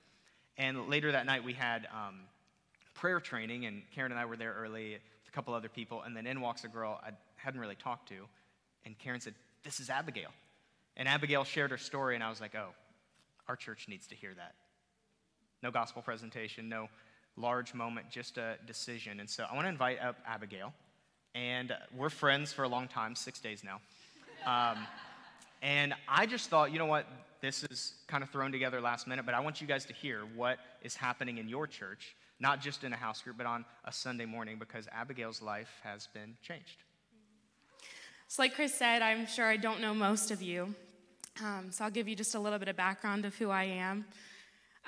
And 0.57 0.89
later 0.89 1.13
that 1.13 1.25
night, 1.25 1.45
we 1.45 1.53
had 1.53 1.87
um, 1.93 2.21
prayer 2.95 3.21
training, 3.21 3.65
and 3.65 3.83
Karen 3.95 4.13
and 4.13 4.21
I 4.21 4.25
were 4.27 4.37
there 4.37 4.55
early 4.59 4.93
with 4.93 5.29
a 5.29 5.33
couple 5.33 5.55
other 5.55 5.69
people. 5.69 6.03
And 6.03 6.17
then 6.17 6.27
in 6.27 6.41
walks 6.41 6.65
a 6.65 6.69
girl 6.69 7.01
I 7.03 7.11
hadn't 7.37 7.61
really 7.61 7.77
talked 7.77 8.09
to. 8.09 8.27
And 8.85 8.99
Karen 8.99 9.21
said, 9.21 9.35
This 9.65 9.81
is 9.81 9.89
Abigail. 9.89 10.31
And 10.99 11.09
Abigail 11.09 11.45
shared 11.45 11.71
her 11.71 11.79
story, 11.79 12.17
and 12.17 12.25
I 12.25 12.29
was 12.29 12.41
like, 12.41 12.57
oh, 12.57 12.71
our 13.47 13.55
church 13.57 13.87
needs 13.89 14.09
to 14.09 14.17
hear 14.17 14.35
that. 14.35 14.55
No 15.63 15.71
gospel 15.71 16.03
presentation, 16.03 16.69
no 16.69 16.89
large 17.39 17.75
moment, 17.75 18.11
just 18.11 18.39
a 18.39 18.57
decision. 18.67 19.21
And 19.21 19.29
so 19.29 19.47
I 19.51 19.55
want 19.55 19.65
to 19.65 19.71
invite 19.71 20.01
up 20.01 20.17
Abigail. 20.27 20.73
And 21.35 21.73
we're 21.97 22.11
friends 22.11 22.53
for 22.53 22.65
a 22.65 22.69
long 22.69 22.89
time, 22.89 23.15
six 23.15 23.41
days 23.41 23.63
now. 23.63 23.81
Um, 24.47 24.79
and 25.63 25.95
I 26.09 26.27
just 26.27 26.51
thought, 26.51 26.73
you 26.73 26.79
know 26.79 26.87
what? 26.87 27.07
This 27.41 27.63
is 27.65 27.95
kind 28.09 28.25
of 28.25 28.31
thrown 28.31 28.51
together 28.51 28.81
last 28.81 29.07
minute, 29.07 29.25
but 29.25 29.35
I 29.35 29.41
want 29.41 29.61
you 29.61 29.67
guys 29.67 29.85
to 29.87 29.93
hear 29.93 30.23
what 30.35 30.59
is 30.83 30.97
happening 30.97 31.39
in 31.39 31.49
your 31.49 31.67
church, 31.67 32.17
not 32.41 32.61
just 32.61 32.83
in 32.83 32.93
a 32.93 32.97
house 32.97 33.23
group, 33.23 33.37
but 33.37 33.47
on 33.47 33.65
a 33.85 33.93
Sunday 33.93 34.25
morning, 34.25 34.57
because 34.59 34.89
Abigail's 34.91 35.41
life 35.41 35.71
has 35.85 36.09
been 36.09 36.37
changed. 36.43 36.83
So, 38.27 38.43
like 38.43 38.55
Chris 38.55 38.75
said, 38.75 39.03
I'm 39.03 39.27
sure 39.27 39.47
I 39.47 39.57
don't 39.57 39.81
know 39.81 39.95
most 39.95 40.33
of 40.33 40.43
you, 40.43 40.75
um, 41.43 41.69
so 41.71 41.85
I'll 41.85 41.91
give 41.91 42.09
you 42.09 42.17
just 42.17 42.35
a 42.35 42.41
little 42.41 42.59
bit 42.59 42.69
of 42.69 42.77
background 42.77 43.25
of 43.25 43.37
who 43.37 43.51
I 43.51 43.65
am. 43.65 44.05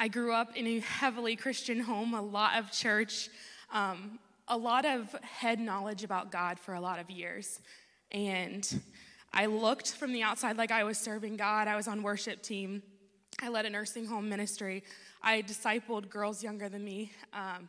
I 0.03 0.09
grew 0.09 0.33
up 0.33 0.57
in 0.57 0.67
a 0.67 0.79
heavily 0.79 1.37
Christian 1.37 1.79
home, 1.79 2.15
a 2.15 2.23
lot 2.23 2.59
of 2.59 2.73
church, 2.73 3.29
um, 3.71 4.19
a 4.49 4.57
lot 4.57 4.87
of 4.87 5.13
head 5.21 5.61
knowledge 5.61 6.05
about 6.05 6.33
God 6.33 6.59
for 6.59 6.73
a 6.73 6.81
lot 6.81 6.99
of 6.99 7.11
years. 7.11 7.61
And 8.11 8.67
I 9.35 9.45
looked 9.45 9.93
from 9.93 10.15
the 10.15 10.23
outside 10.23 10.57
like 10.57 10.71
I 10.71 10.85
was 10.85 10.97
serving 10.97 11.37
God. 11.37 11.69
I 11.69 11.77
was 11.77 11.87
on 11.87 12.03
worship 12.03 12.41
team. 12.43 12.83
I 13.43 13.51
led 13.51 13.67
a 13.67 13.71
nursing 13.71 14.07
home 14.07 14.27
ministry. 14.27 14.85
I 15.23 15.43
discipled 15.43 16.09
girls 16.09 16.43
younger 16.43 16.71
than 16.71 16.83
me. 16.83 17.13
Um, 17.35 17.69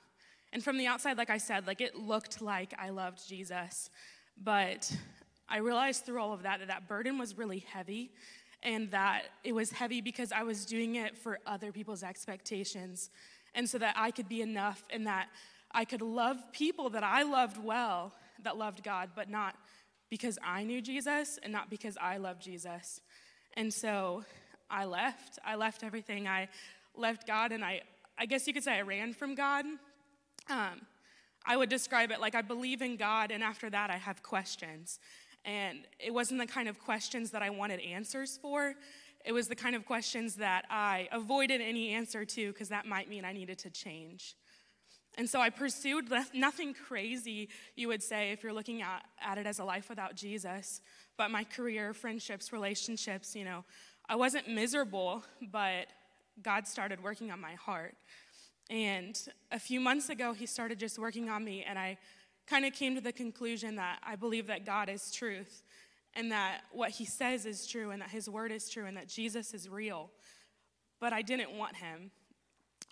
and 0.54 0.64
from 0.64 0.78
the 0.78 0.88
outside, 0.88 1.18
like 1.18 1.30
I 1.30 1.38
said, 1.38 1.68
like 1.68 1.82
it 1.82 1.98
looked 1.98 2.42
like 2.42 2.74
I 2.80 2.92
loved 2.92 3.28
Jesus. 3.28 3.90
But 4.42 4.90
I 5.50 5.58
realized 5.58 6.06
through 6.06 6.22
all 6.22 6.32
of 6.32 6.44
that 6.44 6.60
that 6.60 6.70
that 6.70 6.88
burden 6.88 7.18
was 7.18 7.38
really 7.38 7.60
heavy 7.60 8.12
and 8.64 8.92
that 8.92 9.24
it 9.44 9.54
was 9.54 9.72
heavy 9.72 10.02
because 10.02 10.32
I 10.32 10.44
was 10.44 10.66
doing 10.66 10.96
it 10.96 11.18
for 11.18 11.40
other 11.46 11.72
people's 11.72 12.04
expectations. 12.04 13.10
And 13.56 13.70
so 13.70 13.78
that 13.80 13.96
I 13.98 14.12
could 14.12 14.30
be 14.30 14.42
enough 14.42 14.84
and 14.90 15.08
that 15.08 15.30
I 15.72 15.86
could 15.86 16.02
love 16.02 16.38
people 16.52 16.90
that 16.92 17.04
I 17.04 17.24
loved 17.24 17.64
well, 17.64 18.14
that 18.44 18.58
loved 18.58 18.84
God, 18.84 19.12
but 19.16 19.30
not 19.30 19.56
because 20.10 20.38
I 20.44 20.64
knew 20.64 20.82
Jesus 20.82 21.40
and 21.42 21.52
not 21.52 21.70
because 21.70 21.98
I 22.00 22.18
loved 22.18 22.42
Jesus. 22.42 23.02
And 23.56 23.74
so 23.74 24.24
I 24.70 24.86
left. 24.86 25.40
I 25.46 25.56
left 25.56 25.84
everything. 25.84 26.28
I 26.28 26.50
left 26.96 27.26
God 27.26 27.52
and 27.52 27.64
I, 27.64 27.82
I 28.18 28.26
guess 28.26 28.48
you 28.48 28.54
could 28.54 28.64
say 28.64 28.74
I 28.74 28.82
ran 28.82 29.14
from 29.14 29.36
God. 29.36 29.66
Um, 30.50 30.82
I 31.46 31.58
would 31.58 31.70
describe 31.70 32.12
it 32.12 32.20
like 32.20 32.36
I 32.36 32.42
believe 32.42 32.82
in 32.82 32.98
God, 32.98 33.32
and 33.32 33.44
after 33.44 33.70
that, 33.70 33.90
I 33.90 33.98
have 33.98 34.22
questions. 34.22 35.00
And 35.46 35.80
it 36.00 36.14
wasn't 36.14 36.40
the 36.40 36.48
kind 36.48 36.68
of 36.70 36.80
questions 36.80 37.32
that 37.32 37.42
I 37.42 37.50
wanted 37.50 37.80
answers 37.80 38.38
for. 38.42 38.76
It 39.26 39.32
was 39.32 39.48
the 39.48 39.56
kind 39.56 39.76
of 39.76 39.86
questions 39.86 40.36
that 40.36 40.66
I 40.70 41.08
avoided 41.12 41.62
any 41.62 41.90
answer 41.90 42.26
to 42.26 42.52
because 42.52 42.70
that 42.70 42.86
might 42.86 43.10
mean 43.10 43.26
I 43.26 43.34
needed 43.34 43.60
to 43.60 43.70
change. 43.70 44.36
And 45.18 45.30
so 45.30 45.42
I 45.42 45.50
pursued 45.50 46.10
nothing 46.34 46.74
crazy, 46.74 47.50
you 47.76 47.90
would 47.90 48.02
say, 48.02 48.32
if 48.32 48.44
you're 48.44 48.54
looking 48.54 48.82
at, 48.82 49.04
at 49.22 49.38
it 49.38 49.46
as 49.46 49.60
a 49.60 49.64
life 49.64 49.90
without 49.90 50.16
Jesus, 50.16 50.82
but 51.18 51.30
my 51.30 51.44
career, 51.44 51.94
friendships, 51.94 52.54
relationships, 52.54 53.36
you 53.36 53.44
know. 53.44 53.66
I 54.08 54.16
wasn't 54.16 54.48
miserable, 54.48 55.24
but 55.52 55.88
God 56.42 56.66
started 56.66 57.04
working 57.04 57.30
on 57.30 57.42
my 57.42 57.56
heart. 57.56 57.96
And 58.70 59.20
a 59.52 59.60
few 59.60 59.82
months 59.82 60.10
ago, 60.10 60.32
He 60.32 60.46
started 60.46 60.80
just 60.80 60.98
working 60.98 61.30
on 61.30 61.44
me, 61.44 61.66
and 61.68 61.78
I 61.78 61.98
kind 62.52 62.66
of 62.66 62.74
came 62.74 62.96
to 62.96 63.02
the 63.02 63.14
conclusion 63.14 63.78
that 63.78 64.00
I 64.04 64.18
believe 64.18 64.48
that 64.48 64.66
God 64.66 64.90
is 64.90 65.10
truth 65.10 65.64
and 66.16 66.34
that 66.34 66.64
what 66.74 66.90
he 66.90 67.06
says 67.06 67.46
is 67.46 67.66
true 67.66 67.92
and 67.92 68.02
that 68.02 68.10
his 68.10 68.30
word 68.30 68.52
is 68.52 68.70
true 68.70 68.86
and 68.86 68.98
that 68.98 69.08
Jesus 69.08 69.54
is 69.54 69.70
real. 69.70 70.10
But 71.00 71.14
I 71.14 71.22
didn't 71.22 71.54
want 71.58 71.78
him. 71.78 72.12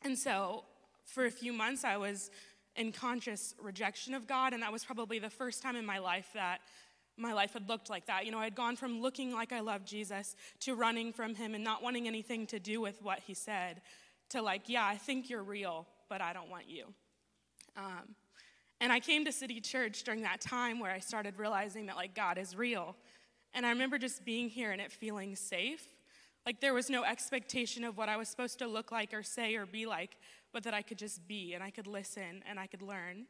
And 0.01 0.17
so 0.17 0.63
for 1.03 1.25
a 1.25 1.31
few 1.31 1.51
months, 1.51 1.83
I 1.83 1.97
was 1.97 2.31
in 2.77 2.93
conscious 2.93 3.53
rejection 3.61 4.13
of 4.13 4.27
God, 4.27 4.53
and 4.53 4.63
that 4.63 4.71
was 4.71 4.85
probably 4.85 5.19
the 5.19 5.29
first 5.29 5.61
time 5.61 5.75
in 5.75 5.85
my 5.85 5.99
life 5.99 6.29
that 6.33 6.59
my 7.17 7.33
life 7.33 7.51
had 7.51 7.67
looked 7.67 7.89
like 7.89 8.05
that. 8.05 8.25
You 8.25 8.31
know, 8.31 8.39
I 8.39 8.45
had 8.45 8.55
gone 8.55 8.77
from 8.77 9.01
looking 9.01 9.33
like 9.33 9.51
I 9.51 9.59
loved 9.59 9.85
Jesus 9.85 10.37
to 10.61 10.73
running 10.73 11.11
from 11.11 11.35
him 11.35 11.53
and 11.53 11.65
not 11.65 11.83
wanting 11.83 12.07
anything 12.07 12.47
to 12.47 12.59
do 12.59 12.79
with 12.79 13.01
what 13.01 13.19
he 13.27 13.33
said 13.33 13.81
to 14.29 14.41
like, 14.41 14.69
yeah, 14.69 14.85
I 14.85 14.95
think 14.95 15.29
you're 15.29 15.43
real, 15.43 15.85
but 16.07 16.21
I 16.21 16.31
don't 16.31 16.49
want 16.49 16.69
you. 16.69 16.85
Um, 17.75 18.15
and 18.81 18.93
I 18.93 18.99
came 18.99 19.25
to 19.25 19.31
City 19.31 19.59
Church 19.59 20.03
during 20.03 20.21
that 20.21 20.39
time 20.39 20.79
where 20.79 20.91
I 20.91 20.99
started 20.99 21.37
realizing 21.37 21.87
that 21.87 21.95
like 21.95 22.15
God 22.15 22.37
is 22.37 22.55
real. 22.55 22.95
And 23.53 23.65
I 23.65 23.69
remember 23.69 23.97
just 23.97 24.23
being 24.23 24.49
here 24.49 24.71
and 24.71 24.79
it 24.79 24.91
feeling 24.91 25.35
safe. 25.35 25.85
Like 26.45 26.61
there 26.61 26.73
was 26.73 26.89
no 26.89 27.03
expectation 27.03 27.83
of 27.83 27.97
what 27.97 28.09
I 28.09 28.15
was 28.15 28.29
supposed 28.29 28.59
to 28.59 28.67
look 28.67 28.91
like 28.91 29.13
or 29.13 29.21
say 29.21 29.55
or 29.55 29.65
be 29.65 29.85
like, 29.85 30.17
but 30.53 30.63
that 30.63 30.73
I 30.73 30.81
could 30.81 30.97
just 30.97 31.27
be 31.27 31.53
and 31.53 31.63
I 31.63 31.69
could 31.69 31.87
listen 31.87 32.43
and 32.49 32.59
I 32.59 32.67
could 32.67 32.81
learn. 32.81 33.25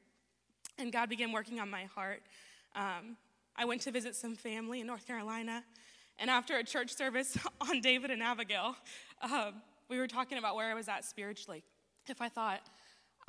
And 0.78 0.92
God 0.92 1.10
began 1.10 1.32
working 1.32 1.60
on 1.60 1.70
my 1.70 1.86
heart. 1.86 2.22
Um, 2.76 3.18
I 3.56 3.66
went 3.66 3.82
to 3.82 3.92
visit 3.92 4.16
some 4.16 4.36
family 4.36 4.82
in 4.82 4.88
North 4.88 5.08
Carolina. 5.08 5.64
And 6.20 6.30
after 6.30 6.58
a 6.58 6.64
church 6.64 6.94
service 6.94 7.38
on 7.62 7.82
David 7.82 8.12
and 8.12 8.22
Abigail, 8.22 8.76
um, 9.22 9.56
we 9.90 9.98
were 9.98 10.08
talking 10.08 10.38
about 10.38 10.56
where 10.56 10.70
I 10.70 10.76
was 10.76 10.88
at 10.88 11.04
spiritually. 11.06 11.64
If 12.08 12.22
I 12.22 12.30
thought, 12.30 12.62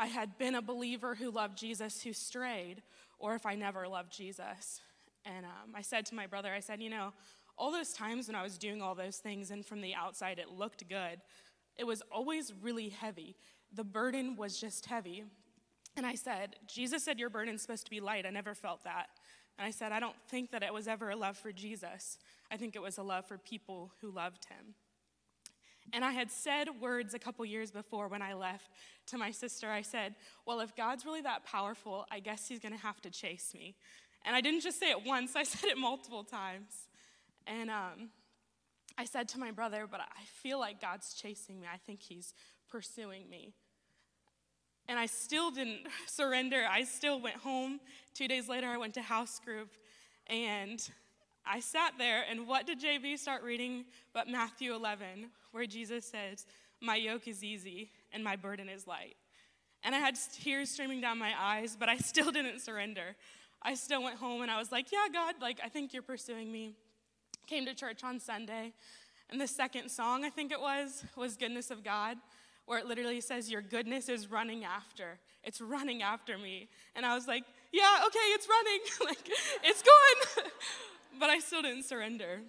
I 0.00 0.06
had 0.06 0.38
been 0.38 0.54
a 0.54 0.62
believer 0.62 1.14
who 1.14 1.30
loved 1.30 1.58
Jesus 1.58 2.00
who 2.02 2.14
strayed, 2.14 2.82
or 3.18 3.34
if 3.34 3.44
I 3.44 3.54
never 3.54 3.86
loved 3.86 4.10
Jesus. 4.10 4.80
And 5.26 5.44
um, 5.44 5.74
I 5.74 5.82
said 5.82 6.06
to 6.06 6.14
my 6.14 6.26
brother, 6.26 6.50
I 6.50 6.60
said, 6.60 6.80
you 6.80 6.88
know, 6.88 7.12
all 7.58 7.70
those 7.70 7.92
times 7.92 8.26
when 8.26 8.34
I 8.34 8.42
was 8.42 8.56
doing 8.56 8.80
all 8.80 8.94
those 8.94 9.18
things 9.18 9.50
and 9.50 9.64
from 9.64 9.82
the 9.82 9.94
outside 9.94 10.38
it 10.38 10.48
looked 10.48 10.88
good, 10.88 11.20
it 11.76 11.84
was 11.84 12.02
always 12.10 12.54
really 12.62 12.88
heavy. 12.88 13.36
The 13.74 13.84
burden 13.84 14.36
was 14.36 14.58
just 14.58 14.86
heavy. 14.86 15.24
And 15.98 16.06
I 16.06 16.14
said, 16.14 16.56
Jesus 16.66 17.04
said 17.04 17.18
your 17.18 17.28
burden's 17.28 17.60
supposed 17.60 17.84
to 17.84 17.90
be 17.90 18.00
light. 18.00 18.24
I 18.24 18.30
never 18.30 18.54
felt 18.54 18.82
that. 18.84 19.08
And 19.58 19.66
I 19.66 19.70
said, 19.70 19.92
I 19.92 20.00
don't 20.00 20.16
think 20.30 20.50
that 20.52 20.62
it 20.62 20.72
was 20.72 20.88
ever 20.88 21.10
a 21.10 21.16
love 21.16 21.36
for 21.36 21.52
Jesus. 21.52 22.16
I 22.50 22.56
think 22.56 22.74
it 22.74 22.80
was 22.80 22.96
a 22.96 23.02
love 23.02 23.26
for 23.26 23.36
people 23.36 23.92
who 24.00 24.10
loved 24.10 24.46
him. 24.46 24.74
And 25.92 26.04
I 26.04 26.12
had 26.12 26.30
said 26.30 26.68
words 26.80 27.14
a 27.14 27.18
couple 27.18 27.44
years 27.44 27.70
before 27.70 28.08
when 28.08 28.22
I 28.22 28.34
left 28.34 28.70
to 29.08 29.18
my 29.18 29.30
sister. 29.30 29.70
I 29.70 29.82
said, 29.82 30.14
Well, 30.46 30.60
if 30.60 30.76
God's 30.76 31.04
really 31.04 31.22
that 31.22 31.44
powerful, 31.44 32.06
I 32.10 32.20
guess 32.20 32.48
he's 32.48 32.60
going 32.60 32.74
to 32.74 32.80
have 32.80 33.00
to 33.02 33.10
chase 33.10 33.52
me. 33.54 33.76
And 34.24 34.36
I 34.36 34.40
didn't 34.40 34.60
just 34.60 34.78
say 34.78 34.90
it 34.90 35.04
once, 35.04 35.32
I 35.36 35.42
said 35.42 35.70
it 35.70 35.78
multiple 35.78 36.24
times. 36.24 36.88
And 37.46 37.70
um, 37.70 38.10
I 38.96 39.04
said 39.04 39.28
to 39.30 39.38
my 39.38 39.50
brother, 39.50 39.86
But 39.90 40.00
I 40.00 40.24
feel 40.42 40.58
like 40.58 40.80
God's 40.80 41.14
chasing 41.14 41.60
me. 41.60 41.66
I 41.72 41.78
think 41.78 42.00
he's 42.02 42.34
pursuing 42.70 43.28
me. 43.28 43.52
And 44.88 44.98
I 44.98 45.06
still 45.06 45.50
didn't 45.50 45.86
surrender. 46.06 46.66
I 46.68 46.84
still 46.84 47.20
went 47.20 47.36
home. 47.36 47.80
Two 48.14 48.28
days 48.28 48.48
later, 48.48 48.66
I 48.66 48.76
went 48.76 48.94
to 48.94 49.02
house 49.02 49.40
group. 49.44 49.70
And 50.26 50.80
I 51.46 51.60
sat 51.60 51.94
there, 51.98 52.24
and 52.30 52.46
what 52.46 52.66
did 52.66 52.80
JB 52.80 53.18
start 53.18 53.42
reading 53.42 53.84
but 54.12 54.28
Matthew 54.28 54.74
11, 54.74 55.30
where 55.52 55.66
Jesus 55.66 56.04
says, 56.04 56.46
My 56.80 56.96
yoke 56.96 57.26
is 57.28 57.42
easy 57.42 57.90
and 58.12 58.22
my 58.22 58.36
burden 58.36 58.68
is 58.68 58.86
light. 58.86 59.16
And 59.82 59.94
I 59.94 59.98
had 59.98 60.16
tears 60.42 60.70
streaming 60.70 61.00
down 61.00 61.18
my 61.18 61.32
eyes, 61.38 61.76
but 61.78 61.88
I 61.88 61.96
still 61.98 62.30
didn't 62.30 62.60
surrender. 62.60 63.16
I 63.62 63.74
still 63.74 64.02
went 64.02 64.16
home 64.16 64.42
and 64.42 64.50
I 64.50 64.58
was 64.58 64.70
like, 64.70 64.92
Yeah, 64.92 65.06
God, 65.12 65.36
like, 65.40 65.60
I 65.64 65.68
think 65.68 65.92
you're 65.92 66.02
pursuing 66.02 66.52
me. 66.52 66.74
Came 67.46 67.64
to 67.66 67.74
church 67.74 68.04
on 68.04 68.20
Sunday, 68.20 68.72
and 69.30 69.40
the 69.40 69.46
second 69.46 69.88
song, 69.90 70.24
I 70.24 70.30
think 70.30 70.52
it 70.52 70.60
was, 70.60 71.04
was 71.16 71.36
Goodness 71.36 71.70
of 71.70 71.84
God, 71.84 72.16
where 72.66 72.78
it 72.78 72.86
literally 72.86 73.20
says, 73.20 73.50
Your 73.50 73.62
goodness 73.62 74.08
is 74.08 74.30
running 74.30 74.64
after. 74.64 75.18
It's 75.42 75.60
running 75.60 76.02
after 76.02 76.36
me. 76.36 76.68
And 76.94 77.06
I 77.06 77.14
was 77.14 77.26
like, 77.26 77.44
Yeah, 77.72 78.04
okay, 78.06 78.18
it's 78.18 78.48
running. 78.48 78.80
like, 79.06 79.28
it's 79.64 79.82
going. 79.82 80.50
but 81.20 81.30
I 81.30 81.38
still 81.38 81.62
didn't 81.62 81.84
surrender. 81.84 82.40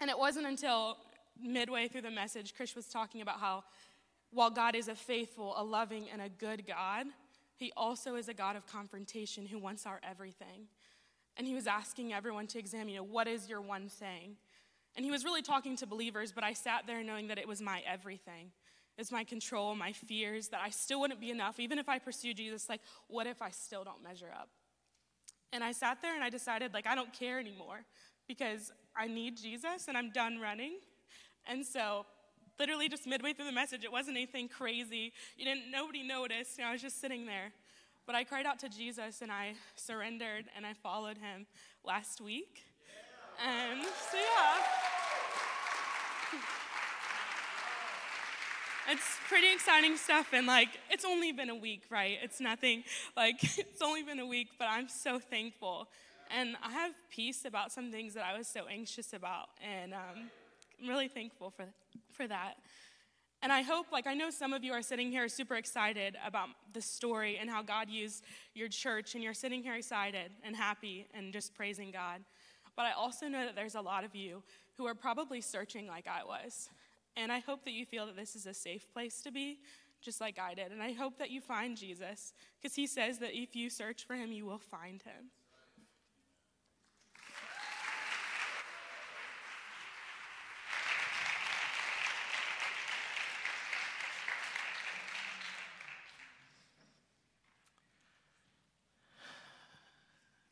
And 0.00 0.10
it 0.10 0.18
wasn't 0.18 0.46
until 0.46 0.98
midway 1.42 1.88
through 1.88 2.02
the 2.02 2.10
message, 2.10 2.54
Chris 2.54 2.76
was 2.76 2.86
talking 2.86 3.22
about 3.22 3.40
how 3.40 3.64
while 4.30 4.50
God 4.50 4.74
is 4.74 4.88
a 4.88 4.94
faithful, 4.94 5.54
a 5.56 5.64
loving, 5.64 6.04
and 6.12 6.20
a 6.20 6.28
good 6.28 6.66
God, 6.66 7.06
he 7.56 7.72
also 7.76 8.16
is 8.16 8.28
a 8.28 8.34
God 8.34 8.54
of 8.54 8.66
confrontation 8.66 9.46
who 9.46 9.58
wants 9.58 9.86
our 9.86 10.00
everything. 10.08 10.68
And 11.38 11.46
he 11.46 11.54
was 11.54 11.66
asking 11.66 12.12
everyone 12.12 12.46
to 12.48 12.58
examine, 12.58 12.90
you 12.90 12.96
know, 12.96 13.04
what 13.04 13.28
is 13.28 13.48
your 13.48 13.60
one 13.60 13.88
thing? 13.88 14.36
And 14.94 15.04
he 15.04 15.10
was 15.10 15.24
really 15.24 15.42
talking 15.42 15.76
to 15.76 15.86
believers, 15.86 16.32
but 16.32 16.44
I 16.44 16.52
sat 16.52 16.86
there 16.86 17.02
knowing 17.02 17.28
that 17.28 17.38
it 17.38 17.48
was 17.48 17.60
my 17.60 17.82
everything. 17.86 18.52
It's 18.98 19.12
my 19.12 19.24
control, 19.24 19.74
my 19.74 19.92
fears, 19.92 20.48
that 20.48 20.60
I 20.62 20.70
still 20.70 21.00
wouldn't 21.00 21.20
be 21.20 21.30
enough. 21.30 21.60
Even 21.60 21.78
if 21.78 21.88
I 21.88 21.98
pursue 21.98 22.32
Jesus, 22.32 22.68
like, 22.68 22.80
what 23.08 23.26
if 23.26 23.42
I 23.42 23.50
still 23.50 23.84
don't 23.84 24.02
measure 24.02 24.30
up? 24.34 24.48
And 25.52 25.62
I 25.62 25.72
sat 25.72 26.02
there 26.02 26.14
and 26.14 26.22
I 26.24 26.30
decided, 26.30 26.74
like, 26.74 26.86
I 26.86 26.94
don't 26.94 27.12
care 27.12 27.38
anymore 27.38 27.84
because 28.28 28.72
I 28.96 29.06
need 29.06 29.36
Jesus 29.36 29.88
and 29.88 29.96
I'm 29.96 30.10
done 30.10 30.38
running. 30.38 30.78
And 31.46 31.64
so, 31.64 32.06
literally, 32.58 32.88
just 32.88 33.06
midway 33.06 33.32
through 33.32 33.46
the 33.46 33.52
message, 33.52 33.84
it 33.84 33.92
wasn't 33.92 34.16
anything 34.16 34.48
crazy. 34.48 35.12
You 35.36 35.44
didn't, 35.44 35.70
nobody 35.70 36.02
noticed. 36.02 36.58
You 36.58 36.64
know, 36.64 36.70
I 36.70 36.72
was 36.72 36.82
just 36.82 37.00
sitting 37.00 37.26
there. 37.26 37.52
But 38.06 38.14
I 38.14 38.24
cried 38.24 38.46
out 38.46 38.58
to 38.60 38.68
Jesus 38.68 39.20
and 39.20 39.32
I 39.32 39.54
surrendered 39.74 40.44
and 40.56 40.64
I 40.64 40.74
followed 40.74 41.18
him 41.18 41.46
last 41.84 42.20
week. 42.20 42.62
And 43.44 43.82
so, 43.82 44.16
yeah. 44.16 44.62
It's 48.88 49.18
pretty 49.28 49.52
exciting 49.52 49.96
stuff, 49.96 50.28
and 50.32 50.46
like, 50.46 50.68
it's 50.90 51.04
only 51.04 51.32
been 51.32 51.50
a 51.50 51.56
week, 51.56 51.82
right? 51.90 52.18
It's 52.22 52.40
nothing, 52.40 52.84
like, 53.16 53.42
it's 53.58 53.82
only 53.82 54.04
been 54.04 54.20
a 54.20 54.26
week, 54.26 54.50
but 54.60 54.68
I'm 54.70 54.88
so 54.88 55.18
thankful. 55.18 55.88
And 56.30 56.56
I 56.62 56.70
have 56.70 56.92
peace 57.10 57.44
about 57.44 57.72
some 57.72 57.90
things 57.90 58.14
that 58.14 58.24
I 58.24 58.38
was 58.38 58.46
so 58.46 58.66
anxious 58.70 59.12
about, 59.12 59.48
and 59.60 59.92
um, 59.92 60.30
I'm 60.80 60.88
really 60.88 61.08
thankful 61.08 61.50
for, 61.50 61.64
for 62.12 62.28
that. 62.28 62.58
And 63.42 63.52
I 63.52 63.62
hope, 63.62 63.86
like, 63.90 64.06
I 64.06 64.14
know 64.14 64.30
some 64.30 64.52
of 64.52 64.62
you 64.62 64.72
are 64.72 64.82
sitting 64.82 65.10
here 65.10 65.28
super 65.28 65.56
excited 65.56 66.16
about 66.24 66.50
the 66.72 66.80
story 66.80 67.38
and 67.38 67.50
how 67.50 67.62
God 67.62 67.90
used 67.90 68.22
your 68.54 68.68
church, 68.68 69.16
and 69.16 69.24
you're 69.24 69.34
sitting 69.34 69.64
here 69.64 69.74
excited 69.74 70.30
and 70.44 70.54
happy 70.54 71.08
and 71.12 71.32
just 71.32 71.54
praising 71.54 71.90
God. 71.90 72.20
But 72.76 72.86
I 72.86 72.92
also 72.92 73.26
know 73.26 73.46
that 73.46 73.56
there's 73.56 73.74
a 73.74 73.80
lot 73.80 74.04
of 74.04 74.14
you 74.14 74.44
who 74.76 74.86
are 74.86 74.94
probably 74.94 75.40
searching 75.40 75.88
like 75.88 76.06
I 76.06 76.22
was. 76.24 76.68
And 77.16 77.32
I 77.32 77.38
hope 77.38 77.64
that 77.64 77.72
you 77.72 77.86
feel 77.86 78.06
that 78.06 78.14
this 78.16 78.36
is 78.36 78.46
a 78.46 78.52
safe 78.52 78.92
place 78.92 79.22
to 79.22 79.32
be, 79.32 79.60
just 80.02 80.20
like 80.20 80.38
I 80.38 80.54
did. 80.54 80.70
And 80.70 80.82
I 80.82 80.92
hope 80.92 81.18
that 81.18 81.30
you 81.30 81.40
find 81.40 81.76
Jesus, 81.76 82.34
because 82.60 82.76
he 82.76 82.86
says 82.86 83.18
that 83.20 83.34
if 83.34 83.56
you 83.56 83.70
search 83.70 84.04
for 84.06 84.14
him, 84.14 84.32
you 84.32 84.44
will 84.44 84.58
find 84.58 85.02
him. 85.02 85.30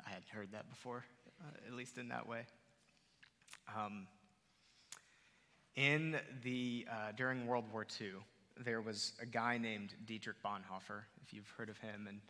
I 0.07 0.11
hadn't 0.11 0.31
heard 0.31 0.53
that 0.53 0.71
before. 0.71 1.05
uh, 1.41 1.67
at 1.67 1.75
least 1.75 1.99
in 1.99 2.09
that 2.09 2.29
way. 2.29 2.47
Um, 3.77 4.07
in 5.77 6.16
the, 6.43 6.87
uh, 6.91 7.12
during 7.16 7.47
World 7.47 7.64
War 7.72 7.87
II, 8.01 8.12
there 8.64 8.81
was 8.81 9.12
a 9.20 9.27
guy 9.27 9.59
named 9.59 9.95
Dietrich 10.07 10.37
Bonhoeffer, 10.45 11.03
if 11.22 11.33
you've 11.33 11.49
heard 11.57 11.68
of 11.68 11.79
him. 11.79 12.07
And 12.09 12.20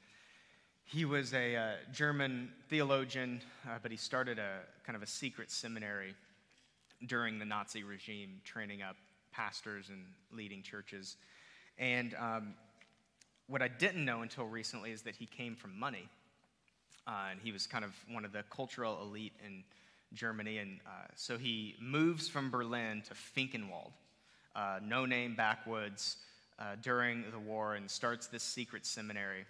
he 0.85 1.05
was 1.05 1.35
a 1.35 1.57
uh, 1.57 1.73
German 1.93 2.51
theologian, 2.69 3.43
uh, 3.67 3.79
but 3.83 3.91
he 3.91 3.97
started 3.97 4.39
a 4.39 4.61
kind 4.87 4.97
of 4.97 5.03
a 5.03 5.07
secret 5.07 5.51
seminary 5.51 6.15
during 7.07 7.39
the 7.39 7.45
Nazi 7.45 7.83
regime, 7.83 8.41
training 8.45 8.83
up 8.83 8.97
pastors 9.33 9.91
and 9.91 10.01
leading 10.33 10.63
churches. 10.63 11.17
And 11.79 12.15
um, 12.19 12.55
what 13.49 13.61
I 13.61 13.69
didn't 13.69 14.05
know 14.05 14.23
until 14.23 14.47
recently 14.47 14.93
is 14.93 15.03
that 15.03 15.17
he 15.17 15.27
came 15.27 15.55
from 15.55 15.79
money. 15.79 16.09
Uh, 17.07 17.27
and 17.33 17.41
he 17.43 17.53
was 17.53 17.67
kind 17.67 17.85
of 17.85 17.93
one 18.11 18.25
of 18.25 18.33
the 18.33 18.45
cultural 18.49 19.03
elite 19.03 19.35
in 19.45 19.63
Germany. 20.15 20.59
And 20.59 20.81
uh, 20.87 21.07
so 21.15 21.39
he 21.39 21.77
moves 21.81 22.29
from 22.29 22.51
Berlin 22.51 23.03
to 23.09 23.15
Finkenwald, 23.15 23.93
uh, 24.55 24.81
no 24.83 25.07
name 25.07 25.35
backwoods, 25.35 26.17
uh, 26.59 26.77
during 26.83 27.25
the 27.31 27.39
war 27.39 27.75
and 27.75 27.91
starts 27.91 28.27
this 28.27 28.43
secret 28.43 28.87
seminary. 28.87 29.45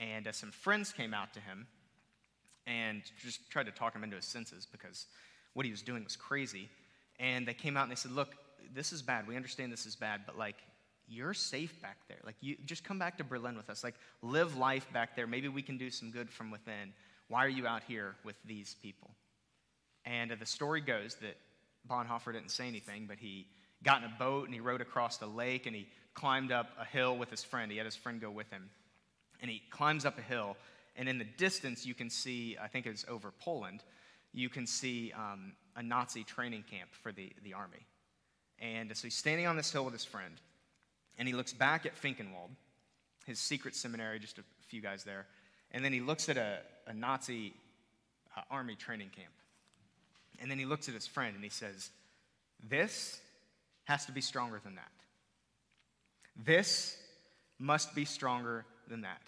And 0.00 0.26
uh, 0.26 0.32
some 0.32 0.50
friends 0.50 0.92
came 0.92 1.14
out 1.14 1.32
to 1.34 1.40
him 1.40 1.66
and 2.66 3.02
just 3.20 3.48
tried 3.50 3.66
to 3.66 3.72
talk 3.72 3.94
him 3.94 4.04
into 4.04 4.16
his 4.16 4.24
senses 4.24 4.66
because 4.70 5.06
what 5.54 5.64
he 5.64 5.72
was 5.72 5.82
doing 5.82 6.04
was 6.04 6.16
crazy. 6.16 6.68
And 7.18 7.46
they 7.46 7.54
came 7.54 7.76
out 7.76 7.84
and 7.84 7.90
they 7.90 7.96
said, 7.96 8.12
Look, 8.12 8.34
this 8.74 8.92
is 8.92 9.02
bad. 9.02 9.26
We 9.26 9.36
understand 9.36 9.72
this 9.72 9.86
is 9.86 9.96
bad, 9.96 10.22
but 10.26 10.38
like, 10.38 10.56
you're 11.08 11.34
safe 11.34 11.80
back 11.82 11.98
there. 12.08 12.18
Like, 12.24 12.36
you 12.40 12.56
just 12.64 12.84
come 12.84 12.98
back 12.98 13.18
to 13.18 13.24
Berlin 13.24 13.56
with 13.56 13.68
us. 13.68 13.84
Like, 13.84 13.96
live 14.22 14.56
life 14.56 14.86
back 14.92 15.14
there. 15.14 15.26
Maybe 15.26 15.48
we 15.48 15.60
can 15.60 15.76
do 15.76 15.90
some 15.90 16.10
good 16.10 16.30
from 16.30 16.50
within. 16.50 16.94
Why 17.28 17.44
are 17.44 17.50
you 17.50 17.66
out 17.66 17.82
here 17.86 18.14
with 18.24 18.36
these 18.44 18.76
people? 18.82 19.10
And 20.04 20.32
uh, 20.32 20.36
the 20.38 20.46
story 20.46 20.80
goes 20.80 21.16
that 21.16 21.36
Bonhoeffer 21.88 22.32
didn't 22.32 22.50
say 22.50 22.68
anything, 22.68 23.06
but 23.06 23.18
he 23.18 23.46
got 23.82 24.02
in 24.02 24.04
a 24.04 24.14
boat 24.18 24.44
and 24.44 24.54
he 24.54 24.60
rowed 24.60 24.80
across 24.80 25.16
the 25.16 25.26
lake 25.26 25.66
and 25.66 25.74
he 25.74 25.88
climbed 26.14 26.52
up 26.52 26.70
a 26.78 26.84
hill 26.84 27.16
with 27.16 27.30
his 27.30 27.42
friend. 27.42 27.70
He 27.70 27.78
had 27.78 27.86
his 27.86 27.96
friend 27.96 28.20
go 28.20 28.30
with 28.30 28.50
him. 28.50 28.70
And 29.40 29.50
he 29.50 29.60
climbs 29.70 30.04
up 30.04 30.18
a 30.18 30.22
hill, 30.22 30.56
and 30.94 31.08
in 31.08 31.18
the 31.18 31.24
distance, 31.24 31.84
you 31.84 31.94
can 31.94 32.08
see, 32.08 32.56
I 32.62 32.68
think 32.68 32.86
it's 32.86 33.04
over 33.08 33.32
Poland, 33.40 33.82
you 34.32 34.48
can 34.48 34.68
see 34.68 35.12
um, 35.16 35.54
a 35.74 35.82
Nazi 35.82 36.22
training 36.22 36.64
camp 36.70 36.90
for 36.92 37.10
the, 37.10 37.32
the 37.42 37.52
army. 37.52 37.84
And 38.60 38.96
so 38.96 39.02
he's 39.04 39.16
standing 39.16 39.48
on 39.48 39.56
this 39.56 39.72
hill 39.72 39.84
with 39.84 39.94
his 39.94 40.04
friend, 40.04 40.34
and 41.18 41.26
he 41.26 41.34
looks 41.34 41.52
back 41.52 41.86
at 41.86 42.00
Finkenwald, 42.00 42.50
his 43.26 43.40
secret 43.40 43.74
seminary, 43.74 44.20
just 44.20 44.38
a 44.38 44.44
few 44.68 44.80
guys 44.80 45.02
there, 45.02 45.26
and 45.72 45.84
then 45.84 45.92
he 45.92 46.00
looks 46.00 46.28
at 46.28 46.36
a, 46.36 46.58
a 46.86 46.94
Nazi 46.94 47.52
uh, 48.36 48.42
army 48.48 48.76
training 48.76 49.10
camp. 49.10 49.32
And 50.42 50.50
then 50.50 50.58
he 50.58 50.64
looks 50.64 50.88
at 50.88 50.94
his 50.94 51.06
friend 51.06 51.34
and 51.34 51.42
he 51.42 51.50
says, 51.50 51.90
This 52.68 53.20
has 53.84 54.04
to 54.06 54.12
be 54.12 54.20
stronger 54.20 54.60
than 54.62 54.74
that. 54.74 54.90
This 56.36 56.96
must 57.58 57.94
be 57.94 58.04
stronger 58.04 58.66
than 58.88 59.02
that. 59.02 59.22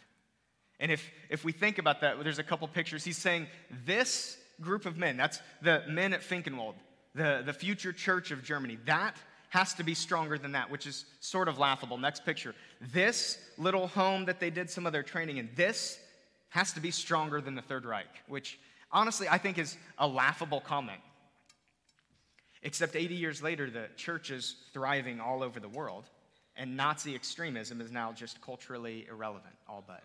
And 0.81 0.91
if, 0.91 1.09
if 1.31 1.45
we 1.45 1.53
think 1.53 1.79
about 1.79 2.01
that, 2.01 2.23
there's 2.23 2.41
a 2.41 2.45
couple 2.45 2.67
pictures. 2.67 3.05
He's 3.05 3.17
saying, 3.17 3.47
This 3.87 4.37
group 4.61 4.87
of 4.87 4.97
men, 4.97 5.17
that's 5.17 5.41
the 5.63 5.85
men 5.89 6.13
at 6.13 6.21
Finkenwald, 6.21 6.75
the, 7.15 7.43
the 7.47 7.53
future 7.53 7.93
church 7.93 8.33
of 8.33 8.43
Germany, 8.43 8.79
that 8.87 9.17
has 9.51 9.73
to 9.75 9.85
be 9.85 9.95
stronger 9.95 10.37
than 10.37 10.53
that, 10.53 10.69
which 10.69 10.85
is 10.85 11.05
sort 11.21 11.47
of 11.47 11.59
laughable. 11.59 11.97
Next 11.97 12.25
picture. 12.25 12.57
This 12.81 13.39
little 13.57 13.87
home 13.87 14.25
that 14.25 14.41
they 14.41 14.51
did 14.51 14.69
some 14.69 14.85
of 14.85 14.93
their 14.93 15.05
training 15.05 15.37
in, 15.37 15.49
this 15.55 15.97
has 16.49 16.73
to 16.73 16.81
be 16.81 16.91
stronger 16.91 17.41
than 17.41 17.55
the 17.55 17.63
Third 17.63 17.85
Reich, 17.85 18.23
which 18.27 18.59
honestly 18.95 19.29
I 19.29 19.37
think 19.37 19.59
is 19.59 19.77
a 19.99 20.09
laughable 20.09 20.61
comment. 20.61 21.01
Except 22.63 22.97
80 22.97 23.15
years 23.15 23.43
later, 23.43 23.69
the 23.69 23.89
church 23.97 24.31
is 24.31 24.57
thriving 24.73 25.21
all 25.21 25.43
over 25.43 25.61
the 25.61 25.69
world, 25.69 26.05
and 26.57 26.79
Nazi 26.79 27.15
extremism 27.15 27.83
is 27.83 27.91
now 27.91 28.11
just 28.13 28.41
culturally 28.41 29.07
irrelevant, 29.11 29.55
all 29.69 29.85
but. 29.87 30.03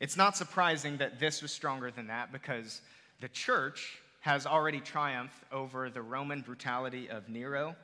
It's 0.00 0.16
not 0.16 0.34
surprising 0.34 0.96
that 0.96 1.20
this 1.20 1.42
was 1.42 1.52
stronger 1.52 1.90
than 1.90 2.06
that 2.06 2.32
because 2.32 2.80
the 3.20 3.28
church 3.28 3.98
has 4.20 4.46
already 4.46 4.80
triumphed 4.80 5.44
over 5.52 5.90
the 5.90 6.00
Roman 6.00 6.40
brutality 6.40 7.10
of 7.10 7.28
Nero. 7.28 7.76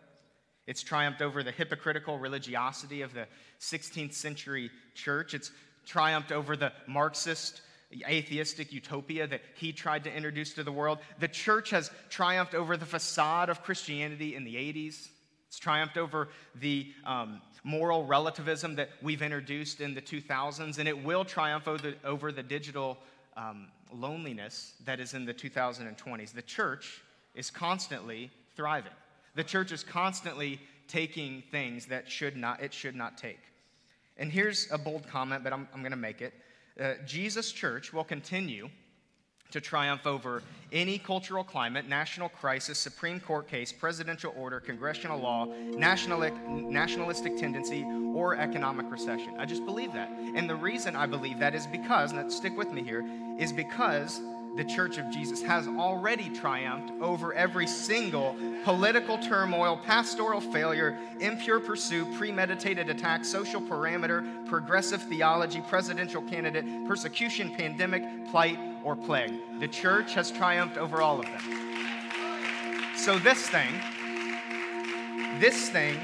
It's 0.66 0.82
triumphed 0.82 1.20
over 1.20 1.42
the 1.42 1.52
hypocritical 1.52 2.18
religiosity 2.18 3.02
of 3.02 3.12
the 3.12 3.26
16th 3.60 4.14
century 4.14 4.70
church. 4.94 5.34
It's 5.34 5.50
triumphed 5.84 6.32
over 6.32 6.56
the 6.56 6.72
Marxist 6.86 7.60
atheistic 8.06 8.72
utopia 8.72 9.26
that 9.26 9.40
he 9.54 9.72
tried 9.72 10.04
to 10.04 10.14
introduce 10.14 10.52
to 10.54 10.62
the 10.62 10.72
world. 10.72 10.98
The 11.20 11.28
church 11.28 11.70
has 11.70 11.90
triumphed 12.10 12.54
over 12.54 12.76
the 12.76 12.86
facade 12.86 13.48
of 13.48 13.62
Christianity 13.62 14.34
in 14.34 14.44
the 14.44 14.54
80s. 14.54 15.08
It's 15.46 15.58
triumphed 15.58 15.96
over 15.96 16.28
the 16.54 16.92
um, 17.06 17.40
moral 17.64 18.04
relativism 18.04 18.76
that 18.76 18.90
we've 19.00 19.22
introduced 19.22 19.80
in 19.80 19.94
the 19.94 20.02
2000s, 20.02 20.78
and 20.78 20.86
it 20.86 21.02
will 21.02 21.24
triumph 21.24 21.66
over 21.66 21.78
the, 21.78 21.94
over 22.04 22.30
the 22.30 22.42
digital 22.42 22.98
um, 23.36 23.68
loneliness 23.92 24.74
that 24.84 25.00
is 25.00 25.14
in 25.14 25.24
the 25.24 25.32
2020s. 25.32 26.32
The 26.32 26.42
church 26.42 27.02
is 27.34 27.50
constantly 27.50 28.30
thriving. 28.54 28.92
The 29.34 29.44
church 29.44 29.72
is 29.72 29.82
constantly 29.82 30.60
taking 30.88 31.42
things 31.50 31.86
that 31.86 32.10
should 32.10 32.36
not, 32.36 32.62
it 32.62 32.74
should 32.74 32.96
not 32.96 33.16
take. 33.16 33.40
And 34.18 34.32
here's 34.32 34.70
a 34.70 34.78
bold 34.78 35.06
comment, 35.06 35.44
but 35.44 35.52
I'm, 35.52 35.68
I'm 35.72 35.80
going 35.80 35.92
to 35.92 35.96
make 35.96 36.20
it 36.20 36.34
uh, 36.80 36.94
Jesus 37.06 37.52
Church 37.52 37.92
will 37.92 38.04
continue 38.04 38.68
to 39.50 39.60
triumph 39.60 40.06
over 40.06 40.42
any 40.72 40.98
cultural 40.98 41.42
climate, 41.42 41.88
national 41.88 42.28
crisis, 42.28 42.78
Supreme 42.78 43.18
Court 43.18 43.48
case, 43.48 43.72
presidential 43.72 44.34
order, 44.36 44.60
congressional 44.60 45.18
law, 45.18 45.46
nationalistic, 45.46 46.38
nationalistic 46.48 47.36
tendency, 47.38 47.82
or 48.14 48.36
economic 48.36 48.90
recession. 48.90 49.34
I 49.38 49.46
just 49.46 49.64
believe 49.64 49.92
that. 49.94 50.10
And 50.10 50.48
the 50.48 50.54
reason 50.54 50.94
I 50.94 51.06
believe 51.06 51.38
that 51.38 51.54
is 51.54 51.66
because, 51.66 52.12
and 52.12 52.30
stick 52.30 52.56
with 52.58 52.70
me 52.72 52.82
here, 52.82 53.02
is 53.38 53.52
because 53.52 54.20
the 54.58 54.64
Church 54.64 54.98
of 54.98 55.08
Jesus 55.08 55.40
has 55.40 55.68
already 55.68 56.28
triumphed 56.28 56.92
over 57.00 57.32
every 57.32 57.68
single 57.68 58.34
political 58.64 59.16
turmoil, 59.16 59.76
pastoral 59.76 60.40
failure, 60.40 60.98
impure 61.20 61.60
pursuit, 61.60 62.12
premeditated 62.16 62.90
attack, 62.90 63.24
social 63.24 63.60
parameter, 63.60 64.44
progressive 64.46 65.00
theology, 65.04 65.62
presidential 65.68 66.20
candidate, 66.22 66.64
persecution, 66.88 67.54
pandemic, 67.54 68.02
plight, 68.32 68.58
or 68.82 68.96
plague. 68.96 69.32
The 69.60 69.68
church 69.68 70.14
has 70.14 70.32
triumphed 70.32 70.76
over 70.76 71.00
all 71.00 71.20
of 71.20 71.26
them. 71.26 72.96
So, 72.96 73.16
this 73.16 73.48
thing, 73.48 73.80
this 75.38 75.68
thing 75.68 76.00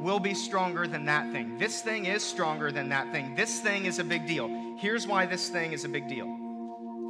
will 0.00 0.18
be 0.18 0.34
stronger 0.34 0.88
than 0.88 1.04
that 1.04 1.30
thing. 1.30 1.56
This 1.56 1.82
thing 1.82 2.06
is 2.06 2.24
stronger 2.24 2.72
than 2.72 2.88
that 2.88 3.12
thing. 3.12 3.36
This 3.36 3.60
thing 3.60 3.84
is 3.84 4.00
a 4.00 4.04
big 4.04 4.26
deal. 4.26 4.50
Here's 4.76 5.06
why 5.06 5.24
this 5.24 5.48
thing 5.50 5.72
is 5.72 5.84
a 5.84 5.88
big 5.88 6.08
deal 6.08 6.41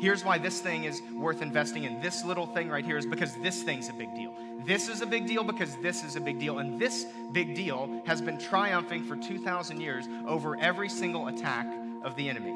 Here's 0.01 0.25
why 0.25 0.39
this 0.39 0.61
thing 0.61 0.85
is 0.85 1.01
worth 1.15 1.43
investing 1.43 1.85
in. 1.85 2.01
This 2.01 2.25
little 2.25 2.47
thing 2.47 2.69
right 2.69 2.85
here 2.85 2.99
is 2.99 3.07
because 3.07 3.35
this 3.37 3.63
thing's 3.63 3.89
a 3.89 3.93
big 3.93 4.15
deal. 4.15 4.35
This 4.65 4.89
is 4.89 5.01
a 5.01 5.07
big 5.07 5.27
deal 5.27 5.45
because 5.45 5.77
this 5.77 6.05
is 6.05 6.17
a 6.17 6.21
big 6.21 6.39
deal. 6.39 6.59
And 6.59 6.81
this 6.81 7.07
big 7.33 7.55
deal 7.55 8.03
has 8.07 8.21
been 8.21 8.39
triumphing 8.39 9.05
for 9.05 9.17
2,000 9.17 9.81
years 9.81 10.07
over 10.27 10.57
every 10.57 10.89
single 10.89 11.29
attack 11.29 11.67
of 12.05 12.17
the 12.17 12.29
enemy. 12.29 12.55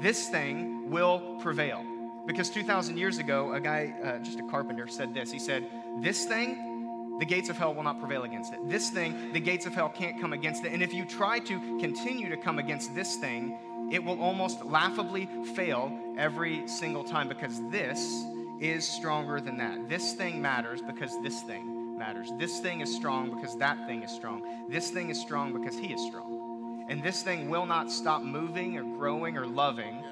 This 0.00 0.28
thing 0.28 0.90
will 0.90 1.38
prevail. 1.40 1.84
Because 2.26 2.50
2,000 2.50 2.96
years 2.96 3.18
ago, 3.18 3.52
a 3.52 3.60
guy, 3.60 3.94
uh, 4.02 4.18
just 4.18 4.38
a 4.38 4.44
carpenter, 4.44 4.86
said 4.86 5.12
this. 5.12 5.32
He 5.32 5.38
said, 5.38 5.68
This 6.00 6.24
thing, 6.24 7.18
the 7.18 7.26
gates 7.26 7.48
of 7.48 7.58
hell 7.58 7.74
will 7.74 7.82
not 7.82 7.98
prevail 7.98 8.22
against 8.22 8.52
it. 8.52 8.60
This 8.68 8.90
thing, 8.90 9.32
the 9.32 9.40
gates 9.40 9.66
of 9.66 9.74
hell 9.74 9.88
can't 9.88 10.20
come 10.20 10.32
against 10.32 10.64
it. 10.64 10.72
And 10.72 10.82
if 10.82 10.94
you 10.94 11.04
try 11.04 11.40
to 11.40 11.78
continue 11.78 12.28
to 12.30 12.36
come 12.36 12.58
against 12.58 12.94
this 12.94 13.16
thing, 13.16 13.58
it 13.92 14.02
will 14.02 14.18
almost 14.22 14.64
laughably 14.64 15.28
fail 15.54 15.92
every 16.16 16.66
single 16.66 17.04
time 17.04 17.28
because 17.28 17.60
this 17.68 18.24
is 18.58 18.88
stronger 18.88 19.38
than 19.38 19.58
that. 19.58 19.86
This 19.86 20.14
thing 20.14 20.40
matters 20.40 20.80
because 20.80 21.20
this 21.22 21.42
thing 21.42 21.98
matters. 21.98 22.32
This 22.38 22.58
thing 22.58 22.80
is 22.80 22.92
strong 22.92 23.28
because 23.28 23.54
that 23.58 23.86
thing 23.86 24.02
is 24.02 24.10
strong. 24.10 24.42
This 24.70 24.90
thing 24.90 25.10
is 25.10 25.20
strong 25.20 25.52
because 25.52 25.76
he 25.76 25.92
is 25.92 26.00
strong. 26.06 26.86
And 26.88 27.02
this 27.02 27.22
thing 27.22 27.50
will 27.50 27.66
not 27.66 27.92
stop 27.92 28.22
moving 28.22 28.78
or 28.78 28.82
growing 28.82 29.36
or 29.36 29.46
loving 29.46 30.02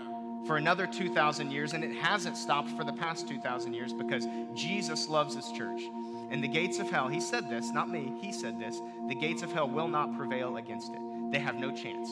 for 0.46 0.58
another 0.58 0.86
2,000 0.86 1.50
years, 1.50 1.72
and 1.72 1.82
it 1.82 1.94
hasn't 1.94 2.36
stopped 2.36 2.68
for 2.70 2.84
the 2.84 2.92
past 2.92 3.28
2,000 3.28 3.72
years 3.72 3.94
because 3.94 4.26
Jesus 4.54 5.08
loves 5.08 5.34
his 5.34 5.50
church. 5.52 5.80
And 6.30 6.44
the 6.44 6.48
gates 6.48 6.80
of 6.80 6.90
hell, 6.90 7.08
he 7.08 7.20
said 7.20 7.48
this, 7.48 7.72
not 7.72 7.88
me, 7.88 8.12
he 8.20 8.30
said 8.30 8.60
this, 8.60 8.78
the 9.08 9.14
gates 9.14 9.42
of 9.42 9.52
hell 9.52 9.68
will 9.68 9.88
not 9.88 10.16
prevail 10.16 10.58
against 10.58 10.92
it. 10.92 11.00
They 11.30 11.38
have 11.38 11.56
no 11.56 11.74
chance 11.74 12.10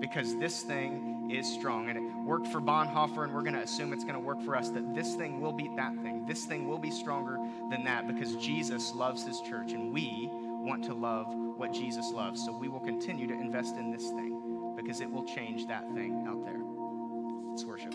because 0.00 0.36
this 0.36 0.62
thing 0.62 1.30
is 1.30 1.46
strong. 1.52 1.88
And 1.88 1.98
it 1.98 2.24
worked 2.24 2.46
for 2.48 2.60
Bonhoeffer, 2.60 3.24
and 3.24 3.34
we're 3.34 3.42
going 3.42 3.54
to 3.54 3.62
assume 3.62 3.92
it's 3.92 4.04
going 4.04 4.14
to 4.14 4.20
work 4.20 4.42
for 4.42 4.56
us 4.56 4.70
that 4.70 4.94
this 4.94 5.14
thing 5.14 5.40
will 5.40 5.52
beat 5.52 5.74
that 5.76 5.94
thing. 6.02 6.24
This 6.26 6.44
thing 6.44 6.68
will 6.68 6.78
be 6.78 6.90
stronger 6.90 7.38
than 7.70 7.84
that 7.84 8.06
because 8.06 8.36
Jesus 8.36 8.94
loves 8.94 9.24
his 9.24 9.40
church, 9.40 9.72
and 9.72 9.92
we 9.92 10.28
want 10.32 10.84
to 10.84 10.94
love 10.94 11.26
what 11.56 11.72
Jesus 11.72 12.10
loves. 12.12 12.44
So 12.44 12.56
we 12.56 12.68
will 12.68 12.80
continue 12.80 13.26
to 13.26 13.34
invest 13.34 13.76
in 13.76 13.90
this 13.90 14.10
thing 14.10 14.74
because 14.76 15.00
it 15.00 15.10
will 15.10 15.24
change 15.24 15.66
that 15.68 15.84
thing 15.94 16.26
out 16.28 16.44
there. 16.44 16.60
Let's 17.50 17.64
worship. 17.64 17.94